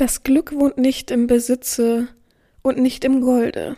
Das 0.00 0.22
Glück 0.22 0.54
wohnt 0.54 0.78
nicht 0.78 1.10
im 1.10 1.26
Besitze 1.26 2.08
und 2.62 2.78
nicht 2.78 3.04
im 3.04 3.20
Golde. 3.20 3.76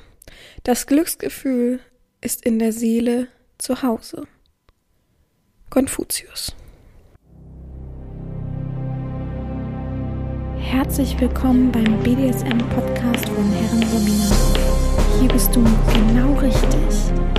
Das 0.63 0.87
Glücksgefühl 0.87 1.81
ist 2.21 2.47
in 2.47 2.61
der 2.61 2.73
Seele 2.73 3.27
zu 3.59 3.83
Hause. 3.83 4.29
Konfuzius. 5.69 6.55
Herzlich 10.59 11.21
willkommen 11.21 11.73
beim 11.73 12.01
BDSM-Podcast 12.05 13.29
von 13.29 13.51
Herren 13.51 13.83
Romina. 13.93 14.31
Hier 15.19 15.29
bist 15.29 15.53
du 15.57 15.65
genau 15.93 16.35
richtig. 16.35 16.71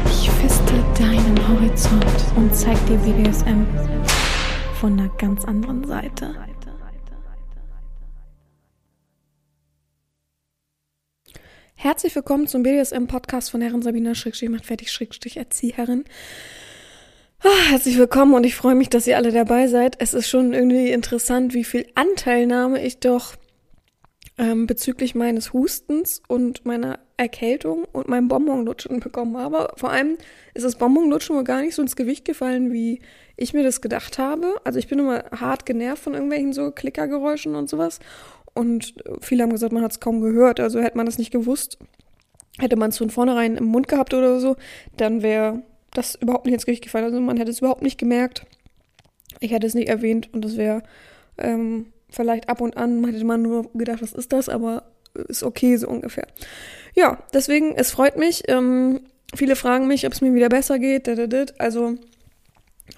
Ich 0.07 0.29
feste 0.29 0.73
deinen 0.99 1.47
Horizont 1.47 2.35
und 2.35 2.53
zeig 2.53 2.75
dir 2.87 2.97
BDSM 2.97 3.65
von 4.81 4.99
einer 4.99 5.07
ganz 5.17 5.45
anderen 5.45 5.87
Seite. 5.87 6.35
Herzlich 11.83 12.15
willkommen 12.15 12.47
zum 12.47 12.63
BDSM-Podcast 12.63 13.51
von 13.51 13.59
Herren 13.59 13.81
Sabina 13.81 14.15
Schrägstrich 14.15 14.49
macht 14.49 14.65
fertig 14.65 14.89
Schrägstrich 14.89 15.35
Erzieherin. 15.35 16.05
Ah, 17.43 17.71
herzlich 17.71 17.97
willkommen 17.97 18.33
und 18.35 18.45
ich 18.45 18.55
freue 18.55 18.73
mich, 18.73 18.87
dass 18.87 19.05
ihr 19.05 19.17
alle 19.17 19.33
dabei 19.33 19.67
seid. 19.67 19.97
Es 19.99 20.13
ist 20.13 20.29
schon 20.29 20.53
irgendwie 20.53 20.91
interessant, 20.91 21.53
wie 21.53 21.65
viel 21.65 21.85
Anteilnahme 21.93 22.81
ich 22.81 22.99
doch 22.99 23.35
ähm, 24.37 24.65
bezüglich 24.65 25.13
meines 25.13 25.51
Hustens 25.51 26.21
und 26.29 26.65
meiner 26.65 26.99
Erkältung 27.17 27.83
und 27.91 28.07
meinem 28.07 28.29
Bonbonlutschen 28.29 29.01
bekommen 29.01 29.35
habe. 29.35 29.73
Vor 29.75 29.91
allem 29.91 30.17
ist 30.53 30.63
das 30.63 30.77
Bonbonlutschen 30.77 31.35
wohl 31.35 31.43
gar 31.43 31.59
nicht 31.59 31.75
so 31.75 31.81
ins 31.81 31.97
Gewicht 31.97 32.23
gefallen, 32.23 32.71
wie 32.71 33.01
ich 33.35 33.53
mir 33.53 33.63
das 33.63 33.81
gedacht 33.81 34.17
habe. 34.19 34.55
Also 34.63 34.79
ich 34.79 34.87
bin 34.87 34.99
immer 34.99 35.25
hart 35.31 35.65
genervt 35.65 36.03
von 36.03 36.13
irgendwelchen 36.13 36.53
so 36.53 36.71
Klickergeräuschen 36.71 37.55
und 37.55 37.69
sowas. 37.69 37.99
Und 38.53 38.93
viele 39.21 39.43
haben 39.43 39.51
gesagt, 39.51 39.73
man 39.73 39.83
hat 39.83 39.91
es 39.91 39.99
kaum 39.99 40.21
gehört. 40.21 40.59
Also 40.59 40.79
hätte 40.79 40.97
man 40.97 41.05
das 41.05 41.17
nicht 41.17 41.31
gewusst, 41.31 41.77
hätte 42.59 42.75
man 42.75 42.89
es 42.89 42.97
von 42.97 43.09
vornherein 43.09 43.57
im 43.57 43.65
Mund 43.65 43.87
gehabt 43.87 44.13
oder 44.13 44.39
so, 44.39 44.55
dann 44.97 45.23
wäre 45.23 45.63
das 45.91 46.15
überhaupt 46.15 46.45
nicht 46.45 46.53
ins 46.53 46.65
Gericht 46.65 46.83
gefallen. 46.83 47.05
Also 47.05 47.19
man 47.19 47.37
hätte 47.37 47.51
es 47.51 47.59
überhaupt 47.59 47.81
nicht 47.81 47.97
gemerkt. 47.97 48.45
Ich 49.39 49.51
hätte 49.51 49.67
es 49.67 49.73
nicht 49.73 49.89
erwähnt 49.89 50.29
und 50.33 50.45
das 50.45 50.57
wäre 50.57 50.83
ähm, 51.37 51.87
vielleicht 52.09 52.49
ab 52.49 52.61
und 52.61 52.77
an, 52.77 53.03
hätte 53.05 53.23
man 53.25 53.41
nur 53.41 53.69
gedacht, 53.73 54.01
was 54.01 54.13
ist 54.13 54.31
das, 54.31 54.49
aber 54.49 54.83
ist 55.27 55.43
okay 55.43 55.75
so 55.77 55.87
ungefähr. 55.87 56.27
Ja, 56.95 57.19
deswegen, 57.33 57.75
es 57.75 57.91
freut 57.91 58.17
mich. 58.17 58.43
Ähm, 58.47 59.01
viele 59.35 59.55
fragen 59.55 59.87
mich, 59.87 60.05
ob 60.05 60.13
es 60.13 60.21
mir 60.21 60.33
wieder 60.33 60.49
besser 60.49 60.79
geht. 60.79 61.07
Also 61.59 61.95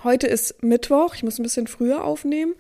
Heute 0.04 0.28
ist 0.28 0.64
Mittwoch, 0.64 1.14
ich 1.16 1.24
muss 1.24 1.40
ein 1.40 1.44
bisschen 1.44 1.68
früher 1.68 2.04
aufnehmen. 2.04 2.56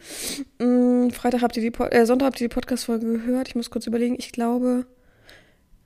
Mm, 0.59 1.09
Freitag 1.09 1.41
habt 1.41 1.57
ihr 1.57 1.69
die, 1.69 1.77
äh, 1.91 2.05
Sonntag 2.05 2.27
habt 2.27 2.41
ihr 2.41 2.47
die 2.47 2.53
Podcast-Folge 2.53 3.05
gehört. 3.05 3.47
Ich 3.47 3.55
muss 3.55 3.71
kurz 3.71 3.87
überlegen, 3.87 4.15
ich 4.17 4.31
glaube, 4.31 4.85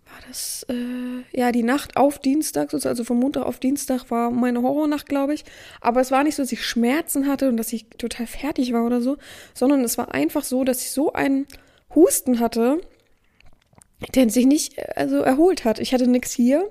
war 0.05 0.19
das, 0.27 0.65
äh, 0.69 1.23
ja, 1.31 1.51
die 1.51 1.63
Nacht 1.63 1.95
auf 1.95 2.19
Dienstag, 2.19 2.73
also 2.73 3.03
vom 3.03 3.19
Montag 3.19 3.45
auf 3.45 3.59
Dienstag 3.59 4.11
war 4.11 4.31
meine 4.31 4.61
Horrornacht, 4.61 5.07
glaube 5.07 5.33
ich. 5.33 5.45
Aber 5.79 6.01
es 6.01 6.11
war 6.11 6.23
nicht 6.23 6.35
so, 6.35 6.43
dass 6.43 6.51
ich 6.51 6.65
Schmerzen 6.65 7.27
hatte 7.27 7.47
und 7.47 7.57
dass 7.57 7.71
ich 7.71 7.87
total 7.97 8.27
fertig 8.27 8.73
war 8.73 8.85
oder 8.85 9.01
so, 9.01 9.17
sondern 9.53 9.83
es 9.83 9.97
war 9.97 10.13
einfach 10.13 10.43
so, 10.43 10.65
dass 10.65 10.81
ich 10.81 10.91
so 10.91 11.13
einen 11.13 11.47
Husten 11.95 12.39
hatte, 12.41 12.81
der 14.13 14.29
sich 14.29 14.45
nicht, 14.45 14.77
äh, 14.77 14.93
also 14.95 15.21
erholt 15.21 15.63
hat. 15.63 15.79
Ich 15.79 15.93
hatte 15.93 16.07
nichts 16.07 16.33
hier. 16.33 16.69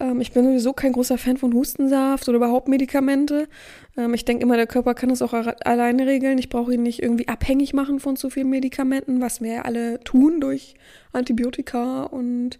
Ähm, 0.00 0.20
ich 0.20 0.32
bin 0.32 0.44
sowieso 0.44 0.72
kein 0.72 0.92
großer 0.92 1.18
Fan 1.18 1.36
von 1.36 1.52
Hustensaft 1.52 2.28
oder 2.28 2.36
überhaupt 2.36 2.68
Medikamente. 2.68 3.48
Ähm, 3.96 4.14
ich 4.14 4.24
denke 4.24 4.42
immer, 4.42 4.56
der 4.56 4.66
Körper 4.66 4.94
kann 4.94 5.10
das 5.10 5.22
auch 5.22 5.32
alleine 5.32 6.06
regeln. 6.06 6.38
Ich 6.38 6.48
brauche 6.48 6.74
ihn 6.74 6.82
nicht 6.82 7.02
irgendwie 7.02 7.28
abhängig 7.28 7.74
machen 7.74 8.00
von 8.00 8.16
zu 8.16 8.30
vielen 8.30 8.50
Medikamenten, 8.50 9.20
was 9.20 9.40
wir 9.40 9.52
ja 9.52 9.62
alle 9.62 10.00
tun 10.00 10.40
durch 10.40 10.74
Antibiotika 11.12 12.04
und 12.04 12.58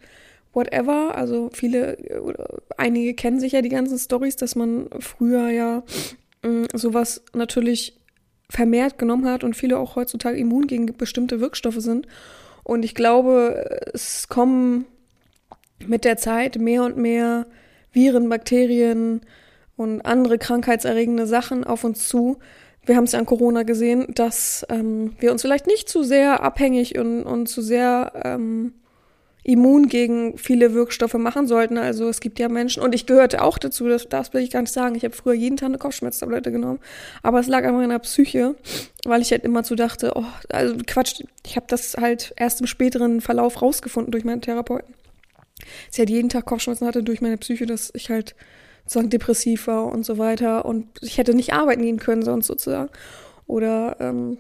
whatever. 0.52 1.14
Also 1.16 1.50
viele 1.52 1.97
oder 2.22 2.58
einige 2.77 3.14
kennen 3.14 3.41
sich 3.41 3.52
ja 3.52 3.62
die 3.62 3.69
ganzen 3.69 3.98
Stories, 3.98 4.36
dass 4.36 4.54
man 4.54 4.88
früher 5.00 5.48
ja 5.48 5.82
äh, 6.42 6.66
sowas 6.75 7.22
natürlich 7.34 7.97
vermehrt 8.48 8.98
genommen 8.98 9.26
hat 9.26 9.44
und 9.44 9.56
viele 9.56 9.78
auch 9.78 9.97
heutzutage 9.97 10.36
immun 10.36 10.66
gegen 10.66 10.86
bestimmte 10.86 11.41
Wirkstoffe 11.41 11.78
sind. 11.81 12.06
Und 12.65 12.84
ich 12.84 12.94
glaube, 12.94 13.88
es 13.94 14.28
kommen 14.28 14.84
mit 15.86 16.04
der 16.04 16.16
Zeit 16.16 16.56
mehr 16.56 16.84
und 16.84 16.96
mehr 16.96 17.46
Viren, 17.92 18.28
Bakterien 18.28 19.20
und 19.76 20.02
andere 20.02 20.38
krankheitserregende 20.38 21.26
Sachen 21.26 21.64
auf 21.64 21.84
uns 21.84 22.08
zu. 22.08 22.38
Wir 22.84 22.96
haben 22.96 23.04
es 23.04 23.12
ja 23.12 23.18
an 23.18 23.26
Corona 23.26 23.62
gesehen, 23.62 24.06
dass 24.14 24.64
ähm, 24.68 25.14
wir 25.20 25.32
uns 25.32 25.42
vielleicht 25.42 25.66
nicht 25.66 25.88
zu 25.88 26.02
sehr 26.02 26.42
abhängig 26.42 26.98
und, 26.98 27.24
und 27.24 27.46
zu 27.46 27.62
sehr 27.62 28.12
ähm, 28.24 28.72
immun 29.42 29.88
gegen 29.88 30.36
viele 30.38 30.74
Wirkstoffe 30.74 31.14
machen 31.14 31.46
sollten. 31.46 31.78
Also 31.78 32.08
es 32.08 32.20
gibt 32.20 32.38
ja 32.38 32.48
Menschen, 32.48 32.82
und 32.82 32.94
ich 32.94 33.06
gehörte 33.06 33.42
auch 33.42 33.58
dazu, 33.58 33.88
das, 33.88 34.08
das 34.08 34.32
will 34.32 34.42
ich 34.42 34.50
gar 34.50 34.60
nicht 34.60 34.72
sagen. 34.72 34.94
Ich 34.94 35.04
habe 35.04 35.14
früher 35.14 35.34
jeden 35.34 35.56
Tag 35.56 35.68
eine 35.68 35.78
Kopfschmerztablette 35.78 36.52
genommen. 36.52 36.78
Aber 37.22 37.41
es 37.41 37.47
lag 37.47 37.64
an 37.64 37.74
meiner 37.74 37.98
Psyche, 37.98 38.54
weil 39.04 39.22
ich 39.22 39.30
halt 39.30 39.44
immer 39.44 39.64
so 39.64 39.74
dachte, 39.74 40.12
oh, 40.14 40.24
also 40.50 40.76
Quatsch, 40.86 41.22
ich 41.47 41.56
habe 41.56 41.66
das 41.68 41.97
halt 41.98 42.34
erst 42.36 42.60
im 42.60 42.66
späteren 42.66 43.20
Verlauf 43.20 43.62
rausgefunden 43.62 44.12
durch 44.12 44.24
meinen 44.24 44.42
Therapeuten 44.42 44.94
sie 45.91 46.00
halt 46.03 46.10
jeden 46.10 46.28
Tag 46.28 46.47
Kopfschmerzen 46.47 46.87
hatte 46.87 47.03
durch 47.03 47.21
meine 47.21 47.38
Psyche, 47.38 47.66
dass 47.66 47.91
ich 47.94 48.10
halt 48.10 48.34
sozusagen 48.84 49.10
depressiv 49.10 49.66
war 49.66 49.87
und 49.87 50.04
so 50.04 50.19
weiter 50.19 50.65
und 50.65 50.87
ich 51.03 51.19
hätte 51.19 51.34
nicht 51.34 51.53
arbeiten 51.53 51.82
gehen 51.82 51.98
können 51.98 52.22
sonst 52.22 52.47
sozusagen 52.47 52.91
oder 53.47 53.97
ähm, 54.00 54.38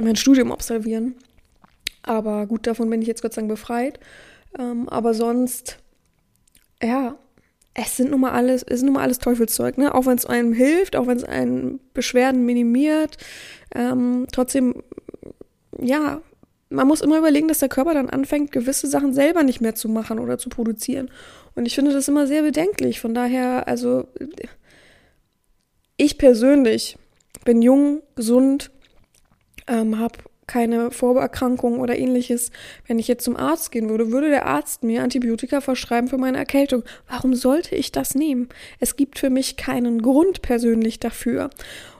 mein 0.00 0.16
Studium 0.16 0.52
absolvieren. 0.52 1.14
Aber 2.02 2.46
gut, 2.46 2.66
davon 2.66 2.88
bin 2.88 3.02
ich 3.02 3.08
jetzt 3.08 3.22
Gott 3.22 3.34
sei 3.34 3.42
Dank 3.42 3.50
befreit. 3.50 3.98
Ähm, 4.58 4.88
aber 4.88 5.12
sonst, 5.12 5.78
ja, 6.82 7.16
es 7.74 7.96
sind 7.96 8.10
nun 8.10 8.20
mal 8.20 8.32
alles, 8.32 8.62
es 8.62 8.76
ist 8.76 8.82
nun 8.84 8.94
mal 8.94 9.02
alles 9.02 9.18
Teufelszeug, 9.18 9.76
ne? 9.76 9.94
Auch 9.94 10.06
wenn 10.06 10.16
es 10.16 10.24
einem 10.24 10.52
hilft, 10.52 10.96
auch 10.96 11.06
wenn 11.06 11.18
es 11.18 11.24
einen 11.24 11.80
Beschwerden 11.92 12.46
minimiert, 12.46 13.18
ähm, 13.74 14.26
trotzdem, 14.32 14.82
ja, 15.78 16.22
man 16.68 16.86
muss 16.86 17.00
immer 17.00 17.18
überlegen, 17.18 17.48
dass 17.48 17.58
der 17.58 17.68
Körper 17.68 17.94
dann 17.94 18.10
anfängt, 18.10 18.52
gewisse 18.52 18.88
Sachen 18.88 19.12
selber 19.12 19.42
nicht 19.42 19.60
mehr 19.60 19.74
zu 19.74 19.88
machen 19.88 20.18
oder 20.18 20.38
zu 20.38 20.48
produzieren. 20.48 21.10
Und 21.54 21.66
ich 21.66 21.74
finde 21.74 21.92
das 21.92 22.08
immer 22.08 22.26
sehr 22.26 22.42
bedenklich. 22.42 23.00
Von 23.00 23.14
daher, 23.14 23.68
also 23.68 24.08
ich 25.96 26.18
persönlich 26.18 26.98
bin 27.44 27.62
jung, 27.62 28.02
gesund, 28.16 28.70
ähm, 29.66 29.98
habe 29.98 30.18
keine 30.46 30.90
Vorerkrankung 30.90 31.80
oder 31.80 31.98
ähnliches. 31.98 32.50
Wenn 32.86 32.98
ich 32.98 33.08
jetzt 33.08 33.24
zum 33.24 33.36
Arzt 33.36 33.72
gehen 33.72 33.88
würde, 33.88 34.12
würde 34.12 34.28
der 34.28 34.46
Arzt 34.46 34.84
mir 34.84 35.02
Antibiotika 35.02 35.60
verschreiben 35.60 36.08
für 36.08 36.18
meine 36.18 36.38
Erkältung. 36.38 36.84
Warum 37.08 37.34
sollte 37.34 37.74
ich 37.74 37.92
das 37.92 38.14
nehmen? 38.14 38.48
Es 38.78 38.96
gibt 38.96 39.18
für 39.18 39.30
mich 39.30 39.56
keinen 39.56 40.02
Grund 40.02 40.42
persönlich 40.42 41.00
dafür. 41.00 41.50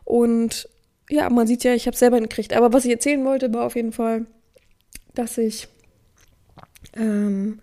Und 0.05 0.69
ja, 1.09 1.29
man 1.31 1.47
sieht 1.47 1.65
ja, 1.65 1.75
ich 1.75 1.87
habe 1.87 1.97
selber 1.97 2.21
gekriegt. 2.21 2.55
Aber 2.55 2.73
was 2.73 2.85
ich 2.85 2.91
erzählen 2.91 3.25
wollte, 3.25 3.53
war 3.53 3.65
auf 3.65 3.77
jeden 3.77 3.93
Fall, 3.93 4.27
dass 5.19 5.39
ich 5.39 5.69
ähm, 6.97 7.61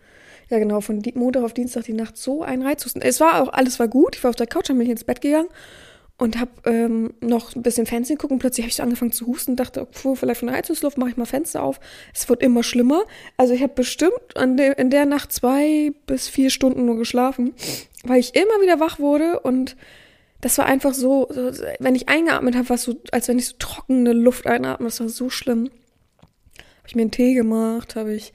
ja 0.49 0.59
genau 0.59 0.81
von 0.81 1.01
Montag 1.15 1.43
auf 1.43 1.53
Dienstag 1.53 1.85
die 1.85 1.93
Nacht 1.93 2.17
so 2.17 2.43
einen 2.43 2.63
Reizhusten. 2.63 3.01
Es 3.01 3.19
war 3.19 3.41
auch 3.41 3.53
alles 3.53 3.79
war 3.79 3.87
gut. 3.87 4.15
Ich 4.15 4.23
war 4.23 4.29
auf 4.29 4.35
der 4.35 4.47
Couch, 4.47 4.69
dann 4.69 4.77
bin 4.77 4.85
ich 4.85 4.91
ins 4.91 5.03
Bett 5.03 5.21
gegangen 5.21 5.49
und 6.17 6.39
habe 6.39 6.51
ähm, 6.65 7.13
noch 7.21 7.55
ein 7.55 7.63
bisschen 7.63 7.85
Fernsehen 7.85 8.17
gucken. 8.17 8.39
Plötzlich 8.39 8.63
habe 8.63 8.69
ich 8.69 8.75
so 8.75 8.83
angefangen 8.83 9.11
zu 9.11 9.25
husten 9.27 9.51
und 9.51 9.59
dachte, 9.59 9.87
oh, 10.03 10.15
vielleicht 10.15 10.39
von 10.39 10.47
der 10.47 10.57
Heizungsluft 10.57 10.97
mache 10.97 11.09
ich 11.09 11.17
mal 11.17 11.25
Fenster 11.25 11.63
auf. 11.63 11.79
Es 12.13 12.29
wird 12.29 12.41
immer 12.41 12.63
schlimmer. 12.63 13.03
Also 13.37 13.53
ich 13.53 13.61
habe 13.61 13.73
bestimmt 13.73 14.13
de 14.35 14.73
in 14.77 14.89
der 14.89 15.05
Nacht 15.05 15.31
zwei 15.31 15.91
bis 16.05 16.27
vier 16.27 16.49
Stunden 16.49 16.85
nur 16.85 16.97
geschlafen, 16.97 17.53
weil 18.03 18.19
ich 18.19 18.35
immer 18.35 18.61
wieder 18.61 18.79
wach 18.79 18.99
wurde 18.99 19.39
und 19.39 19.75
das 20.41 20.57
war 20.57 20.65
einfach 20.65 20.93
so, 20.93 21.29
so 21.31 21.51
wenn 21.79 21.95
ich 21.95 22.09
eingeatmet 22.09 22.55
habe, 22.55 22.67
war 22.67 22.75
es 22.75 22.83
so, 22.83 22.95
als 23.11 23.29
wenn 23.29 23.39
ich 23.39 23.47
so 23.47 23.55
trockene 23.59 24.11
Luft 24.11 24.45
einatme. 24.45 24.87
Das 24.87 24.99
war 24.99 25.07
so 25.07 25.29
schlimm 25.29 25.69
habe 26.83 26.89
ich 26.89 26.95
mir 26.95 27.03
einen 27.03 27.11
Tee 27.11 27.33
gemacht, 27.33 27.95
habe 27.95 28.13
ich 28.13 28.33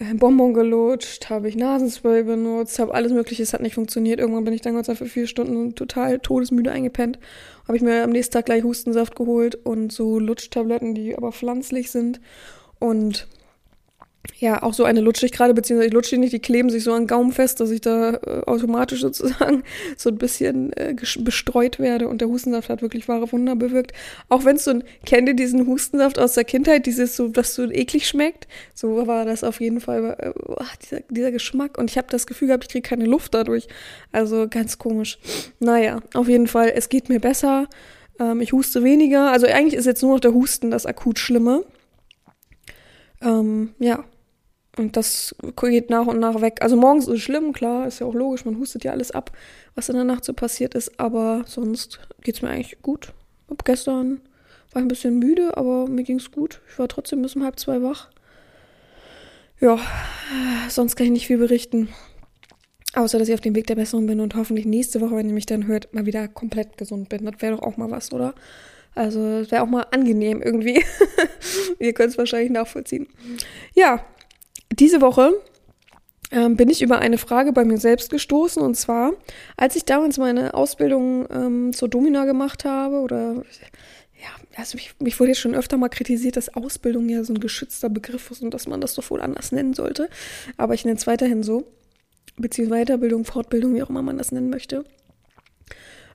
äh, 0.00 0.14
Bonbon 0.14 0.52
gelutscht, 0.52 1.30
habe 1.30 1.48
ich 1.48 1.54
Nasenspray 1.54 2.24
benutzt, 2.24 2.80
habe 2.80 2.92
alles 2.92 3.12
mögliche, 3.12 3.44
es 3.44 3.52
hat 3.52 3.60
nicht 3.60 3.76
funktioniert. 3.76 4.18
Irgendwann 4.18 4.42
bin 4.42 4.52
ich 4.52 4.62
dann 4.62 4.74
sei 4.74 4.82
Dank 4.82 4.98
für 4.98 5.06
vier 5.06 5.28
Stunden 5.28 5.76
total 5.76 6.18
todesmüde 6.18 6.72
eingepennt. 6.72 7.20
Habe 7.68 7.76
ich 7.76 7.82
mir 7.82 8.02
am 8.02 8.10
nächsten 8.10 8.32
Tag 8.32 8.46
gleich 8.46 8.64
Hustensaft 8.64 9.14
geholt 9.14 9.54
und 9.54 9.92
so 9.92 10.18
Lutschtabletten, 10.18 10.96
die 10.96 11.16
aber 11.16 11.30
pflanzlich 11.30 11.92
sind. 11.92 12.20
Und 12.80 13.28
ja, 14.38 14.62
auch 14.62 14.72
so 14.72 14.84
eine 14.84 15.00
lutsche 15.00 15.26
ich 15.26 15.32
gerade, 15.32 15.52
beziehungsweise 15.52 15.88
ich 15.88 15.94
lutsche 15.94 16.14
die 16.14 16.18
nicht, 16.18 16.32
die 16.32 16.38
kleben 16.38 16.70
sich 16.70 16.84
so 16.84 16.92
an 16.92 17.08
Gaumen 17.08 17.32
fest, 17.32 17.58
dass 17.60 17.70
ich 17.70 17.80
da 17.80 18.14
äh, 18.14 18.42
automatisch 18.46 19.00
sozusagen 19.02 19.64
so 19.96 20.10
ein 20.10 20.18
bisschen 20.18 20.72
äh, 20.74 20.94
bestreut 21.20 21.78
werde 21.78 22.08
und 22.08 22.20
der 22.20 22.28
Hustensaft 22.28 22.68
hat 22.68 22.82
wirklich 22.82 23.08
wahre 23.08 23.30
Wunder 23.32 23.56
bewirkt. 23.56 23.92
Auch 24.28 24.44
wenn 24.44 24.56
es 24.56 24.64
so 24.64 24.72
ein, 24.72 24.84
kennt 25.06 25.28
ihr 25.28 25.34
diesen 25.34 25.66
Hustensaft 25.66 26.18
aus 26.18 26.34
der 26.34 26.44
Kindheit, 26.44 26.86
dieses 26.86 27.16
so, 27.16 27.34
was 27.34 27.54
so 27.54 27.70
eklig 27.70 28.06
schmeckt? 28.06 28.46
So 28.74 29.06
war 29.06 29.24
das 29.24 29.42
auf 29.42 29.60
jeden 29.60 29.80
Fall, 29.80 30.16
äh, 30.18 30.32
dieser, 30.82 31.00
dieser 31.08 31.32
Geschmack 31.32 31.76
und 31.76 31.90
ich 31.90 31.98
habe 31.98 32.08
das 32.10 32.26
Gefühl 32.26 32.48
gehabt, 32.48 32.64
ich 32.64 32.70
kriege 32.70 32.88
keine 32.88 33.06
Luft 33.06 33.34
dadurch. 33.34 33.66
Also 34.12 34.46
ganz 34.48 34.78
komisch. 34.78 35.18
Naja, 35.58 36.00
auf 36.14 36.28
jeden 36.28 36.46
Fall, 36.46 36.72
es 36.74 36.88
geht 36.88 37.08
mir 37.08 37.20
besser. 37.20 37.68
Ähm, 38.20 38.40
ich 38.40 38.52
huste 38.52 38.84
weniger. 38.84 39.32
Also 39.32 39.46
eigentlich 39.46 39.74
ist 39.74 39.86
jetzt 39.86 40.02
nur 40.02 40.12
noch 40.12 40.20
der 40.20 40.32
Husten 40.32 40.70
das 40.70 40.86
akut 40.86 41.18
Schlimme. 41.18 41.64
Ähm, 43.20 43.74
ja. 43.78 44.04
Und 44.78 44.96
das 44.96 45.34
geht 45.60 45.90
nach 45.90 46.06
und 46.06 46.18
nach 46.18 46.40
weg. 46.40 46.58
Also 46.60 46.76
morgens 46.76 47.06
ist 47.06 47.14
es 47.14 47.20
schlimm, 47.20 47.52
klar, 47.52 47.86
ist 47.86 47.98
ja 48.00 48.06
auch 48.06 48.14
logisch, 48.14 48.46
man 48.46 48.58
hustet 48.58 48.84
ja 48.84 48.92
alles 48.92 49.10
ab, 49.10 49.30
was 49.74 49.90
in 49.90 49.96
der 49.96 50.04
Nacht 50.04 50.24
so 50.24 50.32
passiert 50.32 50.74
ist, 50.74 50.98
aber 50.98 51.44
sonst 51.46 52.00
geht 52.22 52.36
es 52.36 52.42
mir 52.42 52.48
eigentlich 52.48 52.80
gut. 52.80 53.12
Ab 53.50 53.64
gestern 53.66 54.22
war 54.72 54.80
ich 54.80 54.86
ein 54.86 54.88
bisschen 54.88 55.18
müde, 55.18 55.56
aber 55.58 55.86
mir 55.88 56.04
ging 56.04 56.16
es 56.16 56.30
gut. 56.30 56.62
Ich 56.70 56.78
war 56.78 56.88
trotzdem 56.88 57.20
bis 57.20 57.36
um 57.36 57.44
halb 57.44 57.60
zwei 57.60 57.82
wach. 57.82 58.08
Ja, 59.60 59.78
sonst 60.68 60.96
kann 60.96 61.06
ich 61.06 61.12
nicht 61.12 61.26
viel 61.26 61.38
berichten. 61.38 61.88
Außer, 62.94 63.18
dass 63.18 63.28
ich 63.28 63.34
auf 63.34 63.40
dem 63.40 63.54
Weg 63.54 63.66
der 63.66 63.76
Besserung 63.76 64.06
bin 64.06 64.20
und 64.20 64.34
hoffentlich 64.34 64.66
nächste 64.66 65.00
Woche, 65.00 65.16
wenn 65.16 65.28
ihr 65.28 65.34
mich 65.34 65.46
dann 65.46 65.66
hört, 65.66 65.94
mal 65.94 66.04
wieder 66.06 66.28
komplett 66.28 66.76
gesund 66.76 67.08
bin. 67.10 67.24
Das 67.24 67.40
wäre 67.40 67.56
doch 67.56 67.62
auch 67.62 67.76
mal 67.76 67.90
was, 67.90 68.12
oder? 68.12 68.34
Also, 68.94 69.40
das 69.40 69.50
wäre 69.50 69.62
auch 69.62 69.68
mal 69.68 69.86
angenehm 69.90 70.42
irgendwie. 70.42 70.84
ihr 71.78 71.92
könnt 71.92 72.10
es 72.10 72.18
wahrscheinlich 72.18 72.50
nachvollziehen. 72.50 73.06
Ja, 73.74 74.04
diese 74.72 75.00
Woche 75.00 75.32
ähm, 76.30 76.56
bin 76.56 76.70
ich 76.70 76.82
über 76.82 76.98
eine 76.98 77.18
Frage 77.18 77.52
bei 77.52 77.64
mir 77.64 77.78
selbst 77.78 78.10
gestoßen. 78.10 78.62
Und 78.62 78.74
zwar, 78.74 79.12
als 79.56 79.76
ich 79.76 79.84
damals 79.84 80.18
meine 80.18 80.54
Ausbildung 80.54 81.26
ähm, 81.30 81.72
zur 81.72 81.88
Domina 81.88 82.24
gemacht 82.24 82.64
habe, 82.64 83.00
oder 83.00 83.44
ja, 84.22 84.28
also 84.56 84.76
mich, 84.76 84.94
mich 85.00 85.18
wurde 85.20 85.32
jetzt 85.32 85.40
schon 85.40 85.54
öfter 85.54 85.76
mal 85.76 85.88
kritisiert, 85.88 86.36
dass 86.36 86.54
Ausbildung 86.54 87.08
ja 87.08 87.22
so 87.24 87.34
ein 87.34 87.40
geschützter 87.40 87.90
Begriff 87.90 88.30
ist 88.30 88.42
und 88.42 88.54
dass 88.54 88.66
man 88.66 88.80
das 88.80 88.94
doch 88.94 89.10
wohl 89.10 89.20
anders 89.20 89.52
nennen 89.52 89.74
sollte. 89.74 90.08
Aber 90.56 90.74
ich 90.74 90.84
nenne 90.84 90.96
es 90.96 91.06
weiterhin 91.06 91.42
so 91.42 91.64
beziehungsweise 92.36 92.84
Weiterbildung, 92.84 93.24
Fortbildung, 93.24 93.74
wie 93.74 93.82
auch 93.82 93.90
immer 93.90 94.02
man 94.02 94.16
das 94.16 94.32
nennen 94.32 94.48
möchte. 94.48 94.84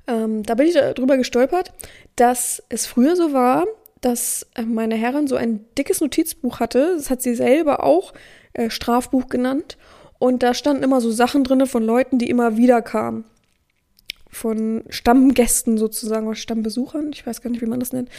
Ähm, 0.07 0.44
da 0.44 0.56
bin 0.56 0.68
ich 0.68 0.74
darüber 0.74 1.18
gestolpert, 1.18 1.74
dass 2.15 2.63
es 2.69 2.88
früher 2.88 3.15
so 3.15 3.33
war, 3.33 3.65
dass 4.01 4.48
äh, 4.56 4.63
meine 4.63 4.95
Herrin 4.95 5.27
so 5.27 5.36
ein 5.36 5.65
dickes 5.77 6.01
Notizbuch 6.01 6.59
hatte. 6.59 6.95
Das 6.95 7.09
hat 7.09 7.21
sie 7.21 7.36
selber 7.36 7.83
auch 7.83 8.13
äh, 8.57 8.69
Strafbuch 8.69 9.30
genannt. 9.30 9.77
Und 10.19 10.44
da 10.44 10.54
standen 10.54 10.83
immer 10.83 11.00
so 11.00 11.12
Sachen 11.12 11.44
drin 11.44 11.65
von 11.68 11.83
Leuten, 11.83 12.18
die 12.18 12.30
immer 12.30 12.57
wieder 12.57 12.81
kamen. 12.81 13.24
Von 14.30 14.83
Stammgästen 14.89 15.77
sozusagen 15.77 16.27
oder 16.27 16.36
Stammbesuchern. 16.36 17.12
Ich 17.13 17.25
weiß 17.25 17.42
gar 17.42 17.50
nicht, 17.50 17.62
wie 17.62 17.68
man 17.68 17.80
das 17.80 17.94
nennt. 17.94 18.09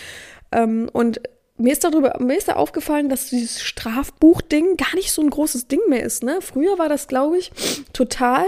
Ähm, 0.53 0.89
und 0.93 1.21
mir 1.57 1.73
ist 1.73 1.85
darüber, 1.85 2.17
mir 2.21 2.39
ist 2.39 2.49
da 2.49 2.55
aufgefallen, 2.55 3.09
dass 3.09 3.31
dieses 3.31 3.63
Strafbuch-Ding 3.63 4.77
gar 4.77 4.95
nicht 4.95 5.13
so 5.13 5.23
ein 5.23 5.31
großes 5.31 5.67
Ding 5.67 5.81
mehr 5.89 6.05
ist. 6.05 6.23
Ne? 6.23 6.39
Früher 6.41 6.79
war 6.79 6.89
das, 6.89 7.09
glaube 7.09 7.37
ich, 7.39 7.51
total 7.93 8.47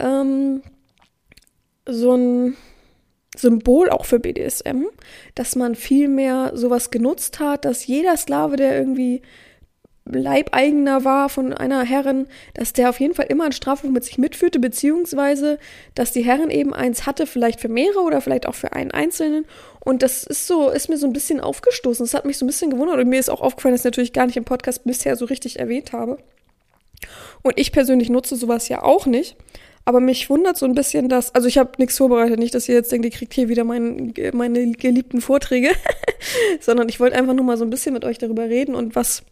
ähm, 0.00 0.62
so 1.86 2.14
ein 2.14 2.56
Symbol 3.36 3.88
auch 3.88 4.04
für 4.04 4.18
BDSM, 4.18 4.86
dass 5.36 5.54
man 5.54 5.76
viel 5.76 6.08
mehr 6.08 6.52
sowas 6.54 6.90
genutzt 6.90 7.38
hat, 7.38 7.64
dass 7.64 7.86
jeder 7.86 8.16
Sklave, 8.16 8.56
der 8.56 8.76
irgendwie 8.76 9.22
Leibeigener 10.10 11.04
war 11.04 11.28
von 11.28 11.52
einer 11.52 11.84
Herrin, 11.84 12.26
dass 12.54 12.72
der 12.72 12.90
auf 12.90 13.00
jeden 13.00 13.14
Fall 13.14 13.26
immer 13.28 13.44
ein 13.44 13.52
Strafbuch 13.52 13.90
mit 13.90 14.04
sich 14.04 14.18
mitführte, 14.18 14.58
beziehungsweise, 14.58 15.58
dass 15.94 16.12
die 16.12 16.24
Herrin 16.24 16.50
eben 16.50 16.74
eins 16.74 17.06
hatte, 17.06 17.26
vielleicht 17.26 17.60
für 17.60 17.68
mehrere 17.68 18.00
oder 18.00 18.20
vielleicht 18.20 18.46
auch 18.46 18.54
für 18.54 18.72
einen 18.72 18.90
Einzelnen. 18.90 19.46
Und 19.80 20.02
das 20.02 20.24
ist 20.24 20.46
so, 20.46 20.70
ist 20.70 20.88
mir 20.88 20.98
so 20.98 21.06
ein 21.06 21.12
bisschen 21.12 21.40
aufgestoßen. 21.40 22.04
Das 22.04 22.14
hat 22.14 22.24
mich 22.24 22.38
so 22.38 22.44
ein 22.44 22.48
bisschen 22.48 22.70
gewundert 22.70 22.98
und 22.98 23.08
mir 23.08 23.20
ist 23.20 23.30
auch 23.30 23.40
aufgefallen, 23.40 23.74
dass 23.74 23.82
ich 23.82 23.86
natürlich 23.86 24.12
gar 24.12 24.26
nicht 24.26 24.36
im 24.36 24.44
Podcast 24.44 24.84
bisher 24.84 25.16
so 25.16 25.24
richtig 25.24 25.58
erwähnt 25.58 25.92
habe. 25.92 26.18
Und 27.42 27.58
ich 27.58 27.72
persönlich 27.72 28.10
nutze 28.10 28.36
sowas 28.36 28.68
ja 28.68 28.82
auch 28.82 29.06
nicht. 29.06 29.36
Aber 29.84 30.00
mich 30.00 30.28
wundert 30.28 30.58
so 30.58 30.66
ein 30.66 30.74
bisschen, 30.74 31.08
dass, 31.08 31.34
also 31.34 31.48
ich 31.48 31.56
habe 31.56 31.72
nichts 31.78 31.96
vorbereitet, 31.96 32.38
nicht, 32.38 32.54
dass 32.54 32.68
ihr 32.68 32.74
jetzt 32.74 32.92
denkt, 32.92 33.06
ihr 33.06 33.10
kriegt 33.10 33.32
hier 33.32 33.48
wieder 33.48 33.64
mein, 33.64 34.12
meine 34.34 34.72
geliebten 34.72 35.22
Vorträge, 35.22 35.70
sondern 36.60 36.90
ich 36.90 37.00
wollte 37.00 37.16
einfach 37.16 37.32
nur 37.32 37.46
mal 37.46 37.56
so 37.56 37.64
ein 37.64 37.70
bisschen 37.70 37.94
mit 37.94 38.04
euch 38.04 38.18
darüber 38.18 38.50
reden 38.50 38.74
und 38.74 38.94
was 38.94 39.22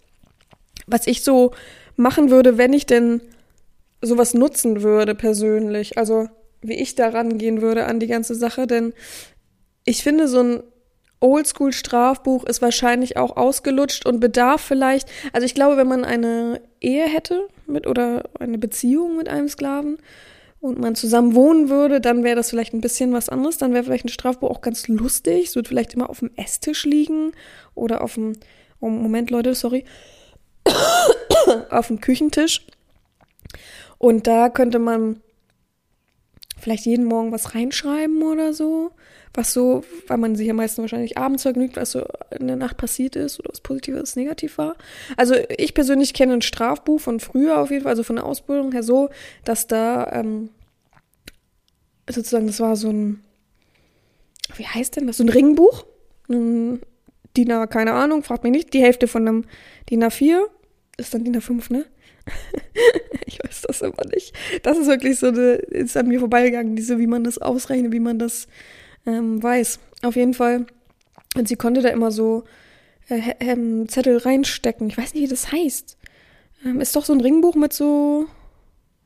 was 0.86 1.06
ich 1.06 1.22
so 1.22 1.52
machen 1.96 2.30
würde, 2.30 2.58
wenn 2.58 2.72
ich 2.72 2.86
denn 2.86 3.20
sowas 4.02 4.34
nutzen 4.34 4.82
würde 4.82 5.14
persönlich. 5.14 5.98
Also 5.98 6.28
wie 6.62 6.74
ich 6.74 6.94
da 6.94 7.08
rangehen 7.08 7.62
würde 7.62 7.86
an 7.86 8.00
die 8.00 8.06
ganze 8.06 8.34
Sache. 8.34 8.66
Denn 8.66 8.92
ich 9.84 10.02
finde, 10.02 10.28
so 10.28 10.40
ein 10.40 10.62
Oldschool-Strafbuch 11.20 12.44
ist 12.44 12.60
wahrscheinlich 12.60 13.16
auch 13.16 13.36
ausgelutscht 13.36 14.04
und 14.06 14.20
bedarf 14.20 14.60
vielleicht, 14.60 15.08
also 15.32 15.46
ich 15.46 15.54
glaube, 15.54 15.76
wenn 15.76 15.88
man 15.88 16.04
eine 16.04 16.60
Ehe 16.80 17.04
hätte 17.04 17.48
mit 17.66 17.86
oder 17.86 18.24
eine 18.38 18.58
Beziehung 18.58 19.16
mit 19.16 19.28
einem 19.28 19.48
Sklaven 19.48 19.98
und 20.60 20.78
man 20.78 20.94
zusammen 20.94 21.34
wohnen 21.34 21.68
würde, 21.68 22.00
dann 22.00 22.22
wäre 22.22 22.36
das 22.36 22.50
vielleicht 22.50 22.74
ein 22.74 22.80
bisschen 22.80 23.12
was 23.12 23.28
anderes. 23.28 23.58
Dann 23.58 23.72
wäre 23.72 23.84
vielleicht 23.84 24.04
ein 24.04 24.10
Strafbuch 24.10 24.50
auch 24.50 24.60
ganz 24.60 24.88
lustig. 24.88 25.46
Es 25.46 25.54
würde 25.54 25.68
vielleicht 25.68 25.94
immer 25.94 26.10
auf 26.10 26.18
dem 26.18 26.30
Esstisch 26.36 26.84
liegen 26.84 27.32
oder 27.74 28.02
auf 28.02 28.14
dem, 28.14 28.34
oh 28.80 28.88
Moment 28.88 29.30
Leute, 29.30 29.54
sorry, 29.54 29.84
auf 31.70 31.88
dem 31.88 32.00
Küchentisch. 32.00 32.66
Und 33.98 34.26
da 34.26 34.48
könnte 34.48 34.78
man 34.78 35.20
vielleicht 36.58 36.86
jeden 36.86 37.04
Morgen 37.04 37.32
was 37.32 37.54
reinschreiben 37.54 38.22
oder 38.22 38.52
so. 38.52 38.92
Was 39.34 39.52
so, 39.52 39.84
weil 40.06 40.16
man 40.16 40.34
sich 40.34 40.46
ja 40.46 40.54
meistens 40.54 40.82
wahrscheinlich 40.82 41.18
abends 41.18 41.42
vergnügt, 41.42 41.76
was 41.76 41.92
so 41.92 42.06
in 42.30 42.46
der 42.46 42.56
Nacht 42.56 42.78
passiert 42.78 43.16
ist 43.16 43.38
oder 43.38 43.50
was 43.50 43.60
positiv 43.60 43.94
was 43.96 44.16
negativ 44.16 44.56
war. 44.56 44.76
Also 45.18 45.34
ich 45.58 45.74
persönlich 45.74 46.14
kenne 46.14 46.32
ein 46.32 46.42
Strafbuch 46.42 47.00
von 47.00 47.20
früher 47.20 47.58
auf 47.58 47.70
jeden 47.70 47.82
Fall, 47.82 47.90
also 47.90 48.02
von 48.02 48.16
der 48.16 48.24
Ausbildung 48.24 48.72
her 48.72 48.82
so, 48.82 49.10
dass 49.44 49.66
da 49.66 50.10
ähm, 50.10 50.48
sozusagen, 52.08 52.46
das 52.46 52.60
war 52.60 52.76
so 52.76 52.88
ein, 52.88 53.22
wie 54.56 54.66
heißt 54.66 54.96
denn 54.96 55.06
das, 55.06 55.18
so 55.18 55.24
ein 55.24 55.28
Ringbuch. 55.28 55.84
Ein 56.28 56.80
DIN 57.36 57.52
A, 57.52 57.66
keine 57.66 57.92
Ahnung, 57.92 58.22
fragt 58.22 58.44
mich 58.44 58.52
nicht, 58.52 58.72
die 58.72 58.82
Hälfte 58.82 59.08
von 59.08 59.26
einem 59.26 59.44
DIN 59.90 60.04
A4 60.04 60.42
ist 60.96 61.14
dann 61.14 61.24
DIN 61.24 61.36
A5, 61.36 61.72
ne? 61.72 61.84
ich 63.26 63.38
weiß 63.42 63.62
das 63.62 63.82
immer 63.82 64.04
nicht. 64.12 64.34
Das 64.62 64.78
ist 64.78 64.86
wirklich 64.86 65.18
so 65.18 65.28
eine, 65.28 65.52
ist 65.54 65.96
an 65.96 66.08
mir 66.08 66.20
vorbeigegangen, 66.20 66.76
diese, 66.76 66.98
wie 66.98 67.06
man 67.06 67.24
das 67.24 67.38
ausrechnet, 67.38 67.92
wie 67.92 68.00
man 68.00 68.18
das 68.18 68.48
ähm, 69.06 69.42
weiß. 69.42 69.78
Auf 70.02 70.16
jeden 70.16 70.34
Fall. 70.34 70.66
Und 71.36 71.48
sie 71.48 71.56
konnte 71.56 71.82
da 71.82 71.90
immer 71.90 72.10
so 72.10 72.44
äh, 73.08 73.34
ähm, 73.40 73.88
Zettel 73.88 74.18
reinstecken. 74.18 74.88
Ich 74.88 74.98
weiß 74.98 75.14
nicht, 75.14 75.22
wie 75.22 75.28
das 75.28 75.52
heißt. 75.52 75.96
Ähm, 76.64 76.80
ist 76.80 76.96
doch 76.96 77.04
so 77.04 77.12
ein 77.12 77.20
Ringbuch 77.20 77.54
mit 77.54 77.72
so. 77.72 78.26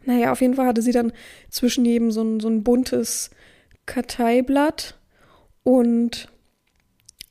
Naja, 0.04 0.32
auf 0.32 0.40
jeden 0.40 0.54
Fall 0.54 0.66
hatte 0.66 0.80
sie 0.80 0.92
dann 0.92 1.12
zwischen 1.50 1.84
jedem 1.84 2.10
so 2.10 2.22
ein, 2.22 2.40
so 2.40 2.48
ein 2.48 2.62
buntes 2.62 3.30
Karteiblatt. 3.86 4.98
Und 5.62 6.28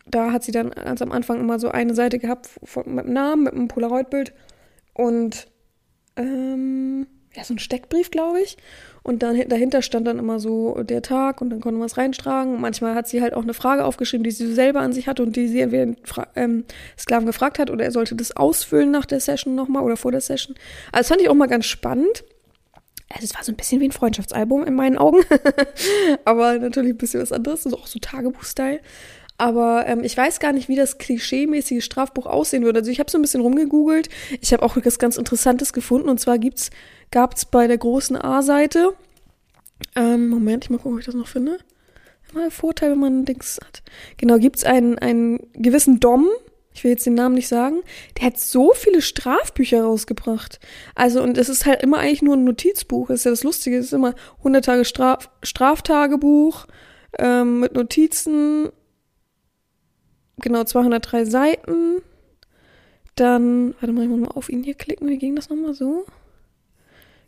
da 0.09 0.31
hat 0.31 0.43
sie 0.43 0.51
dann 0.51 0.71
ganz 0.71 1.01
am 1.01 1.11
Anfang 1.11 1.39
immer 1.39 1.59
so 1.59 1.69
eine 1.69 1.93
Seite 1.93 2.19
gehabt 2.19 2.49
mit 2.85 3.05
dem 3.05 3.13
Namen, 3.13 3.43
mit 3.43 3.53
einem 3.53 3.67
Polaroid-Bild 3.67 4.33
und 4.93 5.47
ähm, 6.15 7.07
ja, 7.35 7.43
so 7.43 7.53
ein 7.53 7.59
Steckbrief, 7.59 8.11
glaube 8.11 8.41
ich. 8.41 8.57
Und 9.03 9.23
dann 9.23 9.47
dahinter 9.47 9.81
stand 9.81 10.07
dann 10.07 10.19
immer 10.19 10.39
so 10.39 10.83
der 10.83 11.01
Tag 11.01 11.41
und 11.41 11.49
dann 11.51 11.61
konnte 11.61 11.77
man 11.77 11.85
es 11.85 11.97
reinstragen. 11.97 12.55
Und 12.55 12.61
manchmal 12.61 12.95
hat 12.95 13.07
sie 13.07 13.21
halt 13.21 13.33
auch 13.33 13.43
eine 13.43 13.53
Frage 13.53 13.85
aufgeschrieben, 13.85 14.23
die 14.23 14.31
sie 14.31 14.51
selber 14.53 14.81
an 14.81 14.93
sich 14.93 15.07
hatte 15.07 15.23
und 15.23 15.35
die 15.35 15.47
sie 15.47 15.61
entweder 15.61 15.85
den 15.85 15.97
Fra 16.03 16.27
ähm, 16.35 16.65
Sklaven 16.97 17.25
gefragt 17.25 17.59
hat 17.59 17.69
oder 17.69 17.85
er 17.85 17.91
sollte 17.91 18.15
das 18.15 18.35
ausfüllen 18.35 18.91
nach 18.91 19.05
der 19.05 19.19
Session 19.19 19.55
nochmal 19.55 19.83
oder 19.83 19.95
vor 19.95 20.11
der 20.11 20.21
Session. 20.21 20.55
Also 20.91 21.01
das 21.01 21.07
fand 21.07 21.21
ich 21.21 21.29
auch 21.29 21.35
mal 21.35 21.47
ganz 21.47 21.65
spannend. 21.65 22.23
Also 23.09 23.25
es 23.25 23.33
war 23.33 23.43
so 23.43 23.51
ein 23.51 23.55
bisschen 23.55 23.81
wie 23.81 23.87
ein 23.87 23.91
Freundschaftsalbum 23.91 24.65
in 24.65 24.75
meinen 24.75 24.97
Augen. 24.97 25.21
Aber 26.25 26.59
natürlich 26.59 26.91
ein 26.91 26.97
bisschen 26.97 27.21
was 27.21 27.31
anderes. 27.31 27.65
Ist 27.65 27.73
auch 27.73 27.87
so 27.87 27.99
Tagebuch-Style. 27.99 28.81
Aber 29.39 29.85
ähm, 29.87 30.03
ich 30.03 30.15
weiß 30.17 30.41
gar 30.41 30.51
nicht, 30.51 30.67
wie 30.67 30.75
das 30.75 30.97
klischeemäßige 30.97 31.83
Strafbuch 31.83 32.25
aussehen 32.25 32.65
würde. 32.65 32.79
Also 32.79 32.91
ich 32.91 32.99
habe 32.99 33.09
so 33.09 33.17
ein 33.17 33.21
bisschen 33.21 33.39
rumgegoogelt. 33.39 34.09
Ich 34.41 34.51
habe 34.51 34.63
auch 34.63 34.75
etwas 34.75 34.99
ganz 34.99 35.15
Interessantes 35.15 35.71
gefunden. 35.71 36.09
Und 36.09 36.19
zwar 36.19 36.37
gibt's, 36.37 36.71
gab's 37.09 37.45
bei 37.45 37.65
der 37.65 37.77
großen 37.77 38.17
A-Seite. 38.17 38.93
Ähm, 39.95 40.27
Moment, 40.27 40.65
ich 40.65 40.69
mal 40.69 40.77
gucken, 40.77 40.95
ob 40.95 40.99
ich 40.99 41.05
das 41.05 41.15
noch 41.15 41.29
finde. 41.29 41.57
Mal 42.33 42.51
Vorteil, 42.51 42.91
wenn 42.91 42.99
man 42.99 43.23
Dings 43.23 43.59
hat. 43.63 43.81
Genau, 44.17 44.37
gibt's 44.39 44.65
einen, 44.65 44.99
einen 44.99 45.39
gewissen 45.53 46.01
Dom. 46.01 46.27
Ich 46.73 46.83
will 46.83 46.91
jetzt 46.91 47.05
den 47.05 47.13
Namen 47.13 47.35
nicht 47.35 47.47
sagen. 47.47 47.79
Der 48.17 48.27
hat 48.27 48.39
so 48.39 48.73
viele 48.73 49.01
Strafbücher 49.01 49.83
rausgebracht. 49.83 50.59
Also, 50.95 51.23
und 51.23 51.37
es 51.37 51.47
ist 51.47 51.65
halt 51.65 51.81
immer 51.81 51.99
eigentlich 51.99 52.21
nur 52.23 52.35
ein 52.35 52.43
Notizbuch. 52.43 53.07
Das 53.07 53.21
ist 53.21 53.23
ja 53.23 53.31
das 53.31 53.45
Lustige. 53.45 53.77
Es 53.77 53.85
ist 53.85 53.93
immer 53.93 54.15
100 54.39 54.65
Tage 54.65 54.83
Straf 54.83 55.29
Straftagebuch 55.43 56.67
ähm, 57.17 57.61
mit 57.61 57.73
Notizen 57.73 58.69
genau 60.39 60.63
203 60.63 61.25
Seiten. 61.25 62.01
Dann, 63.15 63.75
warte 63.79 63.91
mal, 63.93 64.03
ich 64.03 64.09
muss 64.09 64.19
mal 64.19 64.31
auf 64.35 64.49
ihn 64.49 64.63
hier 64.63 64.75
klicken. 64.75 65.09
Wie 65.09 65.17
ging 65.17 65.35
das 65.35 65.49
nochmal 65.49 65.73
so? 65.73 66.05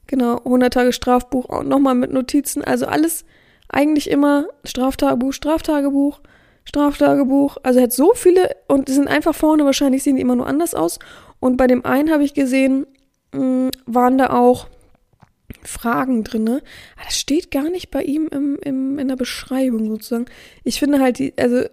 Genau, 0.08 0.38
100 0.38 0.74
Tage 0.74 0.94
Strafbuch 0.94 1.46
und 1.46 1.68
nochmal 1.68 1.96
mit 1.96 2.12
Notizen. 2.12 2.64
Also 2.64 2.86
alles 2.86 3.26
eigentlich 3.70 4.10
immer 4.10 4.48
Straftagebuch, 4.64 5.34
Straftagebuch, 5.34 6.22
Straftagebuch. 6.66 7.58
Also 7.64 7.80
er 7.80 7.84
hat 7.84 7.94
so 7.94 8.14
viele 8.14 8.56
und 8.68 8.88
die 8.88 8.94
sind 8.94 9.08
einfach 9.08 9.36
vorne, 9.36 9.66
wahrscheinlich 9.66 10.04
sehen 10.04 10.16
die 10.16 10.22
immer 10.22 10.36
nur 10.36 10.48
anders 10.48 10.76
aus. 10.76 11.00
Und 11.40 11.58
bei 11.58 11.68
dem 11.68 11.86
einen 11.86 12.12
habe 12.12 12.24
ich 12.24 12.34
gesehen, 12.34 12.86
mh, 13.34 13.40
hm, 13.40 13.72
waren 13.86 14.18
da 14.18 14.32
auch 14.32 14.68
Fragen 15.64 16.24
drin. 16.24 16.48
Aber 16.48 17.06
das 17.06 17.18
steht 17.18 17.52
gar 17.52 17.70
nicht 17.70 17.92
bei 17.92 18.04
ihm 18.04 18.28
im, 18.32 18.58
im, 18.64 19.00
in 19.00 19.08
der 19.08 19.16
Beschreibung 19.16 19.88
sozusagen. 19.88 20.26
Ich 20.64 20.80
finde 20.80 21.00
halt, 21.00 21.20
die, 21.20 21.34
also 21.38 21.64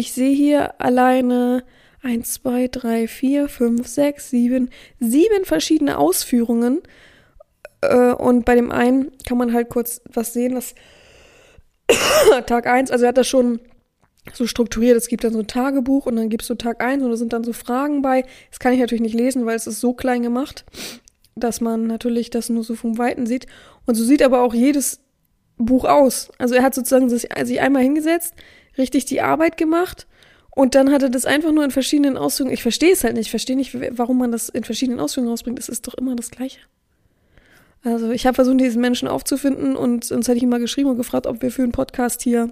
ich 0.00 0.12
sehe 0.14 0.34
hier 0.34 0.80
alleine 0.80 1.62
eins, 2.02 2.32
zwei, 2.32 2.68
drei, 2.68 3.06
vier, 3.06 3.50
fünf, 3.50 3.86
sechs, 3.86 4.30
sieben, 4.30 4.70
sieben 4.98 5.44
verschiedene 5.44 5.98
Ausführungen. 5.98 6.80
Äh, 7.82 8.12
und 8.12 8.46
bei 8.46 8.54
dem 8.54 8.72
einen 8.72 9.12
kann 9.28 9.36
man 9.36 9.52
halt 9.52 9.68
kurz 9.68 10.00
was 10.10 10.32
sehen, 10.32 10.54
dass 10.54 10.74
Tag 12.46 12.66
eins, 12.66 12.90
also 12.90 13.04
er 13.04 13.08
hat 13.08 13.18
das 13.18 13.28
schon 13.28 13.60
so 14.32 14.46
strukturiert. 14.46 14.96
Es 14.96 15.08
gibt 15.08 15.22
dann 15.22 15.34
so 15.34 15.40
ein 15.40 15.46
Tagebuch 15.46 16.06
und 16.06 16.16
dann 16.16 16.30
gibst 16.30 16.48
du 16.48 16.54
Tag 16.54 16.82
eins 16.82 17.02
und 17.02 17.10
da 17.10 17.16
sind 17.18 17.34
dann 17.34 17.44
so 17.44 17.52
Fragen 17.52 18.00
bei. 18.00 18.24
Das 18.48 18.58
kann 18.58 18.72
ich 18.72 18.80
natürlich 18.80 19.02
nicht 19.02 19.14
lesen, 19.14 19.44
weil 19.44 19.56
es 19.56 19.66
ist 19.66 19.80
so 19.80 19.92
klein 19.92 20.22
gemacht, 20.22 20.64
dass 21.36 21.60
man 21.60 21.86
natürlich 21.86 22.30
das 22.30 22.48
nur 22.48 22.64
so 22.64 22.74
vom 22.74 22.96
Weiten 22.96 23.26
sieht. 23.26 23.46
Und 23.84 23.96
so 23.96 24.04
sieht 24.04 24.22
aber 24.22 24.40
auch 24.40 24.54
jedes 24.54 25.00
Buch 25.58 25.84
aus. 25.84 26.30
Also 26.38 26.54
er 26.54 26.62
hat 26.62 26.74
sozusagen 26.74 27.10
sich 27.10 27.60
einmal 27.60 27.82
hingesetzt, 27.82 28.34
richtig 28.78 29.04
die 29.04 29.20
Arbeit 29.20 29.56
gemacht 29.56 30.06
und 30.50 30.74
dann 30.74 30.90
hat 30.90 31.02
er 31.02 31.10
das 31.10 31.26
einfach 31.26 31.52
nur 31.52 31.64
in 31.64 31.70
verschiedenen 31.70 32.16
Ausführungen. 32.16 32.54
Ich 32.54 32.62
verstehe 32.62 32.92
es 32.92 33.04
halt 33.04 33.14
nicht. 33.14 33.26
Ich 33.26 33.30
verstehe 33.30 33.56
nicht, 33.56 33.76
warum 33.96 34.18
man 34.18 34.32
das 34.32 34.48
in 34.48 34.64
verschiedenen 34.64 35.00
Ausführungen 35.00 35.30
rausbringt. 35.30 35.58
Es 35.58 35.68
ist 35.68 35.86
doch 35.86 35.94
immer 35.94 36.16
das 36.16 36.30
Gleiche. 36.30 36.58
Also 37.82 38.10
ich 38.10 38.26
habe 38.26 38.34
versucht, 38.34 38.60
diesen 38.60 38.80
Menschen 38.80 39.08
aufzufinden 39.08 39.74
und 39.74 40.04
sonst 40.04 40.28
hätte 40.28 40.36
ich 40.36 40.42
ihn 40.42 40.50
mal 40.50 40.60
geschrieben 40.60 40.90
und 40.90 40.96
gefragt, 40.96 41.26
ob 41.26 41.40
wir 41.40 41.50
für 41.50 41.62
einen 41.62 41.72
Podcast 41.72 42.20
hier 42.20 42.50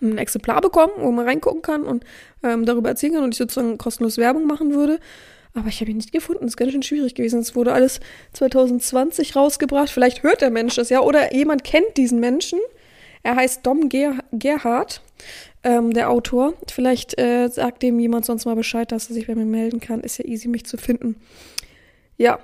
ein 0.00 0.18
Exemplar 0.18 0.60
bekommen, 0.60 0.92
wo 0.98 1.12
man 1.12 1.26
reingucken 1.26 1.62
kann 1.62 1.84
und 1.84 2.04
ähm, 2.42 2.64
darüber 2.64 2.88
erzählen 2.88 3.14
kann 3.14 3.24
und 3.24 3.34
ich 3.34 3.38
sozusagen 3.38 3.78
kostenlos 3.78 4.18
Werbung 4.18 4.46
machen 4.46 4.74
würde. 4.74 4.98
Aber 5.54 5.68
ich 5.68 5.80
habe 5.80 5.90
ihn 5.90 5.98
nicht 5.98 6.12
gefunden. 6.12 6.42
Das 6.42 6.52
ist 6.52 6.56
ganz 6.56 6.72
schön 6.72 6.82
schwierig 6.82 7.14
gewesen. 7.14 7.40
Es 7.40 7.54
wurde 7.54 7.72
alles 7.72 8.00
2020 8.32 9.36
rausgebracht. 9.36 9.90
Vielleicht 9.90 10.22
hört 10.22 10.40
der 10.40 10.50
Mensch 10.50 10.74
das 10.74 10.88
ja 10.88 11.00
oder 11.00 11.32
jemand 11.34 11.62
kennt 11.62 11.96
diesen 11.96 12.20
Menschen. 12.20 12.58
Er 13.22 13.36
heißt 13.36 13.64
Dom 13.64 13.88
Ger 13.88 14.18
Gerhard, 14.32 15.02
ähm, 15.62 15.92
der 15.92 16.10
Autor. 16.10 16.54
Vielleicht 16.70 17.18
äh, 17.18 17.48
sagt 17.48 17.82
dem 17.82 17.98
jemand 18.00 18.24
sonst 18.24 18.44
mal 18.44 18.56
Bescheid, 18.56 18.90
dass 18.90 19.08
er 19.08 19.14
sich 19.14 19.26
bei 19.26 19.34
mir 19.34 19.44
melden 19.44 19.80
kann. 19.80 20.00
Ist 20.00 20.18
ja 20.18 20.24
easy, 20.24 20.48
mich 20.48 20.66
zu 20.66 20.76
finden. 20.76 21.16
Ja. 22.16 22.38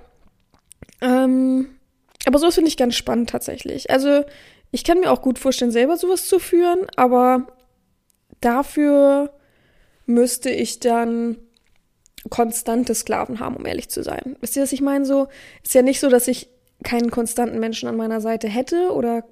Ähm, 1.00 1.68
aber 2.26 2.38
sowas 2.38 2.54
finde 2.54 2.68
ich 2.68 2.76
ganz 2.76 2.94
spannend 2.94 3.30
tatsächlich. 3.30 3.90
Also 3.90 4.24
ich 4.70 4.84
kann 4.84 5.00
mir 5.00 5.10
auch 5.10 5.22
gut 5.22 5.38
vorstellen, 5.38 5.70
selber 5.70 5.96
sowas 5.96 6.26
zu 6.26 6.38
führen, 6.38 6.86
aber 6.96 7.46
dafür 8.40 9.32
müsste 10.06 10.50
ich 10.50 10.80
dann 10.80 11.38
konstante 12.30 12.94
Sklaven 12.94 13.40
haben, 13.40 13.56
um 13.56 13.66
ehrlich 13.66 13.88
zu 13.88 14.02
sein. 14.02 14.36
Wisst 14.40 14.56
ihr, 14.56 14.62
was 14.62 14.72
ich 14.72 14.80
meine? 14.80 15.04
So, 15.04 15.28
ist 15.62 15.74
ja 15.74 15.82
nicht 15.82 16.00
so, 16.00 16.08
dass 16.08 16.28
ich 16.28 16.48
keinen 16.84 17.10
konstanten 17.10 17.58
Menschen 17.58 17.88
an 17.88 17.96
meiner 17.96 18.20
Seite 18.20 18.48
hätte 18.48 18.92
oder 18.92 19.24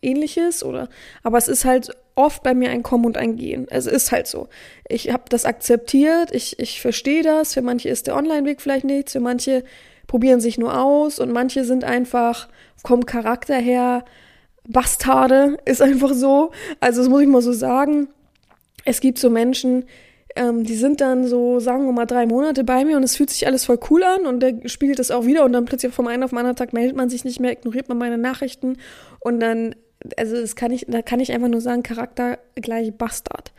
ähnliches 0.00 0.64
oder 0.64 0.88
aber 1.22 1.36
es 1.36 1.48
ist 1.48 1.64
halt 1.64 1.90
oft 2.14 2.42
bei 2.42 2.54
mir 2.54 2.70
ein 2.70 2.82
Kommen 2.82 3.04
und 3.04 3.18
ein 3.18 3.36
Gehen. 3.36 3.66
Es 3.68 3.86
ist 3.86 4.12
halt 4.12 4.26
so. 4.26 4.48
Ich 4.88 5.12
habe 5.12 5.24
das 5.28 5.44
akzeptiert, 5.44 6.30
ich, 6.32 6.58
ich 6.58 6.80
verstehe 6.80 7.22
das. 7.22 7.54
Für 7.54 7.62
manche 7.62 7.88
ist 7.88 8.06
der 8.06 8.16
Online-Weg 8.16 8.62
vielleicht 8.62 8.84
nichts, 8.84 9.12
für 9.12 9.20
manche 9.20 9.64
probieren 10.06 10.40
sich 10.40 10.58
nur 10.58 10.80
aus 10.80 11.18
und 11.18 11.32
manche 11.32 11.64
sind 11.64 11.84
einfach 11.84 12.48
vom 12.76 13.04
Charakter 13.04 13.56
her 13.56 14.04
Bastarde, 14.66 15.58
ist 15.64 15.82
einfach 15.82 16.14
so. 16.14 16.50
Also 16.80 17.02
das 17.02 17.10
muss 17.10 17.22
ich 17.22 17.28
mal 17.28 17.42
so 17.42 17.52
sagen. 17.52 18.08
Es 18.84 19.00
gibt 19.00 19.18
so 19.18 19.28
Menschen, 19.28 19.84
ähm, 20.36 20.64
die 20.64 20.74
sind 20.74 21.00
dann 21.00 21.26
so, 21.26 21.60
sagen 21.60 21.86
wir 21.86 21.92
mal, 21.92 22.06
drei 22.06 22.26
Monate 22.26 22.64
bei 22.64 22.84
mir 22.84 22.96
und 22.96 23.02
es 23.02 23.16
fühlt 23.16 23.30
sich 23.30 23.46
alles 23.46 23.64
voll 23.64 23.78
cool 23.90 24.02
an 24.02 24.26
und 24.26 24.40
der 24.40 24.68
spiegelt 24.68 24.98
es 24.98 25.10
auch 25.10 25.26
wieder 25.26 25.44
und 25.44 25.52
dann 25.52 25.64
plötzlich 25.64 25.94
vom 25.94 26.06
einen 26.08 26.22
auf 26.22 26.30
den 26.30 26.38
anderen 26.38 26.56
Tag 26.56 26.72
meldet 26.72 26.96
man 26.96 27.08
sich 27.08 27.24
nicht 27.24 27.40
mehr, 27.40 27.52
ignoriert 27.52 27.88
man 27.88 27.98
meine 27.98 28.18
Nachrichten 28.18 28.78
und 29.20 29.40
dann, 29.40 29.76
also 30.16 30.40
das 30.40 30.56
kann 30.56 30.72
ich, 30.72 30.86
da 30.88 31.02
kann 31.02 31.20
ich 31.20 31.32
einfach 31.32 31.48
nur 31.48 31.60
sagen, 31.60 31.82
Charakter 31.82 32.38
gleich 32.56 32.92
Bastard. 32.92 33.52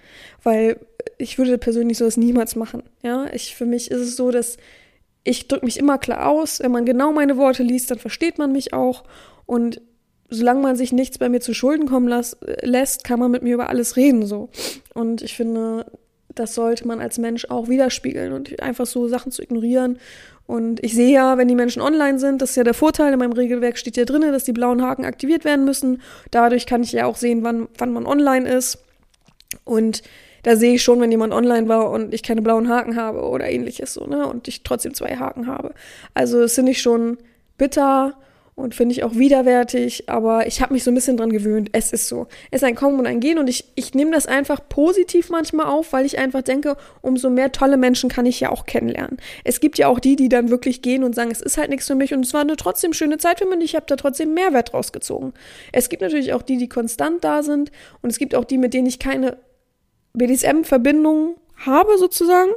Weil 0.43 0.77
ich 1.17 1.37
würde 1.37 1.57
persönlich 1.57 1.97
sowas 1.97 2.17
niemals 2.17 2.55
machen. 2.55 2.83
Ja, 3.03 3.27
ich, 3.31 3.55
für 3.55 3.65
mich 3.65 3.89
ist 3.89 4.01
es 4.01 4.15
so, 4.15 4.31
dass 4.31 4.57
ich 5.23 5.47
drücke 5.47 5.65
mich 5.65 5.77
immer 5.77 5.97
klar 5.97 6.27
aus. 6.27 6.59
Wenn 6.59 6.71
man 6.71 6.85
genau 6.85 7.11
meine 7.11 7.37
Worte 7.37 7.63
liest, 7.63 7.89
dann 7.89 7.99
versteht 7.99 8.37
man 8.37 8.51
mich 8.51 8.73
auch 8.73 9.03
und 9.45 9.81
solange 10.29 10.61
man 10.61 10.75
sich 10.75 10.91
nichts 10.91 11.17
bei 11.17 11.29
mir 11.29 11.39
zu 11.39 11.53
Schulden 11.53 11.87
kommen 11.87 12.07
lässt, 12.61 13.03
kann 13.03 13.19
man 13.19 13.31
mit 13.31 13.43
mir 13.43 13.53
über 13.53 13.69
alles 13.69 13.95
reden 13.95 14.25
so. 14.25 14.49
Und 14.93 15.21
ich 15.21 15.35
finde, 15.35 15.85
das 16.35 16.55
sollte 16.55 16.87
man 16.87 16.99
als 16.99 17.17
Mensch 17.17 17.45
auch 17.49 17.67
widerspiegeln 17.67 18.33
und 18.33 18.61
einfach 18.61 18.85
so 18.85 19.07
Sachen 19.07 19.31
zu 19.31 19.41
ignorieren. 19.41 19.99
Und 20.47 20.83
ich 20.83 20.93
sehe 20.93 21.11
ja, 21.11 21.37
wenn 21.37 21.47
die 21.47 21.55
Menschen 21.55 21.81
online 21.81 22.19
sind, 22.19 22.41
das 22.41 22.51
ist 22.51 22.55
ja 22.55 22.63
der 22.63 22.73
Vorteil, 22.73 23.13
in 23.13 23.19
meinem 23.19 23.33
Regelwerk 23.33 23.77
steht 23.77 23.97
ja 23.97 24.05
drin, 24.05 24.21
dass 24.21 24.43
die 24.43 24.51
blauen 24.51 24.81
Haken 24.81 25.05
aktiviert 25.05 25.43
werden 25.43 25.65
müssen. 25.65 26.01
Dadurch 26.29 26.65
kann 26.65 26.83
ich 26.83 26.91
ja 26.91 27.05
auch 27.05 27.15
sehen, 27.15 27.43
wann, 27.43 27.67
wann 27.77 27.91
man 27.91 28.05
online 28.05 28.47
ist. 28.47 28.77
Und 29.63 30.03
da 30.43 30.55
sehe 30.55 30.75
ich 30.75 30.83
schon, 30.83 31.01
wenn 31.01 31.09
jemand 31.09 31.33
online 31.33 31.67
war 31.67 31.89
und 31.89 32.13
ich 32.13 32.21
keine 32.21 32.43
blauen 32.43 32.69
Haken 32.69 32.95
habe 32.95 33.21
oder 33.21 33.49
ähnliches 33.49 33.95
so, 33.95 34.05
ne? 34.05 34.27
Und 34.27 34.47
ich 34.47 34.61
trotzdem 34.61 34.93
zwei 34.93 35.15
Haken 35.15 35.47
habe. 35.47 35.73
Also 36.13 36.43
es 36.43 36.53
finde 36.53 36.73
ich 36.73 36.81
schon 36.81 37.17
bitter 37.57 38.15
und 38.55 38.73
finde 38.73 38.93
ich 38.93 39.03
auch 39.03 39.15
widerwärtig, 39.15 40.09
aber 40.09 40.47
ich 40.47 40.61
habe 40.61 40.73
mich 40.73 40.85
so 40.85 40.91
ein 40.91 40.95
bisschen 40.95 41.17
dran 41.17 41.29
gewöhnt. 41.29 41.69
Es 41.73 41.91
ist 41.91 42.07
so. 42.07 42.27
Es 42.51 42.61
ist 42.61 42.63
ein 42.63 42.75
Kommen 42.75 42.99
und 42.99 43.05
ein 43.05 43.19
Gehen 43.19 43.37
und 43.37 43.49
ich, 43.49 43.65
ich 43.75 43.93
nehme 43.93 44.11
das 44.11 44.27
einfach 44.27 44.61
positiv 44.69 45.29
manchmal 45.29 45.65
auf, 45.65 45.91
weil 45.91 46.05
ich 46.05 46.17
einfach 46.17 46.41
denke, 46.41 46.77
umso 47.01 47.29
mehr 47.29 47.51
tolle 47.51 47.75
Menschen 47.75 48.09
kann 48.09 48.25
ich 48.25 48.39
ja 48.39 48.49
auch 48.49 48.65
kennenlernen. 48.65 49.17
Es 49.43 49.59
gibt 49.59 49.77
ja 49.77 49.89
auch 49.89 49.99
die, 49.99 50.15
die 50.15 50.29
dann 50.29 50.49
wirklich 50.49 50.81
gehen 50.81 51.03
und 51.03 51.15
sagen, 51.15 51.31
es 51.31 51.41
ist 51.41 51.57
halt 51.57 51.69
nichts 51.69 51.87
für 51.87 51.95
mich 51.95 52.13
und 52.13 52.25
es 52.25 52.33
war 52.33 52.41
eine 52.41 52.55
trotzdem 52.55 52.93
schöne 52.93 53.17
Zeit 53.17 53.39
für 53.39 53.45
mich 53.45 53.55
und 53.55 53.61
ich 53.61 53.75
habe 53.75 53.85
da 53.89 53.97
trotzdem 53.97 54.33
Mehrwert 54.33 54.73
rausgezogen. 54.73 55.33
Es 55.73 55.89
gibt 55.89 56.01
natürlich 56.01 56.31
auch 56.31 56.41
die, 56.41 56.57
die 56.57 56.69
konstant 56.69 57.25
da 57.25 57.43
sind 57.43 57.71
und 58.01 58.09
es 58.09 58.17
gibt 58.17 58.35
auch 58.35 58.45
die, 58.45 58.57
mit 58.57 58.73
denen 58.73 58.87
ich 58.87 58.99
keine 58.99 59.37
BDSM-Verbindung 60.13 61.35
habe 61.57 61.97
sozusagen 61.97 62.51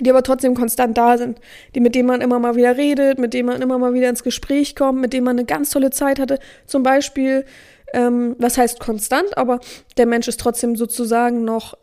die 0.00 0.10
aber 0.10 0.22
trotzdem 0.22 0.54
konstant 0.54 0.98
da 0.98 1.16
sind, 1.18 1.40
die 1.74 1.80
mit 1.80 1.94
denen 1.94 2.08
man 2.08 2.20
immer 2.20 2.38
mal 2.38 2.56
wieder 2.56 2.76
redet, 2.76 3.18
mit 3.18 3.34
denen 3.34 3.46
man 3.46 3.62
immer 3.62 3.78
mal 3.78 3.94
wieder 3.94 4.08
ins 4.08 4.24
Gespräch 4.24 4.74
kommt, 4.74 5.00
mit 5.00 5.12
denen 5.12 5.24
man 5.24 5.38
eine 5.38 5.46
ganz 5.46 5.70
tolle 5.70 5.90
Zeit 5.90 6.18
hatte. 6.18 6.38
Zum 6.66 6.82
Beispiel, 6.82 7.44
ähm, 7.92 8.34
was 8.38 8.58
heißt 8.58 8.80
konstant, 8.80 9.36
aber 9.36 9.60
der 9.96 10.06
Mensch 10.06 10.26
ist 10.26 10.40
trotzdem 10.40 10.74
sozusagen 10.74 11.44
noch, 11.44 11.78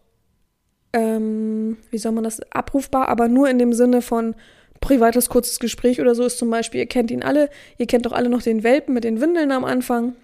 ähm, 0.94 1.78
wie 1.90 1.98
soll 1.98 2.12
man 2.12 2.24
das, 2.24 2.42
abrufbar, 2.52 3.08
aber 3.08 3.30
nur 3.30 3.50
in 3.50 3.60
dem 3.60 3.74
Sinne 3.74 4.02
von 4.02 4.36
privates 4.82 5.30
kurzes 5.30 5.60
Gespräch 5.60 6.02
oder 6.02 6.16
so 6.16 6.26
ist 6.26 6.38
zum 6.38 6.50
Beispiel, 6.50 6.82
ihr 6.82 6.88
kennt 6.88 7.12
ihn 7.12 7.24
alle, 7.24 7.50
ihr 7.78 7.86
kennt 7.86 8.06
doch 8.06 8.12
alle 8.12 8.30
noch 8.30 8.42
den 8.42 8.64
Welpen 8.64 8.94
mit 8.94 9.04
den 9.04 9.22
Windeln 9.22 9.52
am 9.52 9.64
Anfang. 9.64 10.16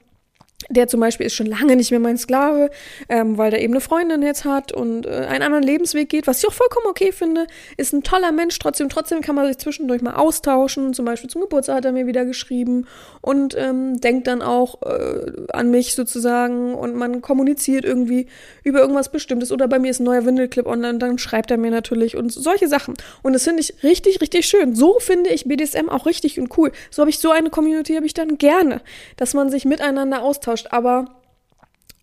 Der 0.69 0.87
zum 0.87 0.99
Beispiel 0.99 1.27
ist 1.27 1.35
schon 1.35 1.45
lange 1.45 1.75
nicht 1.75 1.91
mehr 1.91 1.99
mein 1.99 2.17
Sklave, 2.17 2.71
ähm, 3.09 3.37
weil 3.37 3.51
der 3.51 3.61
eben 3.61 3.73
eine 3.73 3.79
Freundin 3.79 4.23
jetzt 4.23 4.43
hat 4.43 4.71
und 4.71 5.05
äh, 5.05 5.09
einen 5.09 5.43
anderen 5.43 5.63
Lebensweg 5.63 6.09
geht, 6.09 6.25
was 6.25 6.39
ich 6.39 6.47
auch 6.49 6.53
vollkommen 6.53 6.87
okay 6.89 7.11
finde. 7.11 7.45
Ist 7.77 7.93
ein 7.93 8.01
toller 8.01 8.31
Mensch, 8.31 8.57
trotzdem, 8.57 8.89
trotzdem 8.89 9.21
kann 9.21 9.35
man 9.35 9.45
sich 9.45 9.59
zwischendurch 9.59 10.01
mal 10.01 10.15
austauschen. 10.15 10.95
Zum 10.95 11.05
Beispiel 11.05 11.29
zum 11.29 11.41
Geburtstag 11.41 11.77
hat 11.77 11.85
er 11.85 11.91
mir 11.91 12.07
wieder 12.07 12.25
geschrieben 12.25 12.87
und 13.21 13.55
ähm, 13.55 14.01
denkt 14.01 14.25
dann 14.25 14.41
auch 14.41 14.81
äh, 14.81 15.31
an 15.53 15.69
mich 15.69 15.93
sozusagen 15.93 16.73
und 16.73 16.95
man 16.95 17.21
kommuniziert 17.21 17.85
irgendwie 17.85 18.25
über 18.63 18.79
irgendwas 18.79 19.09
Bestimmtes. 19.09 19.51
Oder 19.51 19.67
bei 19.67 19.77
mir 19.77 19.91
ist 19.91 19.99
ein 19.99 20.05
neuer 20.05 20.25
Windelclip 20.25 20.65
online 20.65 20.97
dann 20.97 21.19
schreibt 21.19 21.51
er 21.51 21.57
mir 21.57 21.69
natürlich 21.69 22.17
und 22.17 22.31
solche 22.31 22.67
Sachen. 22.67 22.95
Und 23.21 23.33
das 23.33 23.43
finde 23.43 23.61
ich 23.61 23.83
richtig, 23.83 24.21
richtig 24.21 24.47
schön. 24.47 24.75
So 24.75 24.97
finde 24.99 25.29
ich 25.29 25.45
BDSM 25.45 25.87
auch 25.87 26.07
richtig 26.07 26.39
und 26.39 26.57
cool. 26.57 26.71
So 26.89 27.01
habe 27.01 27.11
ich 27.11 27.19
so 27.19 27.29
eine 27.29 27.51
Community, 27.51 27.93
habe 27.93 28.07
ich 28.07 28.15
dann 28.15 28.39
gerne, 28.39 28.81
dass 29.17 29.35
man 29.35 29.51
sich 29.51 29.63
miteinander 29.63 30.23
austauscht 30.23 30.56
austauscht, 30.57 30.67
aber 30.71 31.05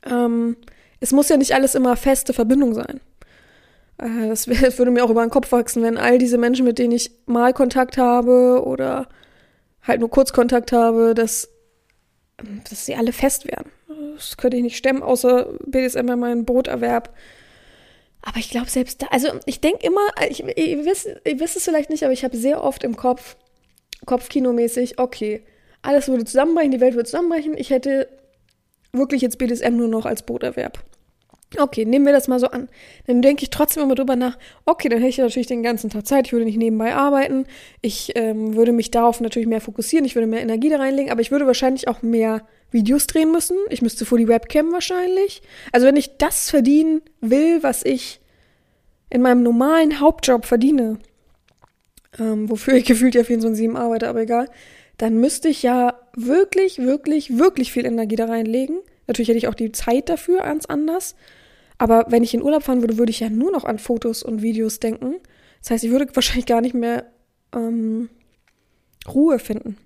ähm, 0.06 0.56
es 1.00 1.12
muss 1.12 1.28
ja 1.28 1.36
nicht 1.36 1.54
alles 1.54 1.74
immer 1.74 1.96
feste 1.96 2.32
Verbindung 2.32 2.74
sein. 2.74 3.00
Äh, 3.98 4.28
das, 4.28 4.46
das 4.46 4.78
würde 4.78 4.90
mir 4.90 5.04
auch 5.04 5.10
über 5.10 5.24
den 5.24 5.30
Kopf 5.30 5.52
wachsen, 5.52 5.82
wenn 5.82 5.98
all 5.98 6.18
diese 6.18 6.38
Menschen, 6.38 6.64
mit 6.64 6.78
denen 6.78 6.92
ich 6.92 7.10
mal 7.26 7.52
Kontakt 7.52 7.96
habe 7.96 8.62
oder 8.64 9.08
halt 9.82 10.00
nur 10.00 10.10
kurz 10.10 10.32
Kontakt 10.32 10.72
habe, 10.72 11.14
dass, 11.14 11.50
dass 12.68 12.86
sie 12.86 12.94
alle 12.94 13.12
fest 13.12 13.46
werden. 13.46 13.70
Das 14.14 14.36
könnte 14.36 14.56
ich 14.56 14.62
nicht 14.62 14.76
stemmen, 14.76 15.02
außer 15.02 15.48
BDSM 15.66 16.06
bei 16.06 16.16
meinem 16.16 16.44
Broterwerb. 16.44 17.14
Aber 18.22 18.38
ich 18.38 18.48
glaube 18.48 18.70
selbst 18.70 19.02
da, 19.02 19.06
also 19.10 19.28
ich 19.44 19.60
denke 19.60 19.86
immer, 19.86 20.00
ich, 20.30 20.42
ihr, 20.42 20.84
wisst, 20.86 21.06
ihr 21.26 21.40
wisst 21.40 21.56
es 21.56 21.64
vielleicht 21.64 21.90
nicht, 21.90 22.04
aber 22.04 22.12
ich 22.14 22.24
habe 22.24 22.36
sehr 22.36 22.64
oft 22.64 22.82
im 22.82 22.96
Kopf, 22.96 23.36
Kopfkinomäßig, 24.06 24.98
okay, 24.98 25.44
alles 25.82 26.08
würde 26.08 26.24
zusammenbrechen, 26.24 26.70
die 26.70 26.80
Welt 26.80 26.94
würde 26.94 27.08
zusammenbrechen, 27.08 27.54
ich 27.58 27.68
hätte 27.68 28.08
wirklich 28.94 29.22
jetzt 29.22 29.38
BDSM 29.38 29.76
nur 29.76 29.88
noch 29.88 30.06
als 30.06 30.24
Broterwerb. 30.24 30.78
Okay, 31.56 31.84
nehmen 31.84 32.04
wir 32.04 32.12
das 32.12 32.26
mal 32.26 32.40
so 32.40 32.48
an. 32.48 32.68
Dann 33.06 33.22
denke 33.22 33.44
ich 33.44 33.50
trotzdem 33.50 33.84
immer 33.84 33.94
drüber 33.94 34.16
nach, 34.16 34.38
okay, 34.64 34.88
dann 34.88 34.98
hätte 34.98 35.10
ich 35.10 35.18
natürlich 35.18 35.46
den 35.46 35.62
ganzen 35.62 35.90
Tag 35.90 36.06
Zeit, 36.06 36.26
ich 36.26 36.32
würde 36.32 36.44
nicht 36.44 36.58
nebenbei 36.58 36.94
arbeiten, 36.94 37.46
ich 37.80 38.12
ähm, 38.16 38.56
würde 38.56 38.72
mich 38.72 38.90
darauf 38.90 39.20
natürlich 39.20 39.46
mehr 39.46 39.60
fokussieren, 39.60 40.04
ich 40.04 40.14
würde 40.16 40.26
mehr 40.26 40.42
Energie 40.42 40.68
da 40.68 40.78
reinlegen, 40.78 41.12
aber 41.12 41.20
ich 41.20 41.30
würde 41.30 41.46
wahrscheinlich 41.46 41.86
auch 41.86 42.02
mehr 42.02 42.42
Videos 42.70 43.06
drehen 43.06 43.30
müssen. 43.30 43.56
Ich 43.70 43.82
müsste 43.82 44.04
vor 44.04 44.18
die 44.18 44.26
Webcam 44.26 44.72
wahrscheinlich. 44.72 45.42
Also 45.70 45.86
wenn 45.86 45.96
ich 45.96 46.16
das 46.18 46.50
verdienen 46.50 47.02
will, 47.20 47.62
was 47.62 47.84
ich 47.84 48.20
in 49.10 49.22
meinem 49.22 49.44
normalen 49.44 50.00
Hauptjob 50.00 50.44
verdiene, 50.44 50.98
ähm, 52.18 52.50
wofür 52.50 52.74
ich 52.74 52.84
gefühlt 52.86 53.14
ja 53.14 53.22
24-7 53.22 53.76
arbeite, 53.76 54.08
aber 54.08 54.22
egal, 54.22 54.48
dann 54.98 55.18
müsste 55.18 55.48
ich 55.48 55.62
ja 55.62 55.94
wirklich, 56.16 56.78
wirklich, 56.78 57.38
wirklich 57.38 57.72
viel 57.72 57.86
Energie 57.86 58.16
da 58.16 58.26
reinlegen. 58.26 58.80
Natürlich 59.06 59.28
hätte 59.28 59.38
ich 59.38 59.48
auch 59.48 59.54
die 59.54 59.72
Zeit 59.72 60.08
dafür, 60.08 60.38
ganz 60.40 60.66
anders. 60.66 61.14
Aber 61.78 62.06
wenn 62.08 62.22
ich 62.22 62.34
in 62.34 62.42
Urlaub 62.42 62.62
fahren 62.62 62.82
würde, 62.82 62.98
würde 62.98 63.10
ich 63.10 63.20
ja 63.20 63.28
nur 63.28 63.50
noch 63.50 63.64
an 63.64 63.78
Fotos 63.78 64.22
und 64.22 64.42
Videos 64.42 64.80
denken. 64.80 65.16
Das 65.60 65.70
heißt, 65.70 65.84
ich 65.84 65.90
würde 65.90 66.06
wahrscheinlich 66.14 66.46
gar 66.46 66.60
nicht 66.60 66.74
mehr 66.74 67.10
ähm, 67.54 68.08
Ruhe 69.08 69.38
finden. 69.38 69.76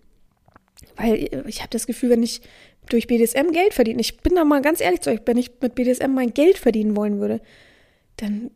Weil 0.97 1.45
ich 1.47 1.61
habe 1.61 1.71
das 1.71 1.87
Gefühl, 1.87 2.11
wenn 2.11 2.23
ich 2.23 2.43
durch 2.89 3.07
BDSM 3.07 3.53
Geld 3.53 3.75
verdiene, 3.75 4.01
ich 4.01 4.19
bin 4.19 4.35
da 4.35 4.45
mal 4.45 4.63
ganz 4.63 4.81
ehrlich 4.81 5.01
zu 5.01 5.11
euch, 5.11 5.21
wenn 5.27 5.37
ich 5.37 5.51
mit 5.61 5.75
BDSM 5.75 6.13
mein 6.13 6.33
Geld 6.33 6.59
verdienen 6.59 6.97
wollen 6.97 7.21
würde, 7.21 7.41
dann 8.17 8.51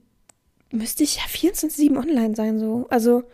müsste 0.70 1.04
ich 1.04 1.16
ja 1.16 1.22
24-7 1.22 1.96
online 1.98 2.34
sein, 2.34 2.58
so. 2.58 2.86
Also, 2.88 3.24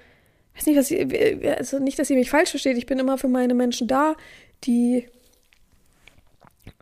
weiß 0.58 0.66
nicht, 0.66 0.76
was 0.76 0.90
ihr, 0.90 1.56
also 1.56 1.78
nicht, 1.78 1.98
dass 1.98 2.10
ihr 2.10 2.16
mich 2.16 2.30
falsch 2.30 2.50
versteht, 2.50 2.76
ich 2.76 2.86
bin 2.86 2.98
immer 2.98 3.16
für 3.16 3.28
meine 3.28 3.54
Menschen 3.54 3.88
da, 3.88 4.14
die 4.64 5.06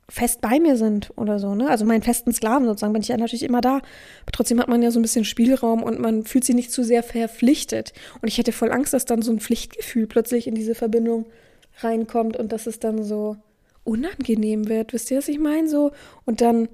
fest 0.09 0.41
bei 0.41 0.61
mir 0.61 0.77
sind 0.77 1.13
oder 1.17 1.39
so, 1.39 1.55
ne? 1.55 1.69
Also 1.69 1.85
meinen 1.85 2.03
festen 2.03 2.33
Sklaven 2.33 2.67
sozusagen 2.67 2.93
bin 2.93 3.03
ich 3.03 3.09
ja 3.09 3.17
natürlich 3.17 3.43
immer 3.43 3.61
da. 3.61 3.77
Aber 3.77 4.33
trotzdem 4.33 4.61
hat 4.61 4.69
man 4.69 4.83
ja 4.83 4.91
so 4.91 4.99
ein 4.99 5.03
bisschen 5.03 5.25
Spielraum 5.25 5.83
und 5.83 5.99
man 5.99 6.25
fühlt 6.25 6.45
sich 6.45 6.55
nicht 6.55 6.71
zu 6.71 6.85
sehr 6.85 7.03
verpflichtet. 7.03 7.93
Und 8.23 8.29
ich 8.29 8.39
hätte 8.39 8.53
voll 8.53 8.71
Angst, 8.71 8.95
dass 8.95 9.05
dann 9.05 9.23
so 9.23 9.33
ein 9.33 9.41
Pflichtgefühl 9.41 10.07
plötzlich 10.07 10.47
in 10.47 10.55
diese 10.55 10.75
Verbindung 10.75 11.27
reinkommt 11.81 12.37
und 12.37 12.53
dass 12.53 12.67
es 12.67 12.79
dann 12.79 13.03
so 13.03 13.37
unangenehm 13.83 14.69
wird. 14.69 14.93
Wisst 14.93 15.11
ihr, 15.11 15.19
was 15.19 15.29
ich 15.29 15.39
meine? 15.39 15.69
So. 15.69 15.91
Und 16.25 16.41
dann 16.41 16.69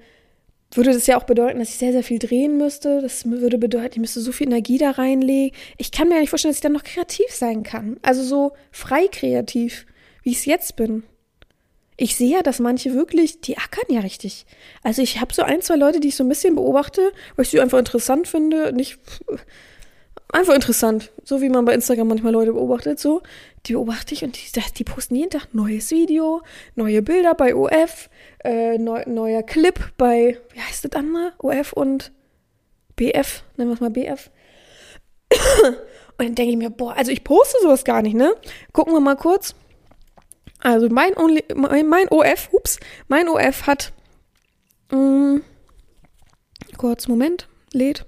würde 0.77 0.93
das 0.93 1.07
ja 1.07 1.19
auch 1.19 1.25
bedeuten, 1.25 1.59
dass 1.59 1.69
ich 1.69 1.77
sehr, 1.77 1.93
sehr 1.93 2.03
viel 2.03 2.19
drehen 2.19 2.57
müsste. 2.57 3.01
Das 3.01 3.29
würde 3.29 3.59
bedeuten, 3.59 3.95
ich 3.95 4.01
müsste 4.01 4.21
so 4.21 4.33
viel 4.33 4.47
Energie 4.47 4.79
da 4.79 4.93
reinlegen. 4.93 5.57
Ich 5.79 5.93
kann 5.93 6.09
mir 6.09 6.15
ja 6.15 6.21
nicht 6.21 6.31
vorstellen, 6.31 6.51
dass 6.51 6.59
ich 6.59 6.63
dann 6.63 6.73
noch 6.73 6.85
kreativ 6.85 7.31
sein 7.31 7.63
kann. 7.63 7.99
Also 8.03 8.23
so 8.23 8.53
frei 8.71 9.07
kreativ, 9.09 9.87
wie 10.23 10.31
ich 10.31 10.39
es 10.39 10.45
jetzt 10.47 10.77
bin 10.77 11.05
ich 12.03 12.17
sehe 12.17 12.37
ja, 12.37 12.43
dass 12.43 12.59
manche 12.59 12.95
wirklich, 12.95 13.41
die 13.41 13.59
ackern 13.59 13.85
ja 13.89 14.01
richtig. 14.01 14.47
Also 14.83 15.03
ich 15.03 15.21
habe 15.21 15.35
so 15.35 15.43
ein, 15.43 15.63
zwei 15.63 15.77
Leute, 15.77 16.01
die 16.01 16.09
ich 16.09 16.17
so 16.17 16.25
ein 16.25 16.29
bisschen 16.29 16.55
beobachte, 16.55 17.13
weil 17.37 17.45
ich 17.45 17.51
sie 17.51 17.61
einfach 17.61 17.79
interessant 17.79 18.27
finde, 18.27 18.73
nicht 18.73 18.99
einfach 20.33 20.55
interessant, 20.55 21.13
so 21.23 21.41
wie 21.41 21.49
man 21.49 21.65
bei 21.65 21.75
Instagram 21.75 22.09
manchmal 22.09 22.33
Leute 22.33 22.55
beobachtet, 22.55 22.99
so, 22.99 23.23
die 23.67 23.75
beobachte 23.75 24.15
ich 24.15 24.25
und 24.25 24.37
die, 24.37 24.61
die 24.77 24.85
posten 24.85 25.15
jeden 25.15 25.31
Tag 25.31 25.49
neues 25.53 25.91
Video, 25.91 26.43
neue 26.75 27.03
Bilder 27.03 27.35
bei 27.35 27.55
OF, 27.55 28.09
äh, 28.43 28.79
neu, 28.79 29.05
neuer 29.07 29.43
Clip 29.43 29.79
bei, 29.97 30.39
wie 30.53 30.61
heißt 30.61 30.85
das 30.85 30.93
andere? 30.93 31.35
OF 31.39 31.73
und 31.75 32.13
BF, 32.97 33.45
nennen 33.57 33.71
wir 33.71 33.75
es 33.75 33.81
mal 33.81 33.91
BF. 33.91 34.31
Und 36.19 36.27
dann 36.27 36.35
denke 36.35 36.53
ich 36.53 36.59
mir, 36.59 36.71
boah, 36.71 36.95
also 36.95 37.11
ich 37.11 37.25
poste 37.25 37.57
sowas 37.63 37.85
gar 37.85 38.03
nicht, 38.03 38.15
ne? 38.15 38.35
Gucken 38.73 38.93
wir 38.93 39.01
mal 39.01 39.17
kurz. 39.17 39.55
Also 40.61 40.89
mein, 40.89 41.17
Only, 41.17 41.45
mein, 41.55 41.89
mein 41.89 42.09
OF, 42.09 42.51
ups, 42.53 42.79
mein 43.09 43.29
OF 43.29 43.67
hat, 43.67 43.93
mh, 44.91 44.99
mm, 44.99 45.45
kurz, 46.77 47.09
Moment, 47.09 47.49
lädt, 47.73 48.07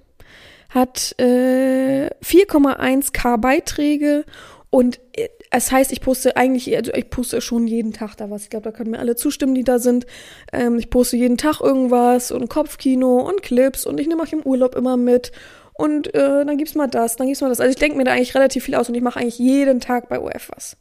hat 0.75 1.14
äh, 1.19 2.11
4,1k 2.23 3.38
Beiträge 3.38 4.25
und 4.71 4.99
äh, 5.12 5.28
es 5.50 5.71
heißt, 5.71 5.93
ich 5.93 6.00
poste 6.00 6.37
eigentlich, 6.37 6.75
also 6.76 6.93
ich 6.93 7.09
poste 7.11 7.40
schon 7.40 7.69
jeden 7.69 7.93
Tag 7.93 8.16
da 8.16 8.28
was. 8.28 8.43
Ich 8.43 8.50
glaube, 8.50 8.64
da 8.64 8.73
können 8.73 8.90
mir 8.90 8.99
alle 8.99 9.14
zustimmen, 9.14 9.54
die 9.54 9.62
da 9.62 9.78
sind. 9.78 10.04
Ähm, 10.52 10.78
ich 10.81 10.90
poste 10.90 11.16
jeden 11.16 11.38
Tag 11.38 11.61
irgendwas 11.61 12.33
und 12.33 12.49
Kopfkino 12.49 13.21
und 13.21 13.40
Clips 13.43 13.87
und 13.87 14.00
ich 14.00 14.09
nehme 14.09 14.23
euch 14.23 14.33
im 14.33 14.43
Urlaub 14.43 14.75
immer 14.75 14.97
mit. 14.97 15.31
Und 15.75 16.12
äh, 16.14 16.45
dann 16.45 16.59
gibt's 16.59 16.75
mal 16.75 16.88
das, 16.88 17.14
dann 17.14 17.28
gibt's 17.28 17.40
mal 17.40 17.49
das. 17.49 17.61
Also 17.61 17.71
ich 17.71 17.78
denke 17.78 17.97
mir 17.97 18.04
da 18.04 18.12
eigentlich 18.12 18.35
relativ 18.35 18.64
viel 18.64 18.75
aus 18.75 18.88
und 18.88 18.97
ich 18.97 19.02
mache 19.02 19.21
eigentlich 19.21 19.38
jeden 19.38 19.78
Tag 19.78 20.09
bei 20.09 20.21
OF 20.21 20.50
was. 20.54 20.76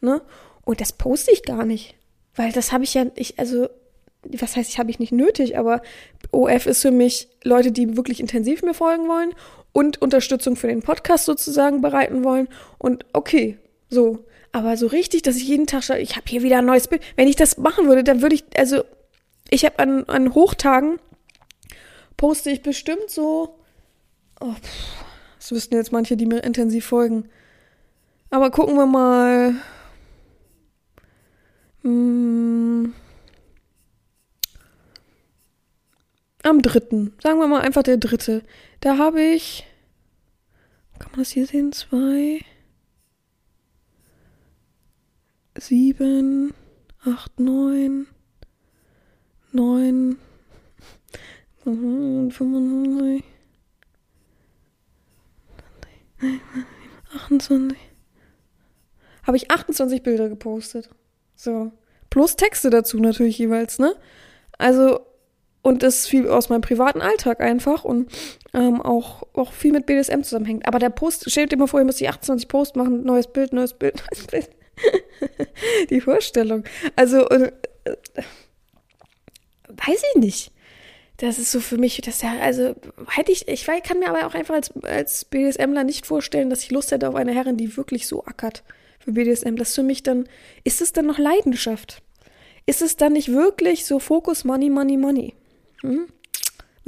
Ne? 0.00 0.20
Und 0.64 0.80
das 0.80 0.92
poste 0.92 1.30
ich 1.30 1.44
gar 1.44 1.64
nicht. 1.64 1.94
Weil 2.34 2.50
das 2.50 2.72
habe 2.72 2.82
ich 2.82 2.94
ja, 2.94 3.06
ich, 3.14 3.38
also, 3.38 3.68
was 4.38 4.56
heißt, 4.56 4.70
ich 4.70 4.78
habe 4.78 4.90
ich 4.90 4.98
nicht 4.98 5.12
nötig, 5.12 5.58
aber 5.58 5.82
OF 6.30 6.66
ist 6.66 6.82
für 6.82 6.90
mich 6.90 7.28
Leute, 7.44 7.72
die 7.72 7.96
wirklich 7.96 8.20
intensiv 8.20 8.62
mir 8.62 8.74
folgen 8.74 9.08
wollen 9.08 9.32
und 9.72 10.00
Unterstützung 10.02 10.56
für 10.56 10.68
den 10.68 10.82
Podcast 10.82 11.24
sozusagen 11.24 11.80
bereiten 11.80 12.24
wollen. 12.24 12.48
Und 12.78 13.06
okay, 13.12 13.58
so. 13.88 14.24
Aber 14.50 14.76
so 14.76 14.86
richtig, 14.86 15.22
dass 15.22 15.36
ich 15.36 15.46
jeden 15.46 15.66
Tag 15.66 15.84
schaue, 15.84 15.98
ich 15.98 16.16
habe 16.16 16.26
hier 16.26 16.42
wieder 16.42 16.58
ein 16.58 16.66
neues 16.66 16.88
Bild. 16.88 17.02
Wenn 17.16 17.28
ich 17.28 17.36
das 17.36 17.58
machen 17.58 17.86
würde, 17.86 18.02
dann 18.02 18.22
würde 18.22 18.34
ich, 18.34 18.44
also, 18.56 18.82
ich 19.50 19.64
habe 19.64 19.78
an, 19.78 20.04
an 20.04 20.34
Hochtagen 20.34 20.98
poste 22.16 22.50
ich 22.50 22.62
bestimmt 22.62 23.08
so, 23.08 23.58
oh, 24.40 24.52
pff, 24.52 25.04
das 25.38 25.52
wüssten 25.52 25.76
jetzt 25.76 25.92
manche, 25.92 26.16
die 26.16 26.26
mir 26.26 26.42
intensiv 26.42 26.86
folgen. 26.86 27.28
Aber 28.30 28.50
gucken 28.50 28.74
wir 28.76 28.86
mal, 28.86 29.54
hm. 31.82 32.92
Am 36.42 36.62
dritten. 36.62 37.14
Sagen 37.22 37.38
wir 37.40 37.46
mal 37.48 37.62
einfach 37.62 37.82
der 37.82 37.96
dritte. 37.96 38.42
Da 38.80 38.98
habe 38.98 39.20
ich. 39.22 39.66
Kann 40.98 41.10
man 41.12 41.20
das 41.20 41.30
hier 41.30 41.46
sehen? 41.46 41.72
Zwei. 41.72 42.40
Sieben. 45.56 46.54
Acht, 47.04 47.40
neun. 47.40 48.06
Neun. 49.52 50.18
25. 51.64 53.24
28. 57.14 57.78
Habe 59.24 59.36
ich 59.36 59.50
28 59.50 60.02
Bilder 60.02 60.28
gepostet. 60.28 60.88
So. 61.34 61.72
Plus 62.10 62.36
Texte 62.36 62.70
dazu 62.70 62.98
natürlich 62.98 63.38
jeweils, 63.38 63.78
ne? 63.78 63.94
Also, 64.56 65.07
und 65.68 65.82
das 65.82 66.00
ist 66.00 66.08
viel 66.08 66.28
aus 66.28 66.48
meinem 66.48 66.62
privaten 66.62 67.00
Alltag 67.00 67.40
einfach 67.40 67.84
und 67.84 68.10
ähm, 68.54 68.80
auch, 68.80 69.22
auch 69.34 69.52
viel 69.52 69.72
mit 69.72 69.86
BDSM 69.86 70.22
zusammenhängt. 70.22 70.66
Aber 70.66 70.78
der 70.78 70.90
Post, 70.90 71.30
stellt 71.30 71.56
mal 71.56 71.66
vor, 71.66 71.80
ihr 71.80 71.86
müsst 71.86 72.00
die 72.00 72.08
28 72.08 72.48
Post 72.48 72.76
machen, 72.76 73.04
neues 73.04 73.26
Bild, 73.26 73.52
neues 73.52 73.74
Bild, 73.74 74.02
neues 74.10 74.26
Bild. 74.26 74.50
die 75.90 76.00
Vorstellung. 76.00 76.64
Also, 76.96 77.28
äh, 77.28 77.52
weiß 79.68 80.02
ich 80.14 80.20
nicht. 80.20 80.52
Das 81.18 81.38
ist 81.38 81.50
so 81.50 81.58
für 81.58 81.78
mich, 81.78 82.00
das 82.00 82.22
ja, 82.22 82.38
also 82.40 82.76
hätte 83.08 83.32
ich, 83.32 83.48
ich 83.48 83.66
kann 83.66 83.98
mir 83.98 84.08
aber 84.08 84.26
auch 84.26 84.34
einfach 84.34 84.54
als, 84.54 84.72
als 84.82 85.24
BDSMler 85.24 85.82
nicht 85.82 86.06
vorstellen, 86.06 86.48
dass 86.48 86.62
ich 86.62 86.70
Lust 86.70 86.92
hätte 86.92 87.08
auf 87.08 87.16
eine 87.16 87.34
Herrin, 87.34 87.56
die 87.56 87.76
wirklich 87.76 88.06
so 88.06 88.24
ackert 88.24 88.62
für 89.00 89.10
BDSM. 89.10 89.56
Das 89.56 89.74
für 89.74 89.82
mich 89.82 90.04
dann, 90.04 90.28
ist 90.62 90.80
es 90.80 90.92
dann 90.92 91.06
noch 91.06 91.18
Leidenschaft? 91.18 92.02
Ist 92.66 92.82
es 92.82 92.96
dann 92.96 93.14
nicht 93.14 93.32
wirklich 93.32 93.84
so 93.84 93.98
Fokus 93.98 94.44
Money, 94.44 94.70
Money, 94.70 94.96
Money? 94.96 95.34
Hm? 95.82 96.08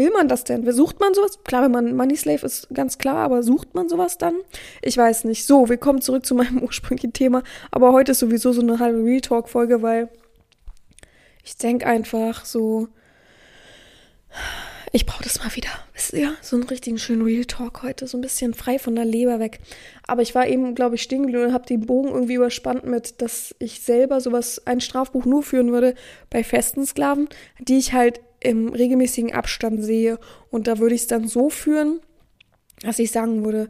Will 0.00 0.11
man 0.12 0.29
das 0.29 0.44
denn? 0.44 0.70
Sucht 0.72 0.98
man 0.98 1.12
sowas? 1.12 1.40
Klar, 1.44 1.64
wenn 1.64 1.72
man 1.72 1.94
Money 1.94 2.16
Slave 2.16 2.46
ist, 2.46 2.68
ganz 2.72 2.96
klar, 2.96 3.16
aber 3.16 3.42
sucht 3.42 3.74
man 3.74 3.90
sowas 3.90 4.16
dann? 4.16 4.35
Ich 4.81 4.96
weiß 4.96 5.24
nicht. 5.24 5.44
So, 5.44 5.68
wir 5.68 5.76
kommen 5.76 6.00
zurück 6.00 6.24
zu 6.24 6.35
meinem 6.37 6.62
ursprünglichen 6.62 7.12
Thema. 7.12 7.42
Aber 7.70 7.92
heute 7.92 8.12
ist 8.12 8.20
sowieso 8.20 8.53
so 8.53 8.62
eine 8.62 8.79
halbe 8.79 9.05
Real 9.05 9.20
Talk-Folge, 9.20 9.83
weil 9.83 10.09
ich 11.44 11.57
denke 11.59 11.87
einfach 11.87 12.46
so, 12.46 12.88
ich 14.92 15.05
brauche 15.05 15.22
das 15.22 15.38
mal 15.38 15.55
wieder. 15.55 15.68
Wisst 15.92 16.14
ihr? 16.14 16.35
So 16.40 16.57
einen 16.57 16.64
richtigen 16.64 16.98
schönen 16.98 17.22
Real 17.22 17.44
Talk 17.44 17.83
heute. 17.83 18.07
So 18.07 18.16
ein 18.16 18.22
bisschen 18.22 18.55
frei 18.55 18.79
von 18.79 18.96
der 18.96 19.05
Leber 19.05 19.38
weg. 19.38 19.61
Aber 20.07 20.22
ich 20.22 20.35
war 20.35 20.48
eben, 20.48 20.74
glaube 20.74 20.94
ich, 20.94 21.03
stehen 21.03 21.24
geblieben 21.24 21.44
und 21.44 21.53
habe 21.53 21.66
den 21.66 21.87
Bogen 21.87 22.09
irgendwie 22.09 22.35
überspannt 22.35 22.87
mit, 22.87 23.20
dass 23.20 23.55
ich 23.59 23.83
selber 23.83 24.22
sowas, 24.22 24.62
ein 24.66 24.81
Strafbuch 24.81 25.26
nur 25.26 25.42
führen 25.42 25.72
würde 25.72 25.94
bei 26.31 26.42
festen 26.42 26.87
Sklaven, 26.87 27.29
die 27.59 27.76
ich 27.76 27.92
halt 27.92 28.20
im 28.40 28.68
regelmäßigen 28.70 29.33
Abstand 29.33 29.83
sehe. 29.85 30.18
Und 30.50 30.66
da 30.66 30.79
würde 30.79 30.94
ich 30.94 31.03
es 31.03 31.07
dann 31.07 31.29
so 31.29 31.50
führen, 31.50 32.00
dass 32.83 32.98
ich 32.98 33.12
sagen 33.12 33.44
würde, 33.44 33.68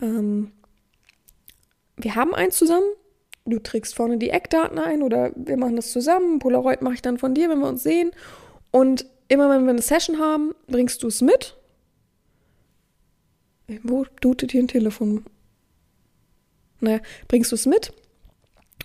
ähm, 0.00 0.52
wir 1.96 2.14
haben 2.14 2.34
eins 2.34 2.56
zusammen, 2.56 2.88
du 3.44 3.58
trägst 3.58 3.94
vorne 3.94 4.18
die 4.18 4.30
Eckdaten 4.30 4.78
ein 4.78 5.02
oder 5.02 5.32
wir 5.36 5.56
machen 5.56 5.76
das 5.76 5.92
zusammen, 5.92 6.38
Polaroid 6.38 6.82
mache 6.82 6.94
ich 6.94 7.02
dann 7.02 7.18
von 7.18 7.34
dir, 7.34 7.48
wenn 7.48 7.60
wir 7.60 7.68
uns 7.68 7.82
sehen. 7.82 8.10
Und 8.70 9.06
immer 9.28 9.48
wenn 9.50 9.64
wir 9.64 9.70
eine 9.70 9.82
Session 9.82 10.18
haben, 10.18 10.54
bringst 10.66 11.02
du 11.02 11.08
es 11.08 11.20
mit. 11.22 11.56
Wo 13.82 14.04
dutet 14.20 14.52
hier 14.52 14.62
ein 14.62 14.68
Telefon? 14.68 15.24
Naja, 16.80 17.00
bringst 17.28 17.52
du 17.52 17.56
es 17.56 17.66
mit. 17.66 17.92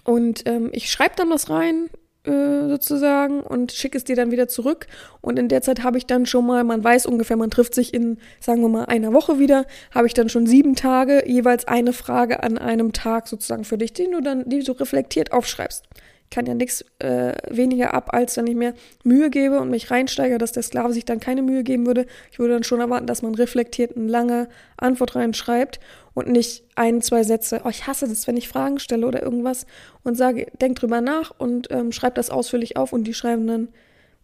Und 0.03 0.47
ähm, 0.47 0.69
ich 0.73 0.89
schreibe 0.89 1.15
dann 1.15 1.29
was 1.29 1.49
rein, 1.49 1.89
äh, 2.23 2.67
sozusagen, 2.67 3.41
und 3.41 3.71
schicke 3.71 3.97
es 3.97 4.03
dir 4.03 4.15
dann 4.15 4.31
wieder 4.31 4.47
zurück. 4.47 4.87
Und 5.21 5.39
in 5.39 5.47
der 5.47 5.61
Zeit 5.61 5.83
habe 5.83 5.97
ich 5.97 6.05
dann 6.05 6.25
schon 6.25 6.45
mal, 6.45 6.63
man 6.63 6.83
weiß 6.83 7.05
ungefähr, 7.05 7.37
man 7.37 7.49
trifft 7.49 7.75
sich 7.75 7.93
in, 7.93 8.17
sagen 8.39 8.61
wir 8.61 8.69
mal, 8.69 8.85
einer 8.85 9.13
Woche 9.13 9.39
wieder, 9.39 9.65
habe 9.93 10.07
ich 10.07 10.13
dann 10.13 10.29
schon 10.29 10.45
sieben 10.45 10.75
Tage, 10.75 11.23
jeweils 11.27 11.67
eine 11.67 11.93
Frage 11.93 12.43
an 12.43 12.57
einem 12.57 12.93
Tag 12.93 13.27
sozusagen 13.27 13.63
für 13.63 13.77
dich, 13.77 13.93
den 13.93 14.11
du 14.11 14.21
dann, 14.21 14.47
die 14.47 14.63
du 14.63 14.71
reflektiert 14.73 15.31
aufschreibst 15.31 15.85
kann 16.31 16.45
ja 16.45 16.53
nichts 16.53 16.83
äh, 16.99 17.33
weniger 17.49 17.93
ab, 17.93 18.13
als 18.13 18.37
wenn 18.37 18.47
ich 18.47 18.55
mir 18.55 18.73
Mühe 19.03 19.29
gebe 19.29 19.59
und 19.59 19.69
mich 19.69 19.91
reinsteige, 19.91 20.37
dass 20.37 20.53
der 20.53 20.63
Sklave 20.63 20.93
sich 20.93 21.05
dann 21.05 21.19
keine 21.19 21.41
Mühe 21.41 21.63
geben 21.63 21.85
würde. 21.85 22.07
Ich 22.31 22.39
würde 22.39 22.53
dann 22.53 22.63
schon 22.63 22.79
erwarten, 22.79 23.05
dass 23.05 23.21
man 23.21 23.35
reflektiert 23.35 23.95
eine 23.95 24.07
lange 24.07 24.47
Antwort 24.77 25.15
reinschreibt 25.15 25.79
und 26.13 26.29
nicht 26.29 26.63
ein, 26.75 27.01
zwei 27.01 27.23
Sätze. 27.23 27.61
Oh, 27.65 27.69
ich 27.69 27.85
hasse 27.85 28.07
das, 28.07 28.27
wenn 28.27 28.37
ich 28.37 28.47
Fragen 28.47 28.79
stelle 28.79 29.05
oder 29.05 29.21
irgendwas 29.21 29.65
und 30.03 30.15
sage, 30.15 30.47
denk 30.59 30.77
drüber 30.77 31.01
nach 31.01 31.31
und 31.37 31.67
ähm, 31.69 31.91
schreib 31.91 32.15
das 32.15 32.29
ausführlich 32.29 32.77
auf 32.77 32.93
und 32.93 33.03
die 33.03 33.13
schreiben 33.13 33.45
dann, 33.45 33.67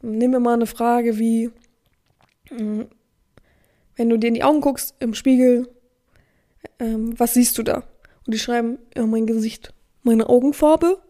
nimm 0.01 0.31
mir 0.31 0.39
mal 0.39 0.53
eine 0.53 0.65
Frage 0.65 1.19
wie, 1.19 1.51
mm, 2.49 2.83
wenn 3.97 4.09
du 4.09 4.17
dir 4.17 4.27
in 4.27 4.33
die 4.33 4.43
Augen 4.43 4.61
guckst 4.61 4.95
im 4.99 5.13
Spiegel, 5.13 5.67
ähm, 6.79 7.19
was 7.19 7.33
siehst 7.33 7.57
du 7.57 7.63
da? 7.63 7.83
Und 8.25 8.33
die 8.33 8.39
schreiben, 8.39 8.79
ja, 8.95 9.05
mein 9.05 9.25
Gesicht, 9.25 9.73
meine 10.03 10.29
Augenfarbe 10.29 11.01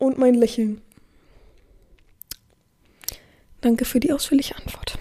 und 0.00 0.18
mein 0.18 0.34
Lächeln. 0.34 0.80
Danke 3.60 3.84
für 3.84 4.00
die 4.00 4.12
ausführliche 4.12 4.56
Antwort. 4.56 4.98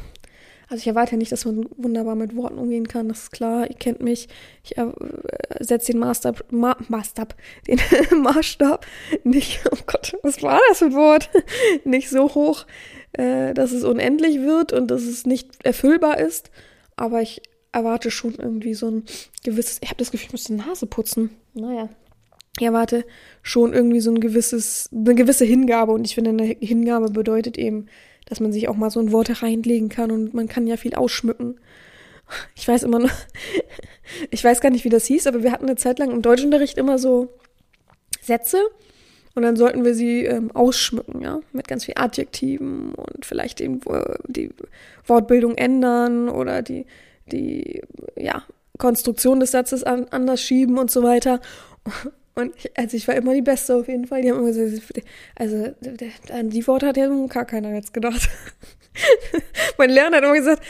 Also 0.70 0.82
ich 0.82 0.88
erwarte 0.88 1.18
nicht, 1.18 1.32
dass 1.32 1.46
man 1.46 1.68
wunderbar 1.78 2.14
mit 2.14 2.36
Worten 2.36 2.60
umgehen 2.60 2.88
kann, 2.88 3.10
das 3.10 3.24
ist 3.24 3.32
klar, 3.32 3.68
ihr 3.68 3.76
kennt 3.76 4.02
mich. 4.02 4.28
Ich 4.64 4.78
äh, 4.78 4.86
setze 5.60 5.94
den 5.94 6.00
Maßstab, 6.00 6.46
Ma 6.52 6.78
Maßstab, 6.88 7.36
den 7.68 7.80
Maßstab 8.22 8.86
nicht, 9.24 9.62
oh 9.72 9.78
Gott, 9.88 10.16
was 10.22 10.44
war 10.44 10.60
das 10.70 10.78
für 10.78 10.86
ein 10.86 10.94
Wort? 10.94 11.32
nicht 11.86 12.10
so 12.10 12.36
hoch, 12.36 12.68
äh, 13.14 13.56
dass 13.56 13.72
es 13.72 13.84
unendlich 13.84 14.42
wird 14.42 14.72
und 14.72 14.92
dass 14.92 15.02
es 15.04 15.26
nicht 15.26 15.66
erfüllbar 15.66 16.20
ist. 16.20 16.52
Aber 16.96 17.22
ich 17.22 17.42
erwarte 17.72 18.12
schon 18.12 18.36
irgendwie 18.36 18.76
so 18.76 18.92
ein 18.92 19.06
gewisses, 19.44 19.80
ich 19.82 19.90
habe 19.90 19.98
das 19.98 20.12
Gefühl, 20.12 20.28
ich 20.28 20.32
muss 20.34 20.44
die 20.44 20.54
Nase 20.54 20.86
putzen. 20.86 21.32
Naja. 21.56 21.90
Ich 22.58 22.66
erwarte 22.66 23.06
schon 23.42 23.74
irgendwie 23.74 24.00
so 24.00 24.12
ein 24.12 24.20
gewisses, 24.20 24.90
eine 24.94 25.16
gewisse 25.16 25.46
Hingabe 25.46 25.92
und 25.92 26.06
ich 26.06 26.16
finde, 26.16 26.32
eine 26.32 26.44
Hingabe 26.44 27.10
bedeutet 27.10 27.58
eben, 27.58 27.88
dass 28.26 28.40
man 28.40 28.52
sich 28.52 28.68
auch 28.68 28.76
mal 28.76 28.90
so 28.90 29.00
ein 29.00 29.12
Wort 29.12 29.42
reinlegen 29.42 29.90
kann 29.90 30.12
und 30.12 30.34
man 30.34 30.48
kann 30.48 30.68
ja 30.68 30.78
viel 30.78 30.96
ausschmücken. 30.96 31.60
Ich 32.56 32.68
weiß 32.68 32.84
immer 32.84 33.00
noch, 33.00 33.12
ich 34.32 34.44
weiß 34.44 34.62
gar 34.62 34.70
nicht, 34.70 34.86
wie 34.86 34.90
das 34.90 35.06
hieß, 35.06 35.28
aber 35.28 35.44
wir 35.44 35.52
hatten 35.52 35.66
eine 35.66 35.76
Zeit 35.76 36.00
lang 36.00 36.12
im 36.12 36.22
Deutschunterricht 36.22 36.78
immer 36.78 37.00
so 37.00 37.30
Sätze 38.22 38.60
und 39.36 39.44
dann 39.44 39.56
sollten 39.56 39.86
wir 39.86 39.94
sie 39.94 40.26
ähm, 40.26 40.52
ausschmücken, 40.52 41.22
ja, 41.22 41.40
mit 41.54 41.68
ganz 41.68 41.86
viel 41.86 41.96
Adjektiven 41.98 42.94
und 42.94 43.26
vielleicht 43.26 43.62
eben 43.62 43.80
die 44.28 44.50
Wortbildung 45.06 45.56
ändern 45.56 46.30
oder 46.30 46.62
die, 46.62 46.86
die, 47.32 47.82
ja, 48.16 48.44
Konstruktion 48.78 49.40
des 49.40 49.52
Satzes 49.52 49.84
an, 49.84 50.08
anders 50.10 50.42
schieben 50.42 50.78
und 50.78 50.92
so 50.92 51.04
weiter. 51.04 51.42
Und 52.39 52.56
ich, 52.56 52.78
also 52.78 52.97
ich 52.97 53.08
war 53.08 53.15
immer 53.15 53.34
die 53.34 53.41
Beste 53.41 53.75
auf 53.75 53.88
jeden 53.88 54.06
Fall. 54.06 54.21
Die 54.21 54.32
haben 54.32 54.39
immer 54.39 54.47
gesagt, 54.47 55.04
also 55.36 55.73
an 56.32 56.49
die 56.49 56.65
Worte 56.67 56.88
hat 56.88 56.97
ja 56.97 57.08
gar 57.28 57.45
keiner 57.45 57.73
jetzt 57.73 57.93
gedacht. 57.93 58.30
mein 59.78 59.89
Lehrer 59.89 60.12
hat 60.12 60.23
immer 60.23 60.34
gesagt, 60.34 60.63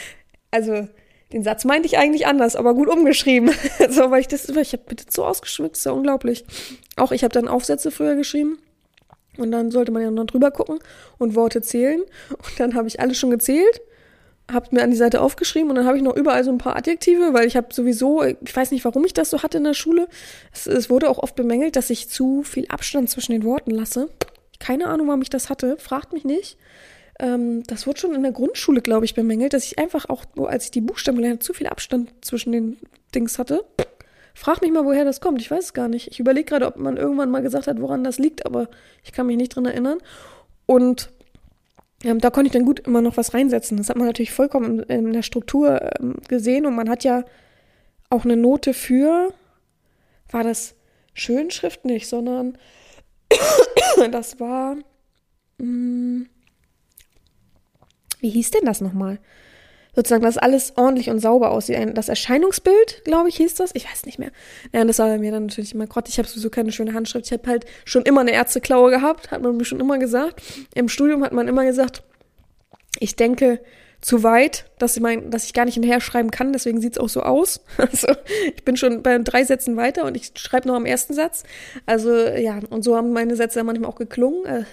also 0.52 0.88
den 1.32 1.44
Satz 1.44 1.64
meinte 1.64 1.88
ich 1.88 1.98
eigentlich 1.98 2.26
anders, 2.26 2.56
aber 2.56 2.74
gut 2.74 2.90
umgeschrieben. 2.90 3.52
so, 3.90 4.10
weil 4.12 4.22
ich 4.22 4.28
das, 4.28 4.50
ich 4.50 4.74
habe 4.74 4.84
bitte 4.88 5.06
so 5.10 5.26
ausgeschmückt, 5.26 5.78
ist 5.78 5.86
ja 5.86 5.92
unglaublich. 5.92 6.46
Auch 6.96 7.12
ich 7.12 7.24
habe 7.24 7.34
dann 7.34 7.48
Aufsätze 7.48 7.92
früher 7.92 8.16
geschrieben 8.16 8.58
und 9.38 9.52
dann 9.52 9.72
sollte 9.72 9.92
man 9.92 10.02
ja 10.02 10.12
noch 10.12 10.26
drüber 10.26 10.52
gucken 10.52 10.80
und 11.18 11.36
Worte 11.36 11.62
zählen. 11.62 12.02
Und 12.30 12.60
dann 12.60 12.74
habe 12.76 12.88
ich 12.88 13.00
alles 13.00 13.18
schon 13.18 13.30
gezählt 13.30 13.82
habe 14.52 14.68
mir 14.72 14.84
an 14.84 14.92
die 14.92 14.98
Seite 14.98 15.22
aufgeschrieben 15.22 15.70
und 15.70 15.76
dann 15.76 15.86
habe 15.86 15.98
ich 15.98 16.04
noch 16.04 16.16
überall 16.16 16.44
so 16.44 16.52
ein 16.52 16.58
paar 16.58 16.76
Adjektive, 16.76 17.34
weil 17.34 17.48
ich 17.48 17.56
habe 17.56 17.74
sowieso, 17.74 18.24
ich 18.24 18.56
weiß 18.56 18.72
nicht, 18.72 18.86
warum 18.86 19.06
ich 19.06 19.14
das 19.14 19.30
so 19.30 19.44
hatte 19.44 19.58
in 19.58 19.64
der 19.64 19.74
Schule. 19.74 20.08
Es, 20.54 20.68
es, 20.68 20.90
wurde 20.90 21.10
auch 21.10 21.20
oft 21.20 21.36
bemängelt, 21.36 21.76
dass 21.76 21.90
ich 21.90 22.10
zu 22.10 22.44
viel 22.44 22.68
Abstand 22.68 23.10
zwischen 23.10 23.32
den 23.32 23.44
Worten 23.44 23.72
lasse. 23.72 24.10
Keine 24.60 24.88
Ahnung, 24.88 25.08
warum 25.08 25.22
ich 25.22 25.30
das 25.30 25.50
hatte, 25.50 25.78
fragt 25.78 26.14
mich 26.14 26.26
nicht. 26.26 26.58
Ähm, 27.20 27.64
das 27.64 27.86
wurde 27.86 28.00
schon 28.00 28.16
in 28.16 28.24
der 28.24 28.32
Grundschule, 28.32 28.82
glaube 28.82 29.06
ich, 29.06 29.14
bemängelt, 29.14 29.54
dass 29.54 29.66
ich 29.66 29.78
einfach 29.78 30.10
auch, 30.10 30.26
als 30.48 30.66
ich 30.66 30.72
die 30.72 30.82
Buchstaben 30.82 31.18
gelernt 31.18 31.40
habe, 31.40 31.46
zu 31.46 31.54
viel 31.54 31.68
Abstand 31.68 32.12
zwischen 32.22 32.52
den 32.52 32.78
Dings 33.14 33.40
hatte. 33.40 33.66
Frag 34.34 34.62
mich 34.62 34.72
mal, 34.72 34.86
woher 34.86 35.04
das 35.04 35.20
kommt. 35.20 35.42
Ich 35.42 35.52
weiß 35.52 35.66
es 35.66 35.74
gar 35.74 35.90
nicht. 35.90 36.08
Ich 36.08 36.20
überlege 36.20 36.46
gerade, 36.46 36.66
ob 36.66 36.78
man 36.78 36.98
irgendwann 36.98 37.30
mal 37.30 37.42
gesagt 37.42 37.68
hat, 37.68 37.82
woran 37.82 38.04
das 38.04 38.20
liegt, 38.20 38.46
aber 38.46 38.70
ich 39.04 39.12
kann 39.12 39.28
mich 39.28 39.38
nicht 39.38 39.56
dran 39.56 39.66
erinnern. 39.66 39.98
Und 40.66 41.10
ähm, 42.04 42.20
da 42.20 42.30
konnte 42.30 42.48
ich 42.48 42.54
dann 42.54 42.66
gut 42.66 42.82
immer 42.82 43.02
noch 43.02 43.18
was 43.18 43.34
reinsetzen. 43.34 43.78
Das 43.78 43.90
hat 43.90 43.98
man 43.98 44.08
natürlich 44.08 44.32
vollkommen 44.32 44.80
in, 44.84 45.08
in 45.08 45.14
der 45.14 45.24
Struktur 45.24 45.82
ähm, 46.00 46.16
gesehen 46.28 46.66
und 46.66 46.76
man 46.76 46.90
hat 46.90 47.04
ja 47.04 47.26
auch 48.10 48.26
eine 48.26 48.38
Note 48.38 48.74
für, 48.74 49.34
war 50.30 50.44
das 50.44 50.76
Schönschrift 51.14 51.86
nicht, 51.86 52.08
sondern 52.08 52.58
das 54.12 54.40
war, 54.40 54.76
mh, 54.76 54.84
hm, 55.60 56.30
wie 58.22 58.30
hieß 58.30 58.52
denn 58.52 58.66
das 58.66 58.82
nochmal? 58.82 59.20
Sozusagen, 60.00 60.24
dass 60.24 60.38
alles 60.38 60.78
ordentlich 60.78 61.10
und 61.10 61.20
sauber 61.20 61.52
aussieht. 61.52 61.78
Das 61.94 62.08
Erscheinungsbild, 62.08 63.04
glaube 63.04 63.28
ich, 63.28 63.36
hieß 63.36 63.56
das. 63.56 63.72
Ich 63.74 63.84
weiß 63.84 64.06
nicht 64.06 64.18
mehr. 64.18 64.32
Ja, 64.74 64.86
das 64.86 64.98
war 65.00 65.18
mir 65.18 65.30
dann 65.30 65.48
natürlich 65.48 65.76
immer 65.76 65.88
Gott. 65.88 66.08
Ich 66.08 66.18
habe 66.18 66.26
sowieso 66.26 66.50
keine 66.50 66.72
schöne 66.72 66.94
Handschrift. 66.94 67.26
Ich 67.26 67.34
habe 67.34 67.50
halt 67.50 67.66
schon 67.84 68.04
immer 68.04 68.22
eine 68.22 68.32
Ärzteklaue 68.32 68.92
gehabt, 68.92 69.30
hat 69.30 69.42
man 69.42 69.58
mir 69.58 69.66
schon 69.66 69.82
immer 69.82 69.98
gesagt. 69.98 70.42
Im 70.74 70.88
Studium 70.88 71.22
hat 71.22 71.34
man 71.34 71.50
immer 71.50 71.66
gesagt, 71.66 72.04
ich 72.98 73.18
denke, 73.18 73.60
zu 74.00 74.24
weit, 74.24 74.69
dass 74.80 74.96
ich, 74.96 75.02
mein, 75.02 75.30
dass 75.30 75.46
ich 75.46 75.54
gar 75.54 75.66
nicht 75.66 75.76
hinterher 75.76 76.02
schreiben 76.02 76.32
kann, 76.32 76.54
deswegen 76.54 76.82
sieht's 76.82 76.98
auch 76.98 77.10
so 77.10 77.22
aus. 77.22 77.62
Also 77.90 78.08
ich 78.56 78.64
bin 78.64 78.78
schon 78.78 79.02
bei 79.02 79.18
drei 79.18 79.44
Sätzen 79.44 79.76
weiter 79.76 80.06
und 80.06 80.16
ich 80.16 80.32
schreibe 80.36 80.68
noch 80.68 80.76
am 80.76 80.86
ersten 80.86 81.14
Satz. 81.14 81.44
Also 81.86 82.12
ja, 82.12 82.60
und 82.70 82.84
so 82.84 82.96
haben 82.96 83.14
meine 83.14 83.36
Sätze 83.36 83.64
manchmal 83.64 83.90
auch 83.90 83.96
geklungen. 83.96 84.46
Äh, 84.46 84.64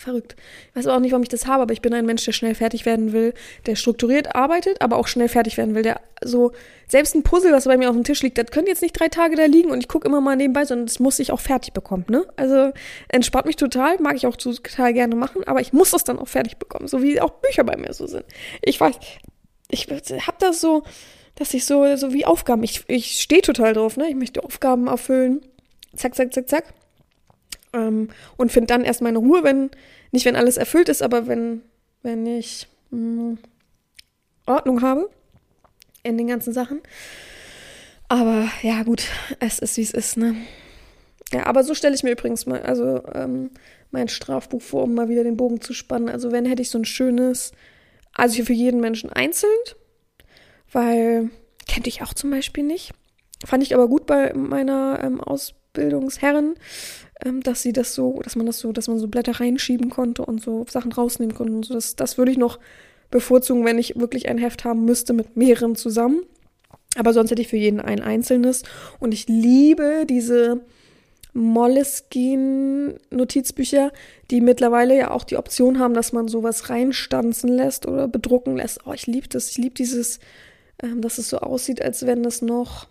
verrückt. 0.00 0.34
Ich 0.70 0.76
weiß 0.76 0.86
auch 0.88 0.98
nicht, 0.98 1.12
warum 1.12 1.22
ich 1.22 1.28
das 1.28 1.46
habe, 1.46 1.62
aber 1.62 1.72
ich 1.72 1.82
bin 1.82 1.94
ein 1.94 2.06
Mensch, 2.06 2.24
der 2.24 2.32
schnell 2.32 2.54
fertig 2.54 2.86
werden 2.86 3.12
will, 3.12 3.34
der 3.66 3.76
strukturiert 3.76 4.34
arbeitet, 4.34 4.80
aber 4.80 4.96
auch 4.96 5.06
schnell 5.06 5.28
fertig 5.28 5.56
werden 5.58 5.74
will, 5.74 5.82
der 5.82 6.00
so, 6.22 6.52
selbst 6.88 7.14
ein 7.14 7.22
Puzzle, 7.22 7.52
was 7.52 7.64
bei 7.64 7.76
mir 7.76 7.88
auf 7.88 7.94
dem 7.94 8.04
Tisch 8.04 8.22
liegt, 8.22 8.38
das 8.38 8.50
könnte 8.50 8.70
jetzt 8.70 8.82
nicht 8.82 8.98
drei 8.98 9.08
Tage 9.08 9.36
da 9.36 9.44
liegen 9.44 9.70
und 9.70 9.78
ich 9.78 9.88
gucke 9.88 10.08
immer 10.08 10.20
mal 10.20 10.36
nebenbei, 10.36 10.64
sondern 10.64 10.86
das 10.86 10.98
muss 10.98 11.18
ich 11.18 11.30
auch 11.32 11.40
fertig 11.40 11.72
bekommen, 11.72 12.04
ne? 12.08 12.26
Also 12.36 12.72
entspannt 13.08 13.46
mich 13.46 13.56
total, 13.56 13.98
mag 14.00 14.16
ich 14.16 14.26
auch 14.26 14.36
total 14.36 14.92
gerne 14.92 15.14
machen, 15.14 15.44
aber 15.46 15.60
ich 15.60 15.72
muss 15.72 15.90
das 15.90 16.04
dann 16.04 16.18
auch 16.18 16.28
fertig 16.28 16.56
bekommen, 16.56 16.88
so 16.88 17.02
wie 17.02 17.20
auch 17.20 17.30
Bücher 17.30 17.64
bei 17.64 17.76
mir 17.76 17.92
so 17.92 18.06
sind. 18.06 18.24
Ich 18.62 18.80
weiß, 18.80 18.96
ich 19.70 19.88
habe 19.88 20.36
das 20.38 20.60
so, 20.60 20.82
dass 21.36 21.54
ich 21.54 21.64
so, 21.64 21.96
so 21.96 22.12
wie 22.12 22.26
Aufgaben, 22.26 22.62
ich, 22.62 22.84
ich 22.88 23.20
stehe 23.20 23.42
total 23.42 23.72
drauf, 23.72 23.96
ne? 23.96 24.08
Ich 24.08 24.14
möchte 24.14 24.44
Aufgaben 24.44 24.88
erfüllen. 24.88 25.40
Zack, 25.96 26.14
zack, 26.14 26.32
zack, 26.32 26.48
zack. 26.48 26.64
Ähm, 27.72 28.08
und 28.36 28.52
finde 28.52 28.66
dann 28.68 28.84
erst 28.84 29.00
meine 29.00 29.18
Ruhe, 29.18 29.42
wenn, 29.42 29.70
nicht 30.12 30.24
wenn 30.24 30.36
alles 30.36 30.56
erfüllt 30.56 30.88
ist, 30.88 31.02
aber 31.02 31.26
wenn, 31.26 31.62
wenn 32.02 32.26
ich 32.26 32.66
mh, 32.90 32.98
hm, 32.98 33.38
Ordnung 34.46 34.82
habe 34.82 35.08
in 36.02 36.18
den 36.18 36.26
ganzen 36.26 36.52
Sachen. 36.52 36.80
Aber 38.08 38.48
ja, 38.62 38.82
gut, 38.82 39.04
es 39.38 39.60
ist 39.60 39.76
wie 39.76 39.82
es 39.82 39.92
ist, 39.92 40.16
ne? 40.16 40.36
Ja, 41.32 41.46
aber 41.46 41.62
so 41.62 41.74
stelle 41.74 41.94
ich 41.94 42.02
mir 42.02 42.10
übrigens 42.10 42.46
mal, 42.46 42.60
also 42.62 43.02
ähm, 43.14 43.50
mein 43.92 44.08
Strafbuch 44.08 44.62
vor, 44.62 44.82
um 44.82 44.94
mal 44.94 45.08
wieder 45.08 45.22
den 45.22 45.36
Bogen 45.36 45.60
zu 45.60 45.72
spannen. 45.72 46.08
Also 46.08 46.32
wenn 46.32 46.44
hätte 46.44 46.62
ich 46.62 46.70
so 46.70 46.78
ein 46.78 46.84
schönes, 46.84 47.52
also 48.20 48.34
hier 48.34 48.44
für 48.44 48.52
jeden 48.52 48.80
Menschen 48.80 49.10
einzeln, 49.10 49.50
weil 50.72 51.30
kennt 51.66 51.86
ich 51.86 52.02
auch 52.02 52.12
zum 52.12 52.30
Beispiel 52.30 52.64
nicht. 52.64 52.92
Fand 53.46 53.62
ich 53.62 53.74
aber 53.74 53.88
gut 53.88 54.04
bei 54.04 54.34
meiner 54.34 55.00
ähm, 55.02 55.22
Ausbildungsherrin, 55.22 56.54
ähm, 57.24 57.42
dass 57.42 57.62
sie 57.62 57.72
das 57.72 57.94
so, 57.94 58.20
dass 58.22 58.36
man 58.36 58.44
das 58.44 58.58
so, 58.58 58.72
dass 58.72 58.88
man 58.88 58.98
so 58.98 59.08
Blätter 59.08 59.40
reinschieben 59.40 59.88
konnte 59.88 60.22
und 60.22 60.42
so 60.42 60.66
Sachen 60.68 60.92
rausnehmen 60.92 61.34
konnte 61.34 61.54
und 61.54 61.64
so. 61.64 61.72
Das, 61.72 61.96
das 61.96 62.18
würde 62.18 62.30
ich 62.30 62.36
noch 62.36 62.58
bevorzugen, 63.10 63.64
wenn 63.64 63.78
ich 63.78 63.98
wirklich 63.98 64.28
ein 64.28 64.36
Heft 64.36 64.64
haben 64.64 64.84
müsste 64.84 65.14
mit 65.14 65.38
mehreren 65.38 65.74
zusammen. 65.74 66.20
Aber 66.96 67.14
sonst 67.14 67.30
hätte 67.30 67.40
ich 67.40 67.48
für 67.48 67.56
jeden 67.56 67.80
ein 67.80 68.02
einzelnes. 68.02 68.64
Und 68.98 69.14
ich 69.14 69.28
liebe 69.28 70.04
diese 70.06 70.60
Moleskine-Notizbücher, 71.32 73.92
die 74.30 74.40
mittlerweile 74.40 74.96
ja 74.96 75.10
auch 75.10 75.24
die 75.24 75.36
Option 75.36 75.78
haben, 75.78 75.94
dass 75.94 76.12
man 76.12 76.28
sowas 76.28 76.70
reinstanzen 76.70 77.50
lässt 77.50 77.86
oder 77.86 78.08
bedrucken 78.08 78.56
lässt. 78.56 78.86
Oh, 78.86 78.92
ich 78.92 79.06
liebe 79.06 79.28
das. 79.28 79.50
Ich 79.50 79.58
liebe 79.58 79.74
dieses, 79.74 80.18
ähm, 80.82 81.00
dass 81.00 81.18
es 81.18 81.28
so 81.28 81.38
aussieht, 81.38 81.82
als 81.82 82.06
wenn 82.06 82.24
es 82.24 82.42
noch 82.42 82.88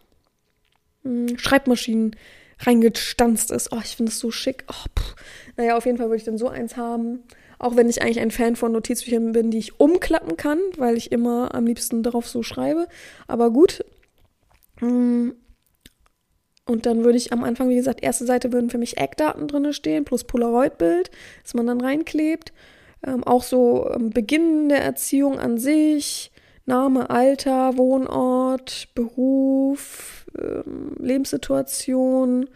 mh, 1.04 1.30
hm, 1.30 1.38
Schreibmaschinen 1.38 2.16
reingestanzt 2.60 3.52
ist. 3.52 3.72
Oh, 3.72 3.80
ich 3.84 3.96
finde 3.96 4.12
das 4.12 4.20
so 4.20 4.32
schick. 4.32 4.66
Oh, 4.70 4.86
pff. 4.98 5.16
naja, 5.58 5.78
auf 5.78 5.86
jeden 5.86 5.98
Fall 5.98 6.08
würde 6.08 6.18
ich 6.18 6.26
dann 6.26 6.38
so 6.38 6.50
eins 6.50 6.78
haben. 6.78 7.24
Auch 7.58 7.76
wenn 7.76 7.90
ich 7.90 8.02
eigentlich 8.02 8.20
ein 8.20 8.32
Fan 8.32 8.56
von 8.56 8.72
Notizbüchern 8.72 9.34
bin, 9.34 9.52
die 9.52 9.58
ich 9.58 9.80
umklappen 9.80 10.38
kann, 10.38 10.60
weil 10.78 10.98
ich 10.98 11.12
immer 11.12 11.54
am 11.54 11.66
liebsten 11.66 12.04
darauf 12.04 12.28
so 12.28 12.44
schreibe. 12.44 12.88
Aber 13.28 13.52
gut. 13.52 13.84
Mm. 14.80 15.32
Und 16.70 16.86
dann 16.86 17.04
würde 17.04 17.18
ich 17.18 17.34
am 17.34 17.44
Anfang, 17.44 17.70
wie 17.70 17.76
gesagt, 17.76 18.04
erste 18.04 18.26
Seite 18.26 18.54
würden 18.54 18.70
für 18.70 18.78
mich 18.78 18.98
Eckdaten 18.98 19.48
drin 19.48 19.74
stehen, 19.74 20.06
plus 20.06 20.24
Polaroid-Bild, 20.24 21.10
das 21.42 21.56
man 21.56 21.66
dann 21.66 21.82
reinklebt. 21.82 22.54
Ähm, 23.06 23.24
auch 23.24 23.42
so 23.42 23.90
ähm, 23.92 24.12
Beginn 24.12 24.70
der 24.70 24.84
Erziehung 24.84 25.40
an 25.40 25.58
sich, 25.58 26.32
Name, 26.68 27.10
Alter, 27.10 27.76
Wohnort, 27.78 28.90
Beruf, 28.94 30.28
ähm, 30.40 30.96
Lebenssituation, 31.00 32.48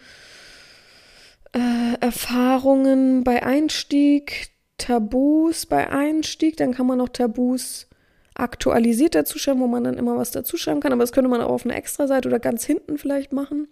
äh, 1.53 1.97
Erfahrungen 1.99 3.23
bei 3.23 3.41
Einstieg, 3.41 4.49
Tabus 4.77 5.65
bei 5.65 5.89
Einstieg, 5.89 6.57
dann 6.57 6.75
kann 6.75 6.85
man 6.85 6.99
noch 6.99 7.09
Tabus 7.09 7.87
aktualisiert 8.35 9.15
dazu 9.15 9.39
schreiben, 9.39 9.61
wo 9.61 9.67
man 9.67 9.83
dann 9.83 9.97
immer 9.97 10.17
was 10.17 10.29
dazu 10.29 10.55
schreiben 10.55 10.81
kann, 10.81 10.91
aber 10.91 11.01
das 11.01 11.13
könnte 11.13 11.29
man 11.31 11.41
auch 11.41 11.49
auf 11.49 11.65
einer 11.65 11.75
Extra-Seite 11.75 12.27
oder 12.27 12.39
ganz 12.39 12.63
hinten 12.63 12.99
vielleicht 12.99 13.33
machen. 13.33 13.69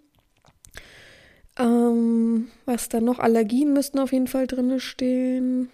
Ähm, 1.62 2.48
was 2.66 2.88
dann 2.88 3.04
noch? 3.04 3.20
Allergien 3.20 3.72
müssten 3.72 4.00
auf 4.00 4.12
jeden 4.12 4.26
Fall 4.26 4.48
drin 4.48 4.80
stehen. 4.80 5.70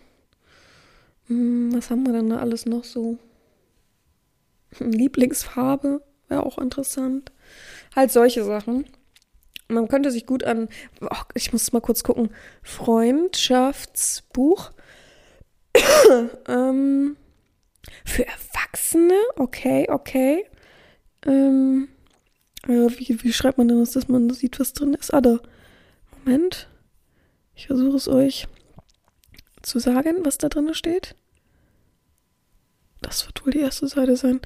Hm, 1.29 1.73
was 1.73 1.91
haben 1.91 2.05
wir 2.05 2.13
denn 2.13 2.29
da 2.29 2.37
alles 2.39 2.67
noch 2.67 2.85
so? 2.85 3.17
Lieblingsfarbe 4.79 6.03
wäre 6.29 6.45
auch 6.45 6.59
interessant. 6.59 7.33
Halt 7.97 8.13
solche 8.13 8.45
Sachen. 8.45 8.85
Man 9.69 9.89
könnte 9.89 10.11
sich 10.11 10.27
gut 10.27 10.45
an, 10.45 10.69
oh, 11.01 11.09
ich 11.35 11.53
muss 11.53 11.73
mal 11.73 11.81
kurz 11.81 12.03
gucken, 12.03 12.31
Freundschaftsbuch. 12.63 14.73
ähm, 16.49 17.17
für 18.05 18.27
Erwachsene, 18.27 19.19
okay, 19.37 19.87
okay. 19.91 20.45
Ähm, 21.25 21.89
äh, 22.67 22.89
wie, 22.99 23.23
wie 23.23 23.33
schreibt 23.33 23.57
man 23.59 23.69
denn 23.69 23.81
das, 23.81 23.93
dass 23.93 24.09
man 24.09 24.29
sieht, 24.31 24.61
was 24.61 24.75
drin 24.75 24.93
ist? 24.95 25.15
Ah, 25.15 25.21
da. 25.23 25.39
Moment. 26.29 26.69
Ich 27.55 27.69
versuche 27.69 27.97
es 27.97 28.07
euch 28.07 28.49
zu 29.63 29.79
sagen, 29.79 30.27
was 30.27 30.37
da 30.37 30.51
drin 30.51 30.75
steht. 30.75 31.15
Das 33.01 33.27
wird 33.27 33.47
wohl 33.47 33.53
die 33.53 33.61
erste 33.61 33.89
Seite 33.89 34.15
sein. 34.15 34.41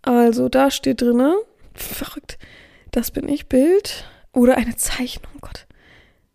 Also, 0.00 0.48
da 0.48 0.70
steht 0.70 1.02
drin, 1.02 1.34
verrückt, 1.74 2.38
das 2.92 3.10
bin 3.10 3.28
ich, 3.28 3.46
Bild 3.46 4.06
oder 4.32 4.56
eine 4.56 4.76
Zeichnung, 4.76 5.34
Gott. 5.42 5.66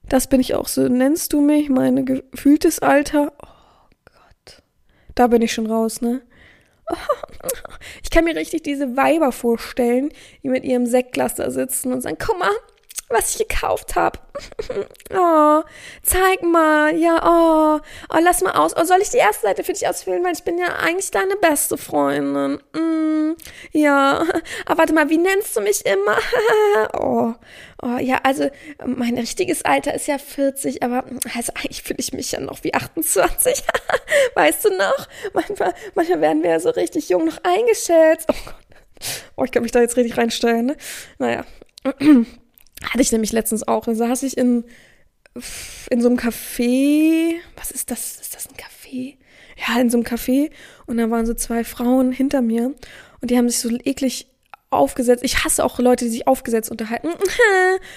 Das 0.08 0.28
bin 0.28 0.40
ich 0.40 0.54
auch, 0.54 0.68
so 0.68 0.88
nennst 0.88 1.34
du 1.34 1.42
mich, 1.42 1.70
mein 1.70 2.06
gefühltes 2.06 2.78
Alter. 2.78 3.34
Oh 3.42 3.96
Gott. 4.06 4.62
Da 5.16 5.26
bin 5.26 5.42
ich 5.42 5.54
schon 5.54 5.66
raus, 5.66 6.02
ne? 6.02 6.22
Ich 8.04 8.12
kann 8.12 8.26
mir 8.26 8.36
richtig 8.36 8.62
diese 8.62 8.96
Weiber 8.96 9.32
vorstellen, 9.32 10.10
die 10.44 10.50
mit 10.50 10.64
ihrem 10.64 10.86
Sektglas 10.86 11.34
da 11.34 11.50
sitzen 11.50 11.92
und 11.92 12.02
sagen, 12.02 12.18
guck 12.20 12.38
mal, 12.38 12.52
was 13.10 13.32
ich 13.36 13.48
gekauft 13.48 13.96
habe. 13.96 14.20
oh, 15.13 15.63
zeig 16.02 16.42
mal. 16.44 16.96
Ja, 16.96 17.22
oh, 17.24 17.80
oh, 18.10 18.20
lass 18.22 18.42
mal 18.42 18.54
aus. 18.54 18.74
Oh, 18.76 18.84
soll 18.84 19.02
ich 19.02 19.10
die 19.10 19.18
erste 19.18 19.44
Seite 19.44 19.63
für 19.63 19.74
dich 19.74 19.88
ausfüllen? 19.88 20.24
Weil 20.24 20.34
ich 20.34 20.44
bin 20.44 20.58
ja 20.58 20.76
eigentlich 20.78 21.12
deine 21.12 21.36
beste 21.36 21.78
Freundin. 21.78 22.60
Mm, 22.74 23.36
ja. 23.72 24.24
Aber 24.66 24.78
warte 24.78 24.94
mal, 24.94 25.10
wie 25.10 25.18
nennst 25.18 25.56
du 25.56 25.62
mich 25.62 25.86
immer? 25.86 26.18
oh, 27.00 27.34
oh, 27.82 27.98
ja, 28.00 28.20
also 28.24 28.50
mein 28.86 29.18
richtiges 29.18 29.63
Alter 29.63 29.94
ist 29.94 30.08
ja 30.08 30.18
40, 30.18 30.84
aber 30.84 31.06
also 31.36 31.54
eigentlich 31.56 31.84
fühle 31.84 32.00
ich 32.00 32.13
mich 32.13 32.32
ja 32.32 32.39
noch 32.39 32.63
wie 32.63 32.74
28. 32.74 33.63
weißt 34.36 34.66
du 34.66 34.70
noch? 34.78 35.08
Manchmal, 35.34 35.74
manchmal 35.94 36.22
werden 36.22 36.44
wir 36.44 36.52
ja 36.52 36.60
so 36.60 36.70
richtig 36.72 37.10
jung 37.10 37.26
noch 37.26 37.38
eingeschätzt. 37.44 38.28
Oh 38.30 38.36
Gott. 38.46 38.56
Oh, 39.36 39.44
ich 39.44 39.52
kann 39.52 39.63
mich 39.63 39.72
da 39.72 39.82
jetzt 39.82 39.98
richtig 39.98 40.18
reinstellen, 40.18 40.68
ne? 40.68 40.78
Naja. 41.18 41.46
Hatte 42.84 43.02
ich 43.02 43.12
nämlich 43.12 43.32
letztens 43.32 43.67
auch. 43.67 43.86
Da 43.86 43.96
saß 43.96 44.24
ich 44.24 44.38
in, 44.38 44.65
in 45.89 46.02
so 46.02 46.08
einem 46.10 46.17
Café. 46.17 47.36
Was 47.56 47.72
ist 47.72 47.91
das? 47.91 48.19
Ist 48.19 48.36
das 48.36 48.48
ein 48.48 48.56
Café? 48.56 49.17
Ja, 49.58 49.80
in 49.80 49.89
so 49.89 49.98
einem 49.98 50.06
Café. 50.06 50.52
Und 50.86 50.98
da 50.98 51.10
waren 51.10 51.26
so 51.26 51.34
zwei 51.34 51.63
Frauen 51.63 52.12
hinter 52.12 52.41
mir. 52.41 52.74
Und 53.22 53.32
die 53.32 53.38
haben 53.38 53.50
sich 53.50 53.60
so 53.60 53.69
eklig 53.69 54.28
aufgesetzt. 54.76 55.24
Ich 55.24 55.44
hasse 55.44 55.64
auch 55.64 55.80
Leute, 55.80 56.06
die 56.06 56.12
sich 56.12 56.28
aufgesetzt 56.28 56.72
unterhalten. 56.72 57.10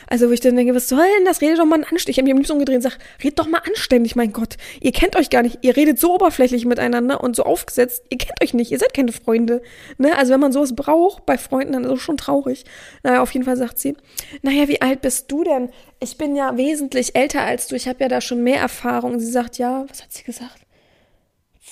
Also, 0.09 0.29
wo 0.29 0.33
ich 0.33 0.41
dann 0.41 0.57
denke, 0.57 0.75
was 0.75 0.89
soll 0.89 1.05
denn 1.17 1.25
das? 1.25 1.41
Redet 1.41 1.59
doch 1.59 1.65
mal 1.65 1.77
anständig. 1.77 2.09
Ich 2.09 2.19
habe 2.19 2.25
mich 2.25 2.33
am 2.33 2.39
liebsten 2.39 2.53
umgedreht 2.55 2.77
und 2.77 2.83
sage, 2.83 2.97
redet 3.23 3.39
doch 3.39 3.47
mal 3.47 3.61
anständig, 3.67 4.17
mein 4.17 4.33
Gott. 4.33 4.57
Ihr 4.81 4.93
kennt 4.93 5.17
euch 5.17 5.31
gar 5.31 5.43
nicht. 5.43 5.59
Ihr 5.63 5.77
redet 5.77 5.99
so 5.99 6.15
oberflächlich 6.15 6.65
miteinander 6.65 7.23
und 7.23 7.37
so 7.37 7.45
aufgesetzt. 7.45 8.03
Ihr 8.11 8.19
kennt 8.19 8.43
euch 8.43 8.55
nicht. 8.55 8.71
Ihr 8.71 8.79
seid 8.79 8.95
keine 8.95 9.13
Freunde. 9.13 9.63
Ne? 9.99 10.17
Also, 10.17 10.33
wenn 10.33 10.41
man 10.41 10.53
sowas 10.53 10.75
braucht 10.75 11.27
bei 11.27 11.39
Freunden, 11.39 11.73
dann 11.73 11.85
ist 11.85 11.93
es 11.93 12.01
schon 12.01 12.17
traurig. 12.17 12.65
Naja, 13.03 13.23
auf 13.23 13.33
jeden 13.33 13.45
Fall 13.45 13.57
sagt 13.57 13.79
sie, 13.79 13.97
naja, 14.43 14.69
wie 14.69 14.81
alt 14.81 15.03
bist 15.03 15.31
du 15.31 15.45
denn? 15.45 15.71
Ich 16.01 16.19
bin 16.19 16.37
ja 16.37 16.57
wesentlich 16.57 17.15
älter 17.15 17.43
als 17.43 17.69
du. 17.69 17.77
Ich 17.77 17.89
habe 17.89 18.01
ja 18.01 18.09
da 18.09 18.21
schon 18.21 18.43
mehr 18.43 18.61
Erfahrung. 18.61 19.19
Sie 19.19 19.31
sagt, 19.31 19.59
ja, 19.59 19.85
was 19.89 20.03
hat 20.03 20.13
sie 20.13 20.25
gesagt? 20.25 20.66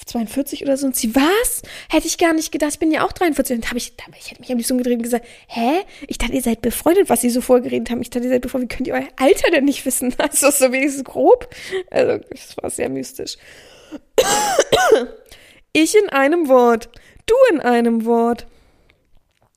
42 0.07 0.63
oder 0.63 0.77
so. 0.77 0.87
Und 0.87 0.97
sie, 0.97 1.15
was? 1.15 1.63
Hätte 1.91 2.07
ich 2.07 2.19
gar 2.19 2.33
nicht 2.33 2.53
gedacht. 2.53 2.73
Ich 2.73 2.79
bin 2.79 2.91
ja 2.91 3.05
auch 3.05 3.13
43. 3.13 3.57
Und 3.57 3.69
habe 3.69 3.79
ich, 3.79 3.95
ich 4.19 4.31
hätte 4.31 4.41
mich 4.41 4.51
am 4.51 4.59
liebsten 4.59 4.75
umgedreht 4.75 4.97
und 4.97 5.03
gesagt, 5.03 5.27
hä? 5.47 5.83
Ich 6.09 6.19
dachte, 6.19 6.33
ihr 6.33 6.43
seid 6.43 6.63
befreundet, 6.63 7.09
was 7.09 7.21
sie 7.21 7.31
so 7.31 7.41
vorgeredet 7.41 7.91
haben. 7.91 8.03
Ich 8.03 8.11
dachte, 8.11 8.27
ihr 8.27 8.33
seid 8.33 8.43
befreundet. 8.43 8.73
Wie 8.73 8.77
könnt 8.77 8.89
ihr 8.89 8.95
euer 8.95 9.09
Alter 9.17 9.51
denn 9.51 9.65
nicht 9.65 9.85
wissen? 9.87 10.15
Also, 10.25 10.51
so 10.51 10.73
wenigstens 10.73 11.05
grob. 11.05 11.49
Also, 11.91 12.25
das 12.31 12.57
war 12.61 12.71
sehr 12.71 12.89
mystisch. 12.89 13.37
Ich 15.77 15.97
in 15.97 16.09
einem 16.11 16.47
Wort. 16.47 16.89
Du 17.27 17.35
in 17.51 17.61
einem 17.61 18.05
Wort. 18.05 18.47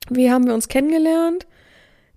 Wie 0.10 0.32
haben 0.32 0.48
wir 0.48 0.56
uns 0.56 0.68
kennengelernt? 0.68 1.46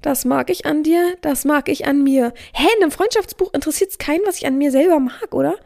Das 0.02 0.24
mag 0.24 0.48
ich 0.48 0.64
an 0.64 0.82
dir, 0.82 1.16
das 1.20 1.44
mag 1.44 1.68
ich 1.68 1.86
an 1.86 2.02
mir. 2.02 2.32
Hä, 2.54 2.66
in 2.76 2.82
einem 2.82 2.90
Freundschaftsbuch 2.90 3.52
interessiert 3.52 3.90
es 3.90 3.98
keinen, 3.98 4.24
was 4.24 4.36
ich 4.36 4.46
an 4.46 4.56
mir 4.56 4.70
selber 4.70 4.98
mag, 4.98 5.34
oder? 5.34 5.58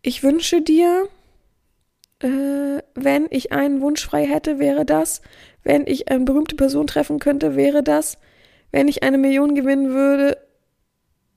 Ich 0.00 0.22
wünsche 0.22 0.62
dir, 0.62 1.08
äh, 2.22 2.82
wenn 2.94 3.26
ich 3.30 3.52
einen 3.52 3.80
Wunsch 3.80 4.04
frei 4.04 4.26
hätte, 4.26 4.58
wäre 4.58 4.84
das. 4.84 5.22
Wenn 5.62 5.86
ich 5.86 6.10
eine 6.10 6.24
berühmte 6.24 6.56
Person 6.56 6.86
treffen 6.86 7.18
könnte, 7.18 7.56
wäre 7.56 7.82
das. 7.82 8.18
Wenn 8.70 8.88
ich 8.88 9.02
eine 9.02 9.18
Million 9.18 9.54
gewinnen 9.54 9.90
würde, 9.90 10.38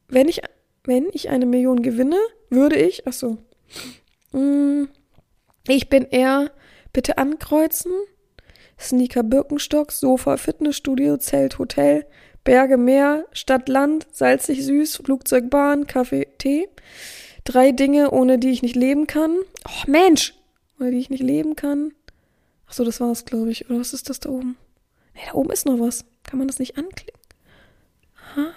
wenn 0.08 0.28
ich, 0.28 0.42
wenn 0.84 1.08
ich 1.12 1.30
eine 1.30 1.46
Million 1.46 1.82
gewinne, 1.82 2.18
würde 2.50 2.78
ich, 2.78 3.08
ach 3.08 3.14
so. 3.14 3.38
Mm, 4.32 4.86
ich 5.68 5.90
bin 5.90 6.06
eher, 6.06 6.52
bitte 6.94 7.18
ankreuzen. 7.18 7.92
Sneaker 8.80 9.24
Birkenstock, 9.24 9.92
Sofa, 9.92 10.38
Fitnessstudio, 10.38 11.18
Zelt, 11.18 11.60
Hotel, 11.60 12.06
Berge, 12.44 12.78
Meer, 12.78 13.26
Stadt, 13.32 13.70
Land, 13.70 14.08
salzig, 14.12 14.64
süß, 14.66 14.98
Flugzeug, 14.98 15.50
Bahn, 15.50 15.88
Kaffee, 15.88 16.28
Tee. 16.38 16.68
Drei 17.44 17.72
Dinge, 17.72 18.12
ohne 18.12 18.38
die 18.38 18.52
ich 18.52 18.62
nicht 18.62 18.76
leben 18.76 19.08
kann. 19.08 19.38
Oh 19.68 19.90
Mensch, 19.90 20.34
oder 20.80 20.92
die 20.92 21.00
ich 21.00 21.10
nicht 21.10 21.24
leben 21.24 21.56
kann. 21.56 21.94
Ach 22.68 22.74
so, 22.74 22.84
das 22.84 23.00
war's, 23.00 23.26
glaube 23.26 23.52
ich. 23.52 23.70
Oder 23.70 23.80
was 23.80 23.94
ist 23.94 24.10
das 24.10 24.20
da 24.20 24.30
oben? 24.30 24.58
Nee, 25.14 25.22
da 25.28 25.34
oben 25.34 25.52
ist 25.52 25.66
noch 25.66 25.80
was. 25.80 26.06
Kann 26.24 26.40
man 26.40 26.48
das 26.48 26.60
nicht 26.60 26.78
anklicken? 26.78 27.20
Aha. 28.16 28.54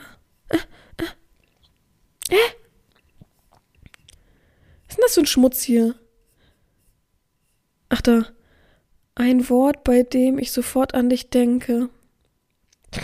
Äh, 0.48 0.56
äh. 0.96 2.34
Äh. 2.34 2.36
Was 4.86 4.90
ist 4.90 4.96
denn 4.96 5.02
das 5.02 5.14
für 5.14 5.20
ein 5.20 5.26
Schmutz 5.26 5.62
hier? 5.62 5.94
Ach 7.88 8.00
da. 8.00 8.26
Ein 9.14 9.48
Wort, 9.50 9.84
bei 9.84 10.02
dem 10.02 10.38
ich 10.38 10.52
sofort 10.52 10.94
an 10.94 11.10
dich 11.10 11.30
denke. 11.30 11.90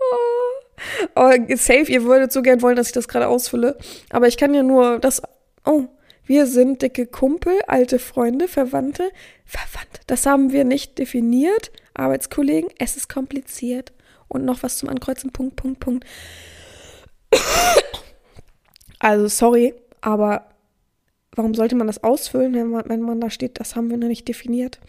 oh. 0.00 1.14
oh, 1.14 1.30
safe, 1.56 1.90
ihr 1.90 2.04
würdet 2.04 2.32
so 2.32 2.42
gern 2.42 2.62
wollen, 2.62 2.76
dass 2.76 2.88
ich 2.88 2.92
das 2.92 3.08
gerade 3.08 3.28
ausfülle. 3.28 3.78
Aber 4.10 4.28
ich 4.28 4.36
kann 4.36 4.54
ja 4.54 4.62
nur 4.62 4.98
das. 4.98 5.22
Oh, 5.64 5.88
wir 6.26 6.46
sind 6.46 6.82
dicke 6.82 7.06
Kumpel, 7.06 7.58
alte 7.68 7.98
Freunde, 7.98 8.48
Verwandte. 8.48 9.10
Verwandte, 9.44 10.00
das 10.06 10.26
haben 10.26 10.52
wir 10.52 10.64
nicht 10.64 10.98
definiert. 10.98 11.70
Arbeitskollegen, 11.94 12.70
es 12.78 12.96
ist 12.96 13.08
kompliziert. 13.08 13.92
Und 14.28 14.44
noch 14.44 14.62
was 14.62 14.78
zum 14.78 14.88
Ankreuzen, 14.88 15.30
Punkt, 15.30 15.56
Punkt, 15.56 15.80
Punkt. 15.80 16.04
Also, 18.98 19.28
sorry, 19.28 19.74
aber 20.00 20.48
warum 21.34 21.54
sollte 21.54 21.76
man 21.76 21.86
das 21.86 22.02
ausfüllen, 22.02 22.54
wenn 22.54 22.70
man, 22.70 22.88
wenn 22.88 23.02
man 23.02 23.20
da 23.20 23.30
steht, 23.30 23.60
das 23.60 23.76
haben 23.76 23.90
wir 23.90 23.96
noch 23.96 24.08
nicht 24.08 24.26
definiert? 24.26 24.80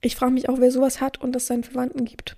Ich 0.00 0.16
frage 0.16 0.32
mich 0.32 0.48
auch, 0.48 0.60
wer 0.60 0.70
sowas 0.70 1.00
hat 1.00 1.20
und 1.20 1.32
das 1.32 1.46
seinen 1.46 1.64
Verwandten 1.64 2.04
gibt. 2.04 2.36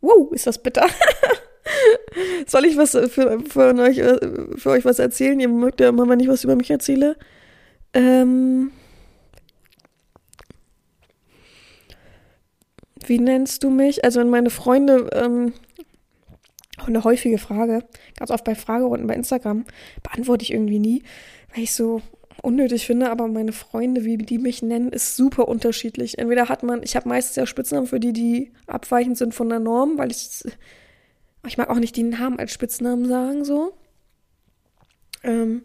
Wow, 0.00 0.32
ist 0.32 0.46
das 0.46 0.62
bitter. 0.62 0.86
Soll 2.46 2.64
ich 2.64 2.76
was 2.76 2.92
für, 2.92 3.40
für, 3.40 3.74
euch, 3.74 4.00
für 4.56 4.70
euch 4.70 4.84
was 4.84 4.98
erzählen? 4.98 5.40
Ihr 5.40 5.48
mögt 5.48 5.80
ja 5.80 5.88
immer, 5.88 6.08
wenn 6.08 6.20
ich 6.20 6.28
was 6.28 6.44
über 6.44 6.56
mich 6.56 6.70
erzähle. 6.70 7.16
Ähm, 7.92 8.70
wie 13.06 13.18
nennst 13.18 13.62
du 13.62 13.70
mich? 13.70 14.04
Also 14.04 14.20
wenn 14.20 14.30
meine 14.30 14.50
Freunde, 14.50 15.08
ähm, 15.12 15.52
eine 16.86 17.04
häufige 17.04 17.38
Frage, 17.38 17.84
ganz 18.16 18.30
oft 18.30 18.44
bei 18.44 18.54
Fragerunden 18.54 19.06
bei 19.06 19.14
Instagram, 19.14 19.64
beantworte 20.02 20.42
ich 20.42 20.52
irgendwie 20.52 20.78
nie, 20.78 21.02
weil 21.54 21.64
ich 21.64 21.74
so 21.74 22.02
unnötig 22.42 22.86
finde, 22.86 23.10
aber 23.10 23.26
meine 23.28 23.52
Freunde, 23.52 24.04
wie 24.04 24.18
die 24.18 24.38
mich 24.38 24.62
nennen, 24.62 24.92
ist 24.92 25.16
super 25.16 25.48
unterschiedlich. 25.48 26.18
Entweder 26.18 26.48
hat 26.48 26.62
man, 26.62 26.82
ich 26.82 26.96
habe 26.96 27.08
meistens 27.08 27.36
ja 27.36 27.46
Spitznamen 27.46 27.86
für 27.86 28.00
die, 28.00 28.12
die 28.12 28.52
abweichend 28.66 29.16
sind 29.16 29.34
von 29.34 29.48
der 29.48 29.60
Norm, 29.60 29.96
weil 29.96 30.10
ich 30.10 30.44
ich 31.46 31.58
mag 31.58 31.70
auch 31.70 31.78
nicht 31.78 31.96
die 31.96 32.02
Namen 32.02 32.38
als 32.38 32.52
Spitznamen 32.52 33.06
sagen, 33.06 33.44
so. 33.44 33.74
Ähm, 35.22 35.62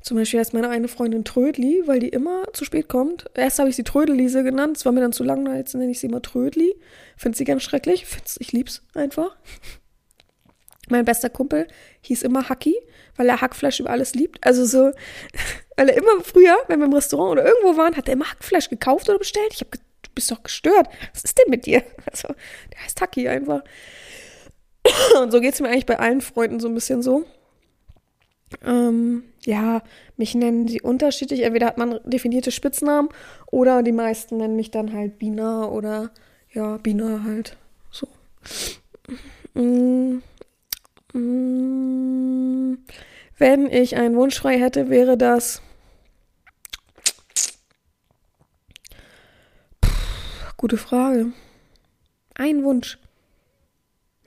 zum 0.00 0.16
Beispiel 0.16 0.40
heißt 0.40 0.54
meine 0.54 0.68
eine 0.68 0.88
Freundin 0.88 1.24
Trödli, 1.24 1.82
weil 1.86 1.98
die 1.98 2.08
immer 2.08 2.44
zu 2.52 2.64
spät 2.64 2.88
kommt. 2.88 3.26
Erst 3.34 3.58
habe 3.58 3.68
ich 3.68 3.76
sie 3.76 3.84
Trödelise 3.84 4.44
genannt, 4.44 4.76
es 4.76 4.84
war 4.84 4.92
mir 4.92 5.00
dann 5.00 5.12
zu 5.12 5.24
lang, 5.24 5.54
jetzt 5.56 5.74
nenne 5.74 5.90
ich 5.90 6.00
sie 6.00 6.06
immer 6.06 6.22
Trödli. 6.22 6.74
Finde 7.16 7.36
sie 7.36 7.44
ganz 7.44 7.62
schrecklich, 7.62 8.06
Find's, 8.06 8.36
ich 8.38 8.52
lieb's 8.52 8.82
einfach. 8.94 9.36
Mein 10.88 11.04
bester 11.04 11.28
Kumpel 11.28 11.66
hieß 12.02 12.22
immer 12.22 12.48
Hacki, 12.48 12.74
weil 13.16 13.28
er 13.28 13.40
Hackfleisch 13.40 13.80
über 13.80 13.90
alles 13.90 14.14
liebt. 14.14 14.38
Also 14.46 14.64
so, 14.64 14.92
weil 15.76 15.88
er 15.88 15.96
immer 15.96 16.22
früher, 16.22 16.56
wenn 16.68 16.78
wir 16.78 16.86
im 16.86 16.94
Restaurant 16.94 17.32
oder 17.32 17.46
irgendwo 17.46 17.76
waren, 17.76 17.96
hat 17.96 18.08
er 18.08 18.14
immer 18.14 18.30
Hackfleisch 18.30 18.70
gekauft 18.70 19.08
oder 19.08 19.18
bestellt. 19.18 19.52
Ich 19.52 19.60
habe, 19.60 19.76
du 19.76 20.10
bist 20.14 20.30
doch 20.30 20.42
gestört. 20.42 20.88
Was 21.12 21.24
ist 21.24 21.36
denn 21.36 21.50
mit 21.50 21.66
dir? 21.66 21.82
Also, 22.10 22.28
der 22.72 22.84
heißt 22.84 23.00
Hacki 23.02 23.28
einfach. 23.28 23.62
Und 25.22 25.30
so 25.30 25.40
geht 25.40 25.54
es 25.54 25.60
mir 25.60 25.68
eigentlich 25.68 25.86
bei 25.86 25.98
allen 25.98 26.20
Freunden 26.20 26.60
so 26.60 26.68
ein 26.68 26.74
bisschen 26.74 27.02
so. 27.02 27.24
Ähm, 28.64 29.24
ja, 29.44 29.82
mich 30.16 30.34
nennen 30.34 30.68
sie 30.68 30.80
unterschiedlich. 30.80 31.42
Entweder 31.42 31.66
hat 31.66 31.78
man 31.78 32.00
definierte 32.04 32.50
Spitznamen 32.50 33.10
oder 33.50 33.82
die 33.82 33.92
meisten 33.92 34.38
nennen 34.38 34.56
mich 34.56 34.70
dann 34.70 34.92
halt 34.92 35.18
Bina 35.18 35.66
oder 35.66 36.10
ja, 36.52 36.78
Bina 36.78 37.22
halt. 37.24 37.56
So. 37.90 38.08
Mm, 39.54 40.22
mm, 41.12 42.78
wenn 43.38 43.70
ich 43.70 43.96
einen 43.96 44.16
Wunsch 44.16 44.38
frei 44.38 44.58
hätte, 44.58 44.88
wäre 44.88 45.16
das. 45.16 45.62
Puh, 49.80 49.90
gute 50.56 50.76
Frage. 50.76 51.32
Ein 52.34 52.64
Wunsch. 52.64 52.98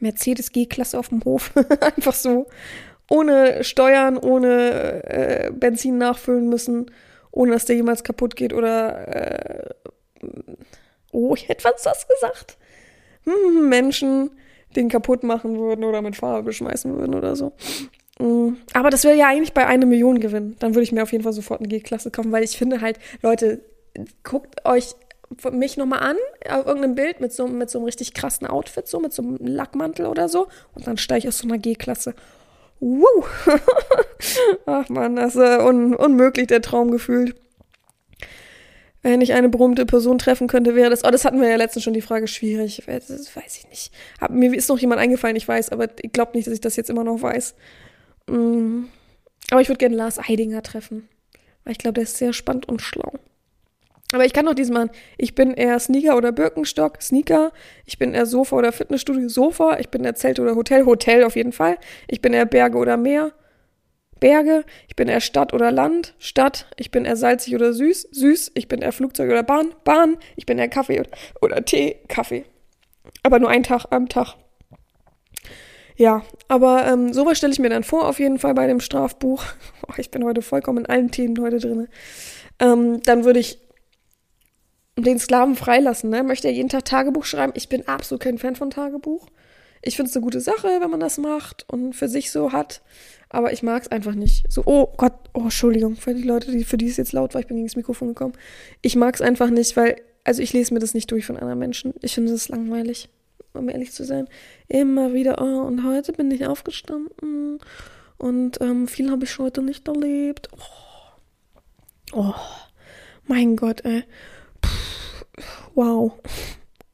Mercedes 0.01 0.51
G-Klasse 0.51 0.97
auf 0.97 1.09
dem 1.09 1.23
Hof. 1.23 1.51
Einfach 1.79 2.13
so. 2.13 2.47
Ohne 3.09 3.63
Steuern, 3.63 4.17
ohne 4.17 5.03
äh, 5.03 5.51
Benzin 5.51 5.97
nachfüllen 5.97 6.49
müssen, 6.49 6.91
ohne 7.31 7.51
dass 7.51 7.65
der 7.65 7.75
jemals 7.75 8.03
kaputt 8.03 8.35
geht 8.35 8.53
oder. 8.53 9.07
Äh, 9.15 9.69
oh, 11.11 11.35
ich 11.35 11.49
hätte 11.49 11.65
was 11.65 11.83
das 11.83 12.07
gesagt. 12.07 12.57
Hm, 13.25 13.69
Menschen 13.69 14.31
den 14.75 14.89
kaputt 14.89 15.23
machen 15.23 15.57
würden 15.57 15.83
oder 15.83 16.01
mit 16.01 16.15
Farbe 16.15 16.43
beschmeißen 16.43 16.95
würden 16.97 17.13
oder 17.13 17.35
so. 17.35 17.51
Mm, 18.19 18.53
aber 18.73 18.89
das 18.89 19.03
wäre 19.03 19.17
ja 19.17 19.27
eigentlich 19.27 19.53
bei 19.53 19.67
einer 19.67 19.85
Million 19.85 20.19
gewinnen. 20.19 20.55
Dann 20.59 20.73
würde 20.73 20.83
ich 20.83 20.91
mir 20.91 21.03
auf 21.03 21.11
jeden 21.11 21.23
Fall 21.23 21.33
sofort 21.33 21.59
eine 21.59 21.67
G-Klasse 21.67 22.11
kaufen, 22.11 22.31
weil 22.31 22.43
ich 22.43 22.57
finde 22.57 22.81
halt, 22.81 22.97
Leute, 23.21 23.61
guckt 24.23 24.65
euch 24.65 24.95
mich 25.51 25.77
nochmal 25.77 25.99
an, 25.99 26.17
auf 26.49 26.65
irgendeinem 26.65 26.95
Bild 26.95 27.21
mit 27.21 27.33
so, 27.33 27.47
mit 27.47 27.69
so 27.69 27.79
einem 27.79 27.85
richtig 27.85 28.13
krassen 28.13 28.47
Outfit, 28.47 28.87
so 28.87 28.99
mit 28.99 29.13
so 29.13 29.21
einem 29.21 29.37
Lackmantel 29.37 30.05
oder 30.05 30.29
so. 30.29 30.47
Und 30.73 30.87
dann 30.87 30.97
steige 30.97 31.19
ich 31.19 31.27
aus 31.27 31.39
so 31.39 31.47
einer 31.47 31.57
G-Klasse. 31.57 32.13
Woo! 32.79 33.23
Ach 34.65 34.89
man, 34.89 35.15
das 35.15 35.35
ist 35.35 35.41
äh, 35.41 35.61
un 35.61 35.95
unmöglich, 35.95 36.47
der 36.47 36.61
Traum 36.61 36.91
gefühlt. 36.91 37.35
Wenn 39.03 39.21
ich 39.21 39.33
eine 39.33 39.49
berühmte 39.49 39.85
Person 39.85 40.19
treffen 40.19 40.47
könnte, 40.47 40.75
wäre 40.75 40.89
das. 40.89 41.03
Oh, 41.03 41.09
das 41.09 41.25
hatten 41.25 41.41
wir 41.41 41.49
ja 41.49 41.55
letztens 41.55 41.83
schon 41.83 41.93
die 41.93 42.01
Frage 42.01 42.27
schwierig. 42.27 42.83
Das 42.85 43.35
weiß 43.35 43.57
ich 43.57 43.69
nicht. 43.69 43.91
Hab, 44.19 44.31
mir 44.31 44.53
ist 44.53 44.69
noch 44.69 44.77
jemand 44.77 45.01
eingefallen, 45.01 45.35
ich 45.35 45.47
weiß, 45.47 45.69
aber 45.69 45.87
ich 46.01 46.11
glaube 46.11 46.33
nicht, 46.35 46.47
dass 46.47 46.53
ich 46.53 46.61
das 46.61 46.75
jetzt 46.75 46.89
immer 46.89 47.03
noch 47.03 47.21
weiß. 47.21 47.55
Mm. 48.27 48.83
Aber 49.49 49.61
ich 49.61 49.69
würde 49.69 49.79
gerne 49.79 49.95
Lars 49.95 50.19
Heidinger 50.27 50.61
treffen. 50.61 51.09
Weil 51.63 51.73
ich 51.73 51.77
glaube, 51.79 51.93
der 51.93 52.03
ist 52.03 52.17
sehr 52.17 52.33
spannend 52.33 52.67
und 52.67 52.81
schlau. 52.81 53.13
Aber 54.13 54.25
ich 54.25 54.33
kann 54.33 54.45
doch 54.45 54.53
diesmal, 54.53 54.89
ich 55.17 55.35
bin 55.35 55.53
eher 55.53 55.79
Sneaker 55.79 56.17
oder 56.17 56.31
Birkenstock, 56.31 57.01
Sneaker. 57.01 57.53
Ich 57.85 57.97
bin 57.97 58.13
eher 58.13 58.25
Sofa 58.25 58.57
oder 58.57 58.71
Fitnessstudio, 58.71 59.29
Sofa. 59.29 59.77
Ich 59.79 59.89
bin 59.89 60.03
eher 60.03 60.15
Zelt 60.15 60.39
oder 60.39 60.55
Hotel, 60.55 60.85
Hotel 60.85 61.23
auf 61.23 61.35
jeden 61.35 61.53
Fall. 61.53 61.77
Ich 62.07 62.21
bin 62.21 62.33
eher 62.33 62.45
Berge 62.45 62.77
oder 62.77 62.97
Meer, 62.97 63.31
Berge. 64.19 64.65
Ich 64.87 64.95
bin 64.97 65.07
eher 65.07 65.21
Stadt 65.21 65.53
oder 65.53 65.71
Land, 65.71 66.13
Stadt. 66.19 66.67
Ich 66.77 66.91
bin 66.91 67.05
eher 67.05 67.15
salzig 67.15 67.55
oder 67.55 67.71
süß, 67.71 68.09
süß. 68.11 68.51
Ich 68.55 68.67
bin 68.67 68.81
eher 68.81 68.91
Flugzeug 68.91 69.31
oder 69.31 69.43
Bahn, 69.43 69.73
Bahn. 69.85 70.17
Ich 70.35 70.45
bin 70.45 70.59
eher 70.59 70.67
Kaffee 70.67 70.99
oder, 70.99 71.09
oder 71.41 71.63
Tee, 71.63 71.97
Kaffee. 72.09 72.43
Aber 73.23 73.39
nur 73.39 73.49
einen 73.49 73.63
Tag 73.63 73.85
am 73.91 74.09
Tag. 74.09 74.35
Ja, 75.95 76.23
aber 76.47 76.87
ähm, 76.87 77.13
sowas 77.13 77.37
stelle 77.37 77.53
ich 77.53 77.59
mir 77.59 77.69
dann 77.69 77.83
vor, 77.83 78.07
auf 78.07 78.19
jeden 78.19 78.39
Fall 78.39 78.53
bei 78.53 78.67
dem 78.67 78.79
Strafbuch. 78.79 79.43
Oh, 79.87 79.93
ich 79.97 80.11
bin 80.11 80.23
heute 80.23 80.43
vollkommen 80.43 80.85
in 80.85 80.85
allen 80.85 81.11
Themen 81.11 81.41
heute 81.41 81.57
drin. 81.57 81.87
Ähm, 82.59 83.01
dann 83.03 83.25
würde 83.25 83.39
ich 83.39 83.59
den 84.97 85.19
Sklaven 85.19 85.55
freilassen. 85.55 86.09
Ne? 86.09 86.23
Möchte 86.23 86.47
er 86.47 86.53
jeden 86.53 86.69
Tag 86.69 86.85
Tagebuch 86.85 87.25
schreiben? 87.25 87.53
Ich 87.55 87.69
bin 87.69 87.87
absolut 87.87 88.21
kein 88.21 88.37
Fan 88.37 88.55
von 88.55 88.69
Tagebuch. 88.69 89.27
Ich 89.81 89.95
finde 89.95 90.09
es 90.09 90.15
eine 90.15 90.23
gute 90.23 90.41
Sache, 90.41 90.67
wenn 90.79 90.91
man 90.91 90.99
das 90.99 91.17
macht 91.17 91.65
und 91.67 91.93
für 91.93 92.07
sich 92.07 92.31
so 92.31 92.51
hat. 92.51 92.81
Aber 93.29 93.51
ich 93.51 93.63
mag 93.63 93.81
es 93.81 93.87
einfach 93.87 94.13
nicht. 94.13 94.51
So, 94.51 94.63
oh 94.65 94.93
Gott, 94.97 95.13
oh, 95.33 95.43
Entschuldigung, 95.43 95.95
für 95.95 96.13
die 96.13 96.23
Leute, 96.23 96.51
die, 96.51 96.63
für 96.63 96.77
die 96.77 96.87
es 96.87 96.97
jetzt 96.97 97.13
laut 97.13 97.33
war, 97.33 97.41
ich 97.41 97.47
bin 97.47 97.57
gegen 97.57 97.67
das 97.67 97.75
Mikrofon 97.75 98.09
gekommen. 98.09 98.33
Ich 98.81 98.95
mag 98.95 99.15
es 99.15 99.21
einfach 99.21 99.49
nicht, 99.49 99.75
weil, 99.77 99.95
also 100.23 100.41
ich 100.41 100.53
lese 100.53 100.73
mir 100.73 100.79
das 100.79 100.93
nicht 100.93 101.09
durch 101.09 101.25
von 101.25 101.37
anderen 101.37 101.57
Menschen. 101.57 101.93
Ich 102.01 102.13
finde 102.13 102.31
das 102.31 102.49
langweilig, 102.49 103.09
um 103.53 103.69
ehrlich 103.69 103.91
zu 103.91 104.03
sein. 104.03 104.27
Immer 104.67 105.13
wieder, 105.13 105.41
oh, 105.41 105.65
und 105.65 105.83
heute 105.83 106.11
bin 106.11 106.29
ich 106.29 106.45
aufgestanden 106.45 107.59
und 108.17 108.61
ähm, 108.61 108.87
viel 108.87 109.09
habe 109.09 109.23
ich 109.23 109.39
heute 109.39 109.63
nicht 109.63 109.87
erlebt. 109.87 110.49
Oh, 112.11 112.13
oh 112.13 112.35
mein 113.25 113.55
Gott, 113.55 113.83
ey. 113.83 114.03
Wow. 115.75 116.13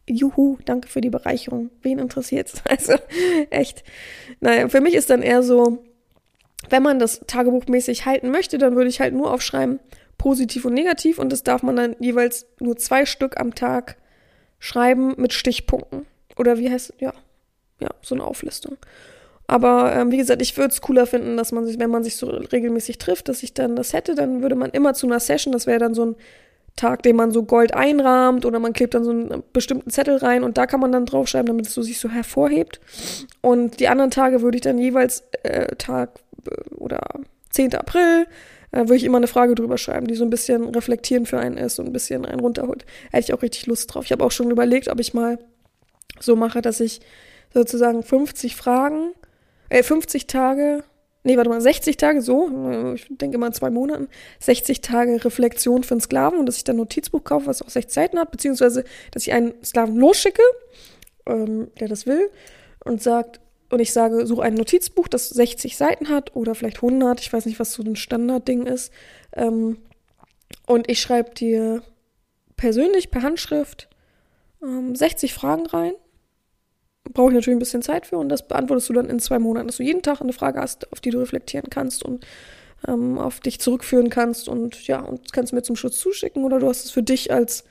Juhu, 0.08 0.58
danke 0.66 0.88
für 0.88 1.02
die 1.02 1.10
Bereicherung. 1.10 1.70
Wen 1.82 2.00
interessiert's? 2.00 2.62
Also, 2.70 2.94
echt. 3.50 3.84
Naja, 4.40 4.70
für 4.70 4.82
mich 4.82 4.94
ist 4.94 5.10
dann 5.10 5.22
eher 5.22 5.44
so, 5.44 5.84
wenn 6.70 6.84
man 6.84 7.00
das 7.00 7.22
tagebuchmäßig 7.28 8.06
halten 8.06 8.32
möchte, 8.32 8.58
dann 8.58 8.76
würde 8.76 8.90
ich 8.90 9.00
halt 9.00 9.14
nur 9.14 9.34
aufschreiben, 9.34 9.80
positiv 10.18 10.66
und 10.66 10.74
negativ 10.74 11.20
und 11.20 11.32
das 11.32 11.44
darf 11.44 11.64
man 11.64 11.76
dann 11.76 11.96
jeweils 12.00 12.48
nur 12.60 12.78
zwei 12.78 13.06
Stück 13.06 13.40
am 13.40 13.54
Tag 13.54 13.98
schreiben 14.60 15.14
mit 15.18 15.34
Stichpunkten. 15.34 16.06
Oder 16.38 16.58
wie 16.58 16.70
heißt, 16.70 16.94
ja, 17.00 17.14
ja, 17.80 17.90
so 18.02 18.16
eine 18.16 18.24
Auflistung. 18.24 18.78
Aber 19.48 19.94
ähm, 19.96 20.12
wie 20.12 20.18
gesagt, 20.18 20.42
ich 20.42 20.58
würde 20.58 20.74
es 20.74 20.82
cooler 20.82 21.08
finden, 21.08 21.38
dass 21.38 21.54
man 21.54 21.66
sich, 21.66 21.80
wenn 21.80 21.90
man 21.90 22.04
sich 22.04 22.18
so 22.18 22.28
regelmäßig 22.28 22.98
trifft, 22.98 23.30
dass 23.30 23.44
ich 23.44 23.54
dann 23.54 23.76
das 23.76 23.94
hätte, 23.94 24.14
dann 24.14 24.42
würde 24.42 24.56
man 24.56 24.72
immer 24.72 24.94
zu 24.94 25.08
einer 25.08 25.22
Session, 25.22 25.54
das 25.54 25.68
wäre 25.68 25.80
dann 25.80 25.94
so 25.94 26.06
ein 26.06 26.16
Tag, 26.78 27.04
den 27.04 27.16
man 27.16 27.32
so 27.32 27.44
Gold 27.44 27.74
einrahmt 27.74 28.46
oder 28.46 28.60
man 28.60 28.72
klebt 28.72 28.94
dann 28.94 29.04
so 29.04 29.12
einen 29.12 29.44
bestimmten 29.52 29.90
Zettel 29.90 30.18
rein 30.18 30.44
und 30.44 30.58
da 30.58 30.66
kann 30.66 30.80
man 30.80 30.92
dann 30.92 31.06
draufschreiben, 31.06 31.48
damit 31.48 31.68
es 31.68 31.74
so 31.74 31.82
sich 31.82 32.00
so 32.00 32.10
hervorhebt. 32.10 32.80
Und 33.42 33.80
die 33.80 33.90
anderen 33.90 34.12
Tage 34.12 34.42
würde 34.42 34.58
ich 34.58 34.62
dann 34.62 34.78
jeweils 34.78 35.24
äh, 35.44 35.76
Tag 35.76 36.20
äh, 36.50 36.76
oder 36.76 37.02
10. 37.50 37.76
April 37.76 38.28
äh, 38.72 38.80
würde 38.80 38.96
ich 38.96 39.04
immer 39.04 39.18
eine 39.18 39.28
Frage 39.28 39.56
drüber 39.56 39.78
schreiben, 39.78 40.08
die 40.08 40.16
so 40.16 40.24
ein 40.24 40.30
bisschen 40.30 40.66
reflektierend 40.70 41.28
für 41.28 41.40
einen 41.40 41.58
ist 41.58 41.80
und 41.80 41.88
ein 41.88 41.94
bisschen 41.94 42.26
einen 42.26 42.40
runterholt. 42.40 42.86
Hätte 43.12 43.26
ich 43.26 43.34
auch 43.34 43.42
richtig 43.42 43.66
Lust 43.66 43.94
drauf. 43.94 44.06
Ich 44.06 44.12
habe 44.12 44.24
auch 44.24 44.32
schon 44.32 44.52
überlegt, 44.52 44.88
ob 44.88 45.00
ich 45.00 45.14
mal 45.14 45.40
so 46.20 46.36
mache, 46.36 46.62
dass 46.62 46.80
ich 46.80 47.02
sozusagen 47.54 48.04
50 48.04 48.56
Fragen, 48.56 49.14
äh, 49.70 49.84
50 49.84 50.28
Tage 50.28 50.84
nee, 51.28 51.38
warte 51.38 51.50
mal, 51.50 51.62
60 51.62 51.98
Tage 51.98 52.22
so, 52.22 52.94
ich 52.96 53.06
denke 53.10 53.38
in 53.38 53.54
zwei 53.54 53.70
Monaten, 53.70 54.08
60 54.40 54.82
Tage 54.82 55.24
Reflexion 55.24 55.84
für 55.84 55.94
einen 55.94 56.02
Sklaven 56.02 56.40
und 56.40 56.46
dass 56.46 56.58
ich 56.58 56.64
dann 56.64 56.78
ein 56.78 56.80
Notizbuch 56.80 57.24
kaufe, 57.24 57.48
was 57.48 57.62
auch 57.62 57.70
60 57.70 57.94
Seiten 57.94 58.20
hat, 58.20 58.32
beziehungsweise, 58.32 58.84
dass 59.12 59.28
ich 59.28 59.34
einen 59.34 59.54
Sklaven 59.64 59.98
losschicke, 59.98 60.42
ähm, 61.28 61.70
der 61.80 61.90
das 61.90 62.06
will, 62.06 62.32
und 62.84 63.04
sagt, 63.04 63.42
und 63.70 63.80
ich 63.80 63.92
sage, 63.92 64.26
suche 64.26 64.44
ein 64.44 64.54
Notizbuch, 64.54 65.10
das 65.10 65.30
60 65.30 65.76
Seiten 65.76 66.08
hat 66.10 66.36
oder 66.36 66.56
vielleicht 66.56 66.78
100, 66.78 67.20
ich 67.20 67.32
weiß 67.32 67.46
nicht, 67.46 67.60
was 67.60 67.74
so 67.74 67.84
ein 67.84 67.98
Standardding 67.98 68.66
ist, 68.66 68.92
ähm, 69.34 69.78
und 70.66 70.90
ich 70.90 71.02
schreibe 71.02 71.32
dir 71.32 71.84
persönlich 72.56 73.12
per 73.12 73.22
Handschrift 73.22 73.90
ähm, 74.64 74.96
60 74.96 75.34
Fragen 75.34 75.66
rein 75.66 75.94
brauche 77.14 77.30
ich 77.30 77.36
natürlich 77.36 77.58
ein 77.58 77.60
bisschen 77.60 77.82
Zeit 77.82 78.06
für 78.06 78.18
und 78.18 78.30
das 78.30 78.48
beantwortest 78.48 78.90
du 78.90 78.94
dann 78.94 79.10
in 79.10 79.20
zwei 79.20 79.40
Monaten, 79.40 79.68
dass 79.68 79.78
du 79.78 79.84
jeden 79.84 80.02
Tag 80.02 80.22
eine 80.22 80.34
Frage 80.34 80.60
hast, 80.60 80.92
auf 80.92 81.00
die 81.00 81.10
du 81.10 81.20
reflektieren 81.20 81.70
kannst 81.70 82.04
und 82.04 82.26
ähm, 82.88 83.18
auf 83.18 83.40
dich 83.40 83.60
zurückführen 83.60 84.10
kannst 84.10 84.48
und 84.50 84.88
ja, 84.88 85.00
und 85.00 85.34
kannst 85.34 85.54
mir 85.54 85.64
zum 85.64 85.76
Schutz 85.76 85.98
zuschicken 86.00 86.44
oder 86.44 86.60
du 86.60 86.68
hast 86.68 86.86
es 86.86 86.92
für 86.92 87.04
dich 87.04 87.32
als, 87.32 87.64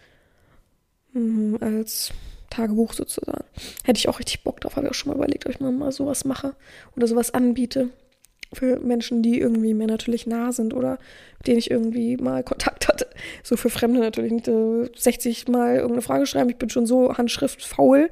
mh, 1.12 1.58
als 1.60 2.12
Tagebuch 2.50 2.92
sozusagen. 2.92 3.44
Hätte 3.84 3.98
ich 3.98 4.08
auch 4.08 4.18
richtig 4.18 4.42
Bock 4.42 4.60
drauf, 4.60 4.76
habe 4.76 4.86
ich 4.86 4.90
auch 4.90 4.94
schon 4.94 5.10
mal 5.10 5.16
überlegt, 5.16 5.46
ob 5.46 5.52
ich 5.52 5.60
mal 5.60 5.92
sowas 5.92 6.24
mache 6.24 6.54
oder 6.96 7.06
sowas 7.06 7.32
anbiete 7.32 7.90
für 8.52 8.78
Menschen, 8.78 9.22
die 9.22 9.40
irgendwie 9.40 9.74
mir 9.74 9.86
natürlich 9.86 10.26
nah 10.26 10.52
sind 10.52 10.74
oder 10.74 10.98
mit 11.38 11.46
denen 11.46 11.58
ich 11.58 11.70
irgendwie 11.70 12.16
mal 12.16 12.42
Kontakt 12.42 12.88
hatte. 12.88 13.08
So 13.42 13.56
für 13.56 13.70
Fremde 13.70 14.00
natürlich 14.00 14.32
nicht 14.32 14.50
60 14.96 15.48
äh, 15.48 15.50
Mal 15.50 15.74
irgendeine 15.76 16.02
Frage 16.02 16.26
schreiben. 16.26 16.50
Ich 16.50 16.56
bin 16.56 16.70
schon 16.70 16.86
so 16.86 17.16
handschriftfaul, 17.16 18.10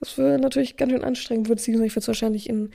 das 0.00 0.18
wäre 0.18 0.38
natürlich 0.38 0.76
ganz 0.76 0.92
schön 0.92 1.04
anstrengend, 1.04 1.48
beziehungsweise 1.48 1.86
ich 1.86 1.92
würde 1.92 2.02
es 2.02 2.08
wahrscheinlich 2.08 2.48
in 2.48 2.70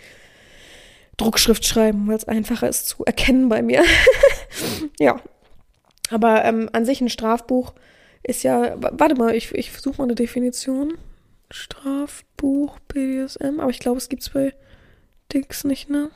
Druckschrift 1.17 1.65
schreiben, 1.65 2.08
weil 2.08 2.15
es 2.15 2.28
einfacher 2.28 2.69
ist 2.69 2.88
zu 2.88 3.04
erkennen 3.06 3.50
bei 3.50 3.62
mir. 3.62 3.84
ja. 5.00 5.22
Aber 6.10 6.43
ähm, 6.45 6.69
an 6.74 6.86
sich 6.86 7.02
ein 7.02 7.10
Strafbuch 7.10 7.73
ist 8.23 8.44
ja. 8.44 8.75
Warte 8.79 9.15
mal, 9.15 9.36
ich, 9.36 9.54
ich 9.54 9.71
suche 9.77 9.98
mal 9.98 10.06
eine 10.06 10.15
Definition. 10.15 10.98
Strafbuch, 11.52 12.79
BDSM, 12.88 13.60
aber 13.60 13.69
ich 13.69 13.79
glaube, 13.79 13.98
es 13.98 14.10
gibt 14.10 14.21
es 14.23 14.29
bei 14.29 14.54
Dix 15.33 15.63
nicht, 15.63 15.90
ne? 15.90 16.10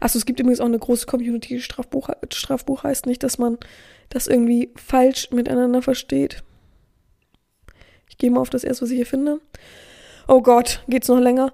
Achso, 0.00 0.18
es 0.18 0.26
gibt 0.26 0.40
übrigens 0.40 0.60
auch 0.60 0.66
eine 0.66 0.78
große 0.78 1.06
Community, 1.06 1.60
Strafbuch, 1.60 2.10
Strafbuch 2.32 2.84
heißt 2.84 3.06
nicht, 3.06 3.22
dass 3.22 3.38
man 3.38 3.58
das 4.08 4.26
irgendwie 4.26 4.70
falsch 4.76 5.30
miteinander 5.30 5.82
versteht. 5.82 6.42
Ich 8.08 8.18
gehe 8.18 8.30
mal 8.30 8.40
auf 8.40 8.50
das 8.50 8.64
erste, 8.64 8.82
was 8.82 8.90
ich 8.90 8.96
hier 8.96 9.06
finde. 9.06 9.40
Oh 10.28 10.42
Gott, 10.42 10.82
geht's 10.88 11.08
noch 11.08 11.20
länger? 11.20 11.52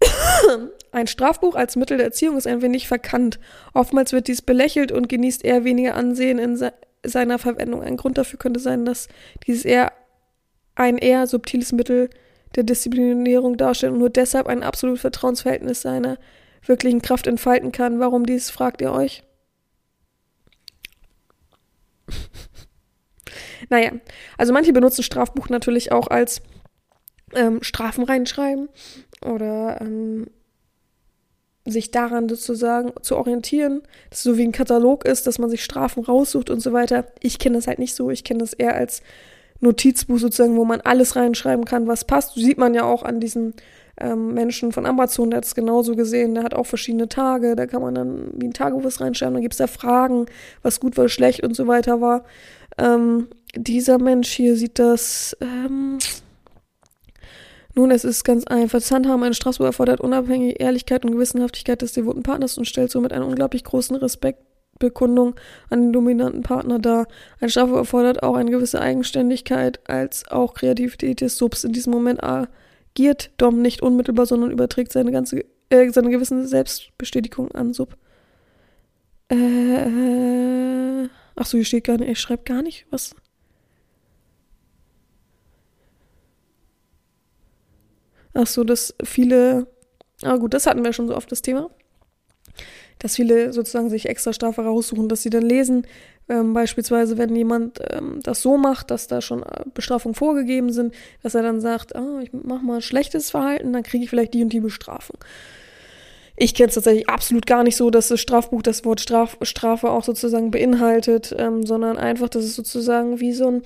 Ein 0.92 1.06
Strafbuch 1.06 1.54
als 1.54 1.76
Mittel 1.76 1.96
der 1.96 2.06
Erziehung 2.06 2.36
ist 2.36 2.46
ein 2.46 2.62
wenig 2.62 2.86
verkannt. 2.86 3.40
Oftmals 3.72 4.12
wird 4.12 4.28
dies 4.28 4.42
belächelt 4.42 4.92
und 4.92 5.08
genießt 5.08 5.44
eher 5.44 5.64
weniger 5.64 5.94
Ansehen 5.94 6.38
in 6.38 6.56
se 6.56 6.72
seiner 7.06 7.38
Verwendung. 7.38 7.82
Ein 7.82 7.98
Grund 7.98 8.16
dafür 8.16 8.38
könnte 8.38 8.60
sein, 8.60 8.86
dass 8.86 9.08
dieses 9.46 9.66
eher 9.66 9.92
ein 10.74 10.96
eher 10.96 11.26
subtiles 11.26 11.72
Mittel 11.72 12.08
der 12.54 12.62
Disziplinierung 12.62 13.56
darstellt 13.56 13.92
und 13.92 13.98
nur 13.98 14.10
deshalb 14.10 14.46
ein 14.46 14.62
absolutes 14.62 15.02
Vertrauensverhältnis 15.02 15.82
seiner 15.82 16.18
wirklichen 16.66 17.02
Kraft 17.02 17.26
entfalten 17.26 17.72
kann. 17.72 18.00
Warum 18.00 18.26
dies, 18.26 18.50
fragt 18.50 18.80
ihr 18.80 18.92
euch? 18.92 19.22
naja, 23.68 23.92
also 24.38 24.52
manche 24.52 24.72
benutzen 24.72 25.02
Strafbuch 25.02 25.48
natürlich 25.48 25.92
auch 25.92 26.08
als 26.08 26.42
ähm, 27.34 27.62
Strafen 27.62 28.04
reinschreiben 28.04 28.68
oder 29.22 29.80
ähm, 29.80 30.26
sich 31.66 31.90
daran 31.90 32.28
sozusagen 32.28 32.92
zu 33.02 33.16
orientieren, 33.16 33.82
dass 34.10 34.18
es 34.18 34.24
so 34.24 34.36
wie 34.36 34.44
ein 34.44 34.52
Katalog 34.52 35.06
ist, 35.06 35.26
dass 35.26 35.38
man 35.38 35.48
sich 35.48 35.64
Strafen 35.64 36.04
raussucht 36.04 36.50
und 36.50 36.60
so 36.60 36.72
weiter. 36.72 37.06
Ich 37.20 37.38
kenne 37.38 37.56
das 37.56 37.66
halt 37.66 37.78
nicht 37.78 37.94
so. 37.94 38.10
Ich 38.10 38.22
kenne 38.22 38.40
das 38.40 38.52
eher 38.52 38.74
als 38.74 39.02
Notizbuch 39.60 40.18
sozusagen, 40.18 40.56
wo 40.56 40.64
man 40.66 40.82
alles 40.82 41.16
reinschreiben 41.16 41.64
kann, 41.64 41.86
was 41.86 42.04
passt. 42.04 42.34
Sieht 42.34 42.58
man 42.58 42.74
ja 42.74 42.84
auch 42.84 43.02
an 43.02 43.18
diesen 43.18 43.54
ähm, 44.00 44.34
Menschen 44.34 44.72
von 44.72 44.86
Amazon, 44.86 45.30
der 45.30 45.38
hat 45.38 45.44
es 45.44 45.54
genauso 45.54 45.94
gesehen. 45.94 46.34
Der 46.34 46.44
hat 46.44 46.54
auch 46.54 46.66
verschiedene 46.66 47.08
Tage. 47.08 47.54
Da 47.54 47.66
kann 47.66 47.82
man 47.82 47.94
dann 47.94 48.30
wie 48.34 48.46
ein 48.46 48.52
Tagebuch 48.52 49.00
reinschreiben. 49.00 49.34
Dann 49.34 49.42
gibt 49.42 49.54
es 49.54 49.58
da 49.58 49.66
Fragen, 49.66 50.26
was 50.62 50.80
gut, 50.80 50.96
was 50.96 51.12
schlecht 51.12 51.44
und 51.44 51.54
so 51.54 51.66
weiter 51.66 52.00
war. 52.00 52.24
Ähm, 52.78 53.28
dieser 53.56 53.98
Mensch 53.98 54.30
hier 54.30 54.56
sieht 54.56 54.78
das. 54.78 55.36
Ähm, 55.40 55.98
nun, 57.76 57.90
es 57.90 58.04
ist 58.04 58.24
ganz 58.24 58.44
einfach. 58.46 58.78
Das 58.78 58.90
Handhaben 58.90 59.22
eines 59.22 59.36
Strafbuch 59.36 59.64
erfordert 59.64 60.00
unabhängige 60.00 60.54
Ehrlichkeit 60.54 61.04
und 61.04 61.12
Gewissenhaftigkeit 61.12 61.82
des 61.82 61.92
devoten 61.92 62.22
Partners 62.22 62.58
und 62.58 62.66
stellt 62.66 62.90
somit 62.90 63.12
einen 63.12 63.24
unglaublich 63.24 63.64
großen 63.64 63.96
Respektbekundung 63.96 65.34
an 65.70 65.82
den 65.82 65.92
dominanten 65.92 66.42
Partner 66.42 66.80
dar. 66.80 67.06
Ein 67.40 67.48
Strafbuch 67.48 67.76
erfordert 67.76 68.22
auch 68.24 68.34
eine 68.34 68.50
gewisse 68.50 68.80
Eigenständigkeit 68.80 69.80
als 69.88 70.28
auch 70.28 70.54
Kreativität 70.54 71.20
des 71.20 71.36
Subs. 71.36 71.64
In 71.64 71.72
diesem 71.72 71.92
Moment 71.92 72.22
agiert 72.94 73.30
Dom 73.38 73.60
nicht 73.60 73.82
unmittelbar, 73.82 74.26
sondern 74.26 74.50
überträgt 74.50 74.92
seine 74.92 75.12
ganze, 75.12 75.44
äh, 75.70 75.90
seine 75.90 76.10
gewisse 76.10 76.46
Selbstbestätigung 76.46 77.50
an 77.52 77.74
Sub. 77.74 77.96
Äh, 79.28 81.08
ach 81.34 81.46
so, 81.46 81.56
hier 81.58 81.64
steht 81.64 81.84
gar 81.84 81.98
nicht, 81.98 82.08
er 82.08 82.14
schreibt 82.14 82.46
gar 82.46 82.62
nicht, 82.62 82.86
was 82.90 83.14
Ach 88.36 88.48
so, 88.48 88.64
dass 88.64 88.94
viele, 89.04 89.68
ah 90.22 90.36
gut, 90.36 90.54
das 90.54 90.66
hatten 90.66 90.84
wir 90.84 90.92
schon 90.92 91.06
so 91.06 91.16
oft 91.16 91.30
das 91.30 91.40
Thema, 91.40 91.70
dass 93.04 93.16
viele 93.16 93.52
sozusagen 93.52 93.90
sich 93.90 94.08
extra 94.08 94.32
Strafe 94.32 94.62
raussuchen, 94.62 95.10
dass 95.10 95.22
sie 95.22 95.28
dann 95.28 95.42
lesen, 95.42 95.86
ähm, 96.26 96.54
beispielsweise 96.54 97.18
wenn 97.18 97.36
jemand 97.36 97.78
ähm, 97.90 98.20
das 98.22 98.40
so 98.40 98.56
macht, 98.56 98.90
dass 98.90 99.08
da 99.08 99.20
schon 99.20 99.42
äh, 99.42 99.64
Bestrafungen 99.74 100.14
vorgegeben 100.14 100.72
sind, 100.72 100.94
dass 101.22 101.34
er 101.34 101.42
dann 101.42 101.60
sagt, 101.60 101.94
ah, 101.94 102.20
ich 102.22 102.30
mach 102.32 102.62
mal 102.62 102.80
schlechtes 102.80 103.30
Verhalten, 103.30 103.74
dann 103.74 103.82
kriege 103.82 104.04
ich 104.04 104.08
vielleicht 104.08 104.32
die 104.32 104.42
und 104.42 104.54
die 104.54 104.60
Bestrafung. 104.60 105.18
Ich 106.34 106.54
kenne 106.54 106.68
es 106.68 106.76
tatsächlich 106.76 107.06
absolut 107.06 107.46
gar 107.46 107.62
nicht 107.62 107.76
so, 107.76 107.90
dass 107.90 108.08
das 108.08 108.20
Strafbuch 108.20 108.62
das 108.62 108.86
Wort 108.86 109.02
Straf 109.02 109.36
Strafe 109.42 109.90
auch 109.90 110.02
sozusagen 110.02 110.50
beinhaltet, 110.50 111.34
ähm, 111.36 111.66
sondern 111.66 111.98
einfach, 111.98 112.30
dass 112.30 112.42
es 112.42 112.56
sozusagen 112.56 113.20
wie 113.20 113.34
so 113.34 113.48
ein. 113.48 113.62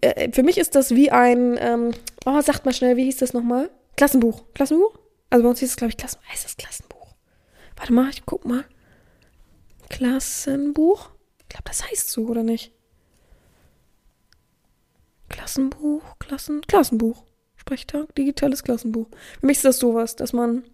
Äh, 0.00 0.30
für 0.30 0.44
mich 0.44 0.58
ist 0.58 0.76
das 0.76 0.94
wie 0.94 1.10
ein. 1.10 1.58
Ähm, 1.60 1.90
oh, 2.24 2.40
sagt 2.40 2.66
mal 2.66 2.72
schnell, 2.72 2.96
wie 2.96 3.04
hieß 3.06 3.16
das 3.16 3.32
nochmal? 3.32 3.68
Klassenbuch. 3.96 4.44
Klassenbuch? 4.54 4.96
Also 5.28 5.42
bei 5.42 5.50
uns 5.50 5.58
hieß 5.58 5.70
es, 5.70 5.76
glaube 5.76 5.90
ich, 5.90 5.96
Klassen. 5.96 6.20
Heißt 6.30 6.44
das 6.44 6.56
Klassenbuch? 6.56 6.99
Warte 7.80 7.94
mal, 7.94 8.10
ich 8.10 8.26
guck 8.26 8.44
mal. 8.44 8.64
Klassenbuch? 9.88 11.08
Ich 11.38 11.48
glaube, 11.48 11.64
das 11.64 11.82
heißt 11.90 12.10
so, 12.10 12.26
oder 12.26 12.42
nicht? 12.42 12.72
Klassenbuch, 15.30 16.02
Klassen, 16.18 16.60
Klassenbuch. 16.66 17.24
Sprechtag, 17.56 18.14
digitales 18.14 18.64
Klassenbuch. 18.64 19.06
Für 19.40 19.46
mich 19.46 19.56
ist 19.56 19.64
das 19.64 19.78
sowas, 19.78 20.14
dass 20.14 20.34
man. 20.34 20.64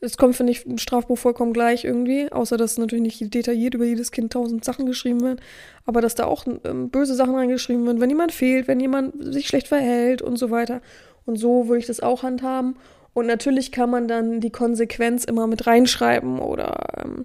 Es 0.00 0.16
kommt, 0.16 0.36
finde 0.36 0.52
ich, 0.52 0.64
ein 0.66 0.78
Strafbuch 0.78 1.18
vollkommen 1.18 1.52
gleich 1.52 1.84
irgendwie, 1.84 2.30
außer 2.30 2.56
dass 2.56 2.78
natürlich 2.78 3.18
nicht 3.20 3.34
detailliert 3.34 3.74
über 3.74 3.86
jedes 3.86 4.12
Kind 4.12 4.32
tausend 4.32 4.64
Sachen 4.64 4.86
geschrieben 4.86 5.22
werden, 5.22 5.40
aber 5.84 6.00
dass 6.00 6.14
da 6.14 6.26
auch 6.26 6.46
ähm, 6.64 6.90
böse 6.90 7.14
Sachen 7.14 7.34
reingeschrieben 7.34 7.86
werden, 7.86 8.00
wenn 8.00 8.10
jemand 8.10 8.30
fehlt, 8.30 8.68
wenn 8.68 8.78
jemand 8.78 9.14
sich 9.18 9.48
schlecht 9.48 9.66
verhält 9.66 10.22
und 10.22 10.36
so 10.36 10.50
weiter. 10.50 10.80
Und 11.24 11.36
so 11.36 11.66
würde 11.66 11.80
ich 11.80 11.86
das 11.86 12.00
auch 12.00 12.22
handhaben. 12.22 12.76
Und 13.16 13.24
natürlich 13.24 13.72
kann 13.72 13.88
man 13.88 14.08
dann 14.08 14.40
die 14.40 14.50
Konsequenz 14.50 15.24
immer 15.24 15.46
mit 15.46 15.66
reinschreiben 15.66 16.38
oder 16.38 17.02
ähm, 17.02 17.24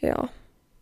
ja, 0.00 0.30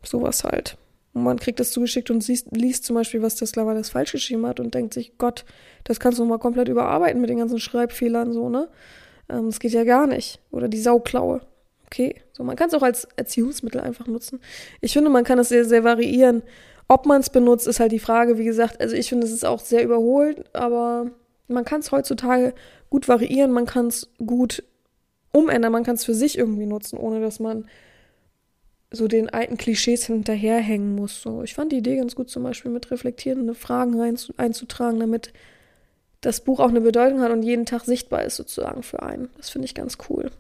sowas 0.03 0.45
halt. 0.45 0.79
Und 1.13 1.25
man 1.25 1.39
kriegt 1.39 1.61
das 1.61 1.73
zugeschickt 1.73 2.11
und 2.11 2.23
siehst, 2.23 2.57
liest 2.57 2.87
zum 2.87 2.97
Beispiel, 2.97 3.21
was 3.21 3.37
das 3.37 3.53
das 3.53 3.91
falsch 3.91 4.13
geschrieben 4.13 4.47
hat 4.47 4.59
und 4.59 4.73
denkt 4.73 4.95
sich, 4.95 5.19
Gott, 5.19 5.45
das 5.85 6.01
kannst 6.01 6.19
du 6.19 6.25
mal 6.25 6.39
komplett 6.39 6.69
überarbeiten 6.69 7.21
mit 7.21 7.29
den 7.29 7.37
ganzen 7.37 7.59
Schreibfehlern, 7.59 8.33
so, 8.33 8.49
ne? 8.49 8.71
Ähm, 9.29 9.45
das 9.45 9.61
geht 9.61 9.73
ja 9.73 9.85
gar 9.85 10.07
nicht. 10.07 10.41
Oder 10.51 10.69
die 10.69 10.81
Sauklaue. 10.81 11.43
Okay, 11.85 12.15
so 12.33 12.43
man 12.43 12.57
kann 12.57 12.69
es 12.69 12.75
auch 12.75 12.83
als 12.83 13.07
Erziehungsmittel 13.15 13.83
einfach 13.83 14.07
nutzen. 14.07 14.41
Ich 14.81 14.95
finde, 14.95 15.11
man 15.11 15.25
kann 15.25 15.37
das 15.37 15.51
sehr, 15.51 15.67
sehr 15.67 15.85
variieren. 15.85 16.43
Ob 16.89 17.05
man 17.05 17.21
es 17.21 17.29
benutzt, 17.29 17.67
ist 17.67 17.79
halt 17.79 17.93
die 17.93 17.99
Frage, 17.99 18.39
wie 18.39 18.45
gesagt. 18.47 18.81
Also 18.81 18.97
ich 18.97 19.11
finde, 19.11 19.27
es 19.27 19.35
ist 19.35 19.45
auch 19.45 19.61
sehr 19.61 19.85
überholt, 19.85 20.45
aber 20.55 21.11
man 21.49 21.65
kann 21.65 21.81
es 21.81 21.93
heutzutage 21.93 22.55
gut 22.91 23.09
variieren, 23.09 23.53
man 23.53 23.67
kann 23.67 23.89
es 23.89 24.09
gut 24.25 24.63
umändern, 25.33 25.73
man 25.73 25.85
kann 25.85 25.97
es 25.97 26.05
für 26.05 26.15
sich 26.15 26.39
irgendwie 26.39 26.67
nutzen, 26.67 26.99
ohne 26.99 27.21
dass 27.21 27.41
man 27.41 27.67
so 28.91 29.09
den 29.09 29.29
alten 29.29 29.57
Klischees 29.57 30.07
hinterherhängen 30.07 30.95
muss. 30.95 31.23
So, 31.23 31.43
ich 31.43 31.55
fand 31.55 31.73
die 31.73 31.79
Idee 31.79 31.97
ganz 31.97 32.15
gut, 32.15 32.31
zum 32.31 32.43
Beispiel 32.43 32.71
mit 32.71 32.91
reflektierende 32.91 33.55
Fragen 33.55 34.01
rein, 34.01 34.17
einzutragen, 34.37 35.01
damit 35.01 35.33
das 36.21 36.41
Buch 36.41 36.61
auch 36.61 36.69
eine 36.69 36.81
Bedeutung 36.81 37.21
hat 37.21 37.31
und 37.31 37.43
jeden 37.43 37.67
Tag 37.67 37.85
sichtbar 37.85 38.25
ist 38.25 38.37
sozusagen 38.37 38.83
für 38.83 39.03
einen. 39.03 39.29
Das 39.37 39.51
finde 39.51 39.67
ich 39.67 39.75
ganz 39.75 39.99
cool. 40.09 40.31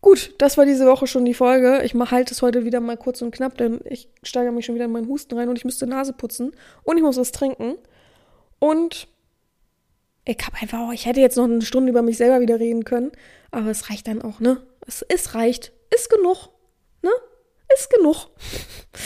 Gut, 0.00 0.34
das 0.38 0.56
war 0.56 0.64
diese 0.64 0.86
Woche 0.86 1.08
schon 1.08 1.24
die 1.24 1.34
Folge. 1.34 1.82
Ich 1.82 1.94
halte 1.94 2.32
es 2.32 2.40
heute 2.40 2.64
wieder 2.64 2.78
mal 2.78 2.96
kurz 2.96 3.20
und 3.20 3.32
knapp, 3.32 3.58
denn 3.58 3.80
ich 3.84 4.08
steigere 4.22 4.52
mich 4.52 4.64
schon 4.64 4.76
wieder 4.76 4.84
in 4.84 4.92
meinen 4.92 5.08
Husten 5.08 5.36
rein 5.36 5.48
und 5.48 5.56
ich 5.56 5.64
müsste 5.64 5.86
Nase 5.86 6.12
putzen 6.12 6.52
und 6.84 6.96
ich 6.96 7.02
muss 7.02 7.16
was 7.16 7.32
trinken. 7.32 7.74
Und 8.60 9.08
ich 10.28 10.46
habe 10.46 10.56
einfach, 10.60 10.80
auch, 10.80 10.92
ich 10.92 11.06
hätte 11.06 11.20
jetzt 11.20 11.36
noch 11.36 11.44
eine 11.44 11.62
Stunde 11.62 11.90
über 11.90 12.02
mich 12.02 12.18
selber 12.18 12.40
wieder 12.40 12.60
reden 12.60 12.84
können, 12.84 13.12
aber 13.50 13.70
es 13.70 13.88
reicht 13.88 14.08
dann 14.08 14.20
auch, 14.20 14.40
ne? 14.40 14.60
Es, 14.86 15.02
es 15.08 15.34
reicht. 15.34 15.72
Ist 15.94 16.10
genug, 16.10 16.50
ne? 17.02 17.10
Ist 17.74 17.90
genug. 17.90 18.28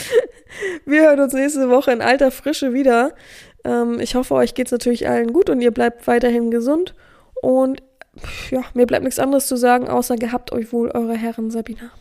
Wir 0.85 1.03
hören 1.03 1.21
uns 1.21 1.33
nächste 1.33 1.69
Woche 1.69 1.91
in 1.91 2.01
alter 2.01 2.29
Frische 2.29 2.73
wieder. 2.73 3.15
Ähm, 3.63 3.99
ich 4.01 4.15
hoffe, 4.15 4.33
euch 4.35 4.53
geht's 4.53 4.71
natürlich 4.71 5.07
allen 5.07 5.31
gut 5.31 5.49
und 5.49 5.61
ihr 5.61 5.71
bleibt 5.71 6.07
weiterhin 6.07 6.51
gesund. 6.51 6.93
Und 7.41 7.81
ja, 8.51 8.61
mir 8.73 8.85
bleibt 8.85 9.05
nichts 9.05 9.19
anderes 9.19 9.47
zu 9.47 9.55
sagen, 9.55 9.87
außer 9.87 10.17
gehabt 10.17 10.51
euch 10.51 10.73
wohl, 10.73 10.91
eure 10.91 11.15
Herren 11.15 11.51
Sabina. 11.51 11.91